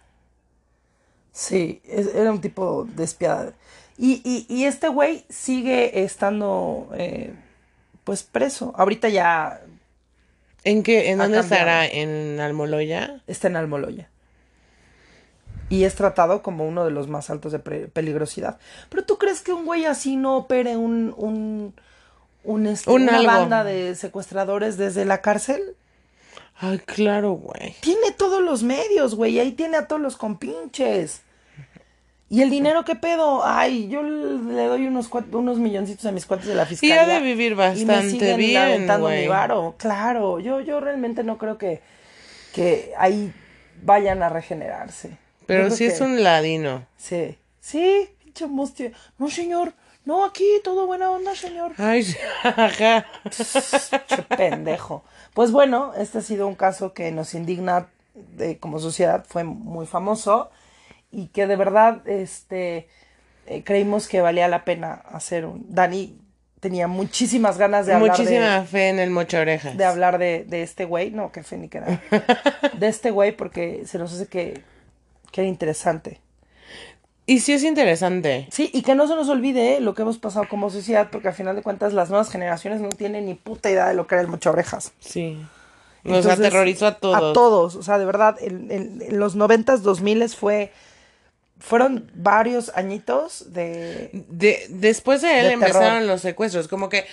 Sí, 1.31 1.81
es- 1.85 2.13
era 2.13 2.31
un 2.31 2.41
tipo 2.41 2.85
despiadado. 2.95 3.53
Y, 3.97 4.21
y, 4.25 4.45
y 4.53 4.65
este 4.65 4.89
güey 4.89 5.23
sigue 5.29 6.03
estando, 6.03 6.89
eh, 6.97 7.33
pues, 8.03 8.23
preso. 8.23 8.73
Ahorita 8.75 9.07
ya 9.09 9.61
¿En 10.65 10.83
qué? 10.83 11.11
¿En 11.11 11.19
dónde 11.19 11.37
cambiado. 11.37 11.41
estará? 11.63 11.85
¿En 11.87 12.39
Almoloya? 12.41 13.21
está 13.27 13.47
en 13.47 13.55
Almoloya. 13.55 14.09
Y 15.69 15.83
es 15.83 15.95
tratado 15.95 16.41
como 16.41 16.67
uno 16.67 16.83
de 16.83 16.91
los 16.91 17.07
más 17.07 17.29
altos 17.29 17.51
de 17.51 17.59
peligrosidad. 17.59 18.57
Pero 18.89 19.05
¿tú 19.05 19.17
crees 19.17 19.41
que 19.41 19.53
un 19.53 19.65
güey 19.65 19.85
así 19.85 20.15
no 20.15 20.35
opere 20.37 20.75
un, 20.77 21.13
un, 21.15 21.75
un, 22.43 22.65
este, 22.67 22.89
Un 22.89 23.03
una 23.03 23.17
algo. 23.17 23.27
banda 23.31 23.63
de 23.63 23.93
secuestradores 23.95 24.77
desde 24.77 25.05
la 25.05 25.21
cárcel? 25.21 25.61
Ay, 26.61 26.79
claro, 26.79 27.33
güey. 27.33 27.75
Tiene 27.81 28.11
todos 28.17 28.41
los 28.41 28.63
medios, 28.63 29.15
güey. 29.15 29.39
Ahí 29.39 29.51
tiene 29.51 29.77
a 29.77 29.87
todos 29.87 30.01
los 30.01 30.17
compinches. 30.17 31.21
¿Y 32.31 32.41
el 32.41 32.49
dinero 32.49 32.83
qué 32.85 32.95
pedo? 32.95 33.41
Ay, 33.45 33.87
yo 33.89 34.03
le 34.03 34.65
doy 34.67 34.85
unos, 34.85 35.09
unos 35.31 35.57
milloncitos 35.57 36.05
a 36.05 36.11
mis 36.11 36.25
cuates 36.25 36.47
de 36.47 36.55
la 36.55 36.65
fiscalía. 36.65 37.01
ha 37.01 37.05
de 37.07 37.19
vivir 37.21 37.53
y 37.53 37.55
me 37.55 37.61
bastante 37.69 38.09
siguen 38.09 38.37
bien, 38.37 38.61
aventando 38.61 39.07
güey. 39.07 39.21
mi 39.21 39.27
varo. 39.27 39.75
Claro, 39.77 40.39
yo, 40.39 40.59
yo 40.61 40.79
realmente 40.79 41.23
no 41.23 41.37
creo 41.37 41.57
que, 41.57 41.81
que 42.53 42.91
ahí 42.97 43.33
vayan 43.81 44.21
a 44.21 44.29
regenerarse. 44.29 45.17
Pero 45.49 45.71
sí 45.71 45.85
es 45.85 45.99
un 45.99 46.23
ladino. 46.23 46.85
Sí, 46.95 47.37
sí, 47.59 48.07
pinche 48.23 48.45
mustio. 48.45 48.91
No, 49.17 49.29
señor. 49.29 49.73
No, 50.05 50.23
aquí 50.23 50.45
todo 50.63 50.85
buena 50.85 51.09
onda, 51.09 51.35
señor. 51.35 51.73
Ay, 51.77 52.05
ajá. 52.43 53.07
Pendejo. 54.37 55.03
Pues 55.33 55.51
bueno, 55.51 55.93
este 55.97 56.19
ha 56.19 56.21
sido 56.21 56.47
un 56.47 56.53
caso 56.53 56.93
que 56.93 57.11
nos 57.11 57.33
indigna 57.33 57.87
de, 58.13 58.59
como 58.59 58.79
sociedad, 58.79 59.25
fue 59.27 59.43
muy 59.43 59.87
famoso 59.87 60.51
y 61.11 61.27
que 61.27 61.47
de 61.47 61.55
verdad 61.55 62.07
este, 62.07 62.87
eh, 63.47 63.63
creímos 63.63 64.07
que 64.07 64.21
valía 64.21 64.47
la 64.47 64.65
pena 64.65 65.01
hacer 65.11 65.45
un... 65.45 65.65
Dani 65.67 66.15
tenía 66.59 66.87
muchísimas 66.87 67.57
ganas 67.57 67.87
de 67.87 67.93
hablar 67.93 68.11
Muchísima 68.11 68.59
de, 68.59 68.67
fe 68.67 68.89
en 68.89 68.99
el 68.99 69.09
mocha 69.09 69.39
orejas. 69.39 69.77
de 69.77 69.85
hablar 69.85 70.17
de, 70.19 70.43
de 70.43 70.61
este 70.61 70.85
güey, 70.85 71.09
no, 71.09 71.31
que 71.31 71.41
fe 71.41 71.57
ni 71.57 71.69
que 71.69 71.79
nada, 71.79 72.01
de 72.73 72.87
este 72.87 73.11
güey 73.11 73.31
porque 73.31 73.83
se 73.85 73.97
nos 73.97 74.13
hace 74.13 74.27
que, 74.27 74.61
que 75.31 75.41
era 75.41 75.47
interesante. 75.49 76.19
Y 77.25 77.41
sí 77.41 77.53
es 77.53 77.63
interesante. 77.63 78.47
Sí, 78.51 78.71
y 78.73 78.81
que 78.81 78.95
no 78.95 79.07
se 79.07 79.13
nos 79.15 79.29
olvide 79.29 79.77
eh, 79.77 79.81
lo 79.81 79.93
que 79.93 80.01
hemos 80.01 80.17
pasado 80.17 80.47
como 80.49 80.69
sociedad, 80.71 81.09
porque 81.11 81.27
al 81.27 81.35
final 81.35 81.55
de 81.55 81.61
cuentas 81.61 81.93
las 81.93 82.09
nuevas 82.09 82.31
generaciones 82.31 82.81
no 82.81 82.89
tienen 82.89 83.27
ni 83.27 83.35
puta 83.35 83.69
idea 83.69 83.87
de 83.87 83.93
lo 83.93 84.07
que 84.07 84.15
era 84.15 84.23
el 84.23 84.29
orejas. 84.47 84.93
Sí. 84.99 85.37
Nos 86.03 86.25
Entonces, 86.25 86.39
aterrorizó 86.47 86.87
a 86.87 86.95
todos. 86.97 87.15
A 87.17 87.33
todos, 87.33 87.75
o 87.75 87.83
sea, 87.83 87.99
de 87.99 88.05
verdad, 88.05 88.35
en, 88.41 88.71
en- 88.71 89.01
en 89.01 89.19
los 89.19 89.35
noventas, 89.35 89.83
dos 89.83 90.01
miles 90.01 90.35
fue, 90.35 90.71
fueron 91.59 92.09
varios 92.15 92.71
añitos 92.73 93.53
de... 93.53 94.09
De, 94.29 94.65
después 94.69 95.21
de 95.21 95.39
él 95.41 95.47
De 95.47 95.51
empezaron 95.53 95.81
terror. 95.99 96.07
los 96.07 96.21
secuestros. 96.21 96.67
Como 96.67 96.89
que 96.89 97.05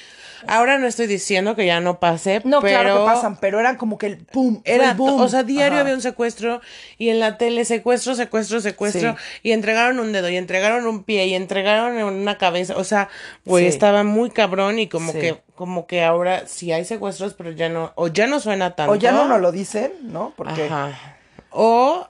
ahora 0.47 0.79
no 0.79 0.87
estoy 0.87 1.07
diciendo 1.07 1.57
que 1.57 1.67
ya 1.67 1.81
no 1.81 1.99
pase, 2.01 2.41
No, 2.45 2.61
pero 2.61 2.81
claro 2.83 3.01
que 3.01 3.05
pasan, 3.13 3.37
pero 3.41 3.61
eran 3.61 3.77
como 3.77 3.99
que 3.99 4.07
el 4.07 4.19
pum, 4.19 4.61
Era, 4.65 4.91
el 4.91 4.97
boom. 4.97 5.21
o 5.21 5.29
sea, 5.29 5.43
diario 5.43 5.75
Ajá. 5.75 5.81
había 5.83 5.95
un 5.95 6.03
secuestro 6.03 6.61
y 6.99 7.09
en 7.09 7.21
la 7.21 7.39
tele 7.39 7.65
secuestro, 7.65 8.15
secuestro, 8.15 8.61
secuestro 8.61 9.13
Sí. 9.17 9.41
y 9.43 9.53
entregaron 9.53 9.99
un 9.99 10.13
dedo 10.13 10.29
y 10.29 10.37
entregaron 10.37 10.87
un 10.87 11.05
pie 11.05 11.27
y 11.27 11.35
entregaron 11.35 11.97
una 12.03 12.39
cabeza, 12.39 12.77
o 12.77 12.85
sea, 12.85 13.09
güey, 13.45 13.65
Sí. 13.65 13.69
estaba 13.69 14.05
muy 14.05 14.31
cabrón 14.31 14.79
y 14.79 14.89
como 14.89 15.13
Sí. 15.13 15.19
que 15.21 15.43
como 15.55 15.87
que 15.87 16.05
ahora 16.05 16.47
sí 16.47 16.71
hay 16.73 16.85
secuestros, 16.85 17.33
pero 17.35 17.51
ya 17.51 17.69
no 17.71 17.93
o 17.95 18.09
ya 18.09 18.27
no 18.27 18.41
suena 18.41 18.75
tanto. 18.77 18.93
O 18.93 18.97
ya 18.97 19.13
no 19.13 19.25
nos 19.27 19.41
lo 19.41 19.53
dicen, 19.53 19.91
¿no? 20.03 20.35
Porque... 20.37 20.65
Ajá. 20.67 21.17
O 21.51 22.07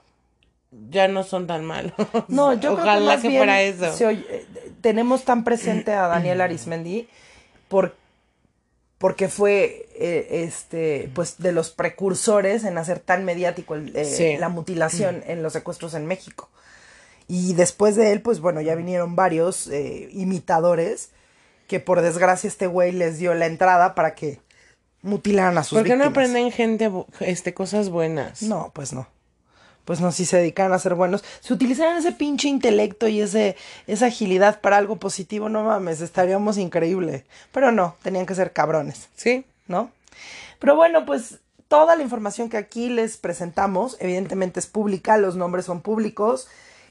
ya 0.90 1.06
no 1.08 1.22
son 1.22 1.46
tan 1.46 1.64
malos. 1.64 1.92
No, 2.28 2.52
yo 2.54 2.72
Ojalá 2.72 2.92
creo 2.94 2.98
que, 3.00 3.06
más 3.06 3.20
que 3.22 3.28
bien 3.28 3.38
fuera 3.40 3.62
eso. 3.62 4.06
oye- 4.08 4.26
eh, 4.28 4.46
tenemos 4.80 5.24
tan 5.24 5.44
presente 5.44 5.92
a 5.92 6.08
Daniel 6.08 6.40
Arismendi 6.40 7.08
por, 7.68 7.94
porque 8.98 9.28
fue 9.28 9.88
eh, 9.94 10.44
este 10.44 11.10
pues 11.14 11.36
de 11.38 11.52
los 11.52 11.70
precursores 11.70 12.64
en 12.64 12.78
hacer 12.78 13.00
tan 13.00 13.24
mediático 13.24 13.74
el, 13.74 13.94
eh, 13.96 14.04
Sí. 14.04 14.36
la 14.38 14.48
mutilación 14.48 15.22
en 15.26 15.42
los 15.42 15.52
secuestros 15.52 15.94
en 15.94 16.06
México. 16.06 16.48
Y 17.28 17.54
después 17.54 17.96
de 17.96 18.12
él, 18.12 18.22
pues 18.22 18.40
bueno, 18.40 18.60
ya 18.60 18.74
vinieron 18.74 19.16
varios 19.16 19.66
eh, 19.68 20.08
imitadores 20.12 21.10
que 21.66 21.80
por 21.80 22.00
desgracia 22.00 22.46
este 22.48 22.68
güey 22.68 22.92
les 22.92 23.18
dio 23.18 23.34
la 23.34 23.46
entrada 23.46 23.94
para 23.96 24.14
que 24.14 24.38
mutilaran 25.02 25.58
a 25.58 25.64
sus 25.64 25.78
¿Por 25.78 25.86
qué 25.86 25.96
no 25.96 26.04
aprenden 26.04 26.50
gente 26.52 26.90
este 27.20 27.52
cosas 27.52 27.90
buenas? 27.90 28.42
No, 28.42 28.70
pues 28.74 28.92
no. 28.92 29.08
Pues 29.86 30.00
no, 30.00 30.12
si 30.12 30.26
se 30.26 30.36
dedicaran 30.36 30.72
a 30.72 30.78
ser 30.78 30.94
buenos. 30.94 31.24
Si 31.40 31.54
utilizaran 31.54 31.96
ese 31.96 32.12
pinche 32.12 32.48
intelecto 32.48 33.08
y 33.08 33.20
ese, 33.22 33.56
esa 33.86 34.06
agilidad 34.06 34.60
para 34.60 34.76
algo 34.76 34.96
positivo, 34.96 35.48
no 35.48 35.62
mames, 35.62 36.02
estaríamos 36.02 36.58
increíble. 36.58 37.24
Pero 37.52 37.72
no, 37.72 37.96
tenían 38.02 38.26
que 38.26 38.34
ser 38.34 38.52
cabrones, 38.52 39.08
Sí. 39.14 39.46
¿no? 39.68 39.90
Pero 40.58 40.76
bueno, 40.76 41.06
pues 41.06 41.38
toda 41.68 41.96
la 41.96 42.02
información 42.02 42.48
que 42.48 42.56
aquí 42.56 42.88
les 42.88 43.16
presentamos, 43.16 43.96
evidentemente 44.00 44.60
es 44.60 44.66
pública, 44.66 45.16
los 45.18 45.36
nombres 45.36 45.64
son 45.64 45.80
públicos. 45.80 46.48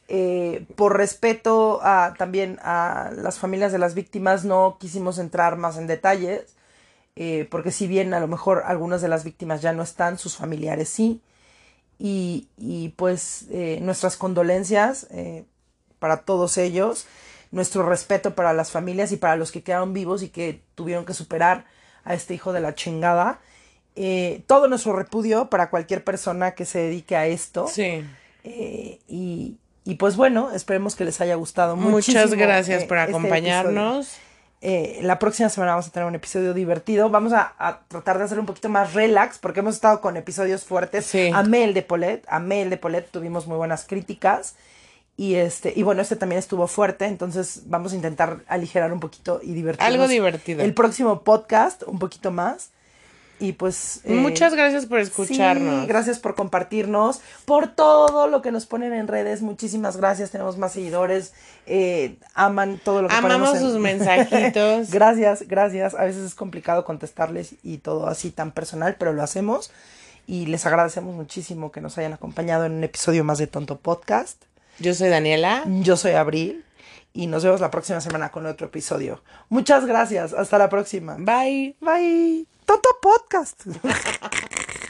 Eh, 0.08 0.66
por 0.76 0.96
respeto 0.96 1.80
a, 1.84 2.14
también 2.18 2.60
a 2.62 3.12
las 3.16 3.40
familias 3.40 3.72
de 3.72 3.80
las 3.80 3.94
víctimas, 3.94 4.46
no 4.46 4.78
quisimos 4.80 5.18
entrar 5.18 5.58
más 5.58 5.78
en 5.78 5.88
detalles, 5.88 6.56
eh, 7.16 7.48
porque 7.50 7.72
si 7.72 7.88
bien 7.88 8.14
a 8.14 8.20
lo 8.20 8.28
mejor 8.28 8.64
algunas 8.66 9.02
de 9.02 9.08
las 9.08 9.24
víctimas 9.24 9.62
ya 9.62 9.74
no 9.74 9.84
están, 9.84 10.18
sus 10.18 10.38
familiares 10.38 10.90
sí. 10.90 11.22
Y, 11.98 12.50
y, 12.58 12.90
pues 12.90 13.46
eh, 13.52 13.80
nuestras 13.82 14.18
condolencias 14.18 15.08
eh, 15.12 15.46
para 16.00 16.18
todos 16.18 16.58
ellos, 16.58 17.08
nuestro 17.52 17.88
respeto 17.88 18.36
para 18.36 18.54
las 18.54 18.72
familias 18.72 19.12
y 19.12 19.18
para 19.18 19.38
los 19.38 19.52
que 19.52 19.64
quedaron 19.64 19.94
vivos 19.94 20.24
y 20.24 20.30
que 20.30 20.62
tuvieron 20.76 21.06
que 21.06 21.14
superar 21.14 21.66
a 22.04 22.14
este 22.14 22.34
hijo 22.34 22.54
de 22.54 22.62
la 22.62 22.76
chingada. 22.76 23.40
Eh, 23.96 24.44
todo 24.46 24.68
nuestro 24.68 24.94
repudio 24.94 25.50
para 25.50 25.70
cualquier 25.70 26.04
persona 26.04 26.52
que 26.52 26.66
se 26.66 26.80
dedique 26.80 27.16
a 27.16 27.28
esto. 27.28 27.68
Sí. 27.68 28.04
Eh, 28.44 29.00
y, 29.08 29.58
y 29.86 29.96
pues 29.96 30.18
bueno, 30.18 30.52
esperemos 30.52 30.96
que 30.96 31.06
les 31.06 31.22
haya 31.22 31.36
gustado 31.36 31.76
Muchas 31.76 31.92
muchísimo, 31.92 32.42
gracias 32.42 32.84
eh, 32.84 32.86
por 32.88 32.98
este 32.98 33.12
acompañarnos. 33.12 34.18
Eh, 34.68 34.98
la 35.04 35.20
próxima 35.20 35.48
semana 35.50 35.74
vamos 35.74 35.86
a 35.86 35.92
tener 35.92 36.08
un 36.08 36.16
episodio 36.16 36.56
divertido. 36.56 37.12
Vamos 37.12 37.34
a, 37.34 37.54
a 37.60 37.82
tratar 37.88 38.18
de 38.18 38.24
hacer 38.24 38.40
un 38.40 38.48
poquito 38.48 38.68
más 38.68 38.96
relax 38.96 39.38
porque 39.38 39.60
hemos 39.60 39.76
estado 39.76 40.02
con 40.02 40.18
episodios 40.18 40.64
fuertes. 40.64 41.06
Sí. 41.06 41.30
Amé 41.32 41.66
el 41.66 41.76
de 41.76 41.84
Polet, 41.84 42.26
amé 42.28 42.64
el 42.64 42.72
de 42.72 42.78
Polet, 42.78 43.08
tuvimos 43.12 43.46
muy 43.46 43.58
buenas 43.58 43.86
críticas. 43.86 44.56
Y 45.18 45.36
este, 45.36 45.72
y 45.76 45.84
bueno, 45.84 46.02
este 46.02 46.16
también 46.16 46.40
estuvo 46.40 46.66
fuerte, 46.66 47.06
entonces 47.06 47.62
vamos 47.68 47.94
a 47.94 47.96
intentar 47.96 48.40
aligerar 48.48 48.92
un 48.92 49.00
poquito 49.00 49.40
y 49.44 49.54
divertirnos. 49.54 49.94
Algo 49.94 50.08
divertido. 50.08 50.64
El 50.64 50.74
próximo 50.74 51.22
podcast, 51.22 51.84
un 51.84 52.00
poquito 52.00 52.32
más. 52.32 52.72
Y 53.40 53.52
pues. 53.52 54.00
eh, 54.06 54.14
Muchas 54.14 54.54
gracias 54.54 54.86
por 54.86 55.00
escucharnos. 55.00 55.82
Sí, 55.82 55.88
gracias 55.88 56.20
por 56.20 56.36
compartirnos, 56.36 57.20
por 57.46 57.68
todo 57.68 58.28
lo 58.28 58.42
que 58.42 58.52
nos 58.52 58.66
ponen 58.66 58.94
en 58.94 59.08
redes. 59.08 59.42
Muchísimas 59.42 59.98
gracias. 59.98 60.32
Tenemos 60.32 60.58
más 60.58 60.74
seguidores. 60.74 61.34
eh, 61.68 62.18
aman 62.34 62.80
todo 62.84 63.02
lo 63.02 63.08
que 63.10 63.16
Amamos 63.16 63.56
en- 63.56 63.62
sus 63.62 63.74
mensajitos. 63.80 64.90
gracias, 64.92 65.48
gracias. 65.48 65.96
A 65.96 66.04
veces 66.06 66.24
es 66.24 66.36
complicado 66.36 66.86
contestarles 66.86 67.56
y 67.64 67.78
todo 67.80 68.08
así 68.08 68.32
tan 68.32 68.52
personal, 68.52 68.96
pero 68.98 69.14
lo 69.14 69.24
hacemos. 69.24 69.72
Y 70.28 70.48
les 70.48 70.66
agradecemos 70.66 71.16
muchísimo 71.16 71.72
que 71.72 71.82
nos 71.82 71.98
hayan 72.00 72.14
acompañado 72.14 72.66
en 72.66 72.72
un 72.74 72.84
episodio 72.84 73.24
más 73.24 73.38
de 73.38 73.46
Tonto 73.48 73.78
Podcast. 73.78 74.42
Yo 74.80 74.94
soy 74.96 75.10
Daniela. 75.10 75.64
Yo 75.68 75.96
soy 75.98 76.14
Abril. 76.14 76.65
Y 77.16 77.28
nos 77.28 77.44
vemos 77.44 77.62
la 77.62 77.72
próxima 77.72 78.02
semana 78.02 78.30
con 78.30 78.46
otro 78.46 78.68
episodio. 78.68 79.24
Muchas 79.48 79.86
gracias. 79.86 80.34
Hasta 80.34 80.58
la 80.58 80.70
próxima. 80.70 81.16
Bye. 81.18 81.78
Bye. 81.80 82.46
Toto 82.66 82.90
Podcast. 83.02 83.64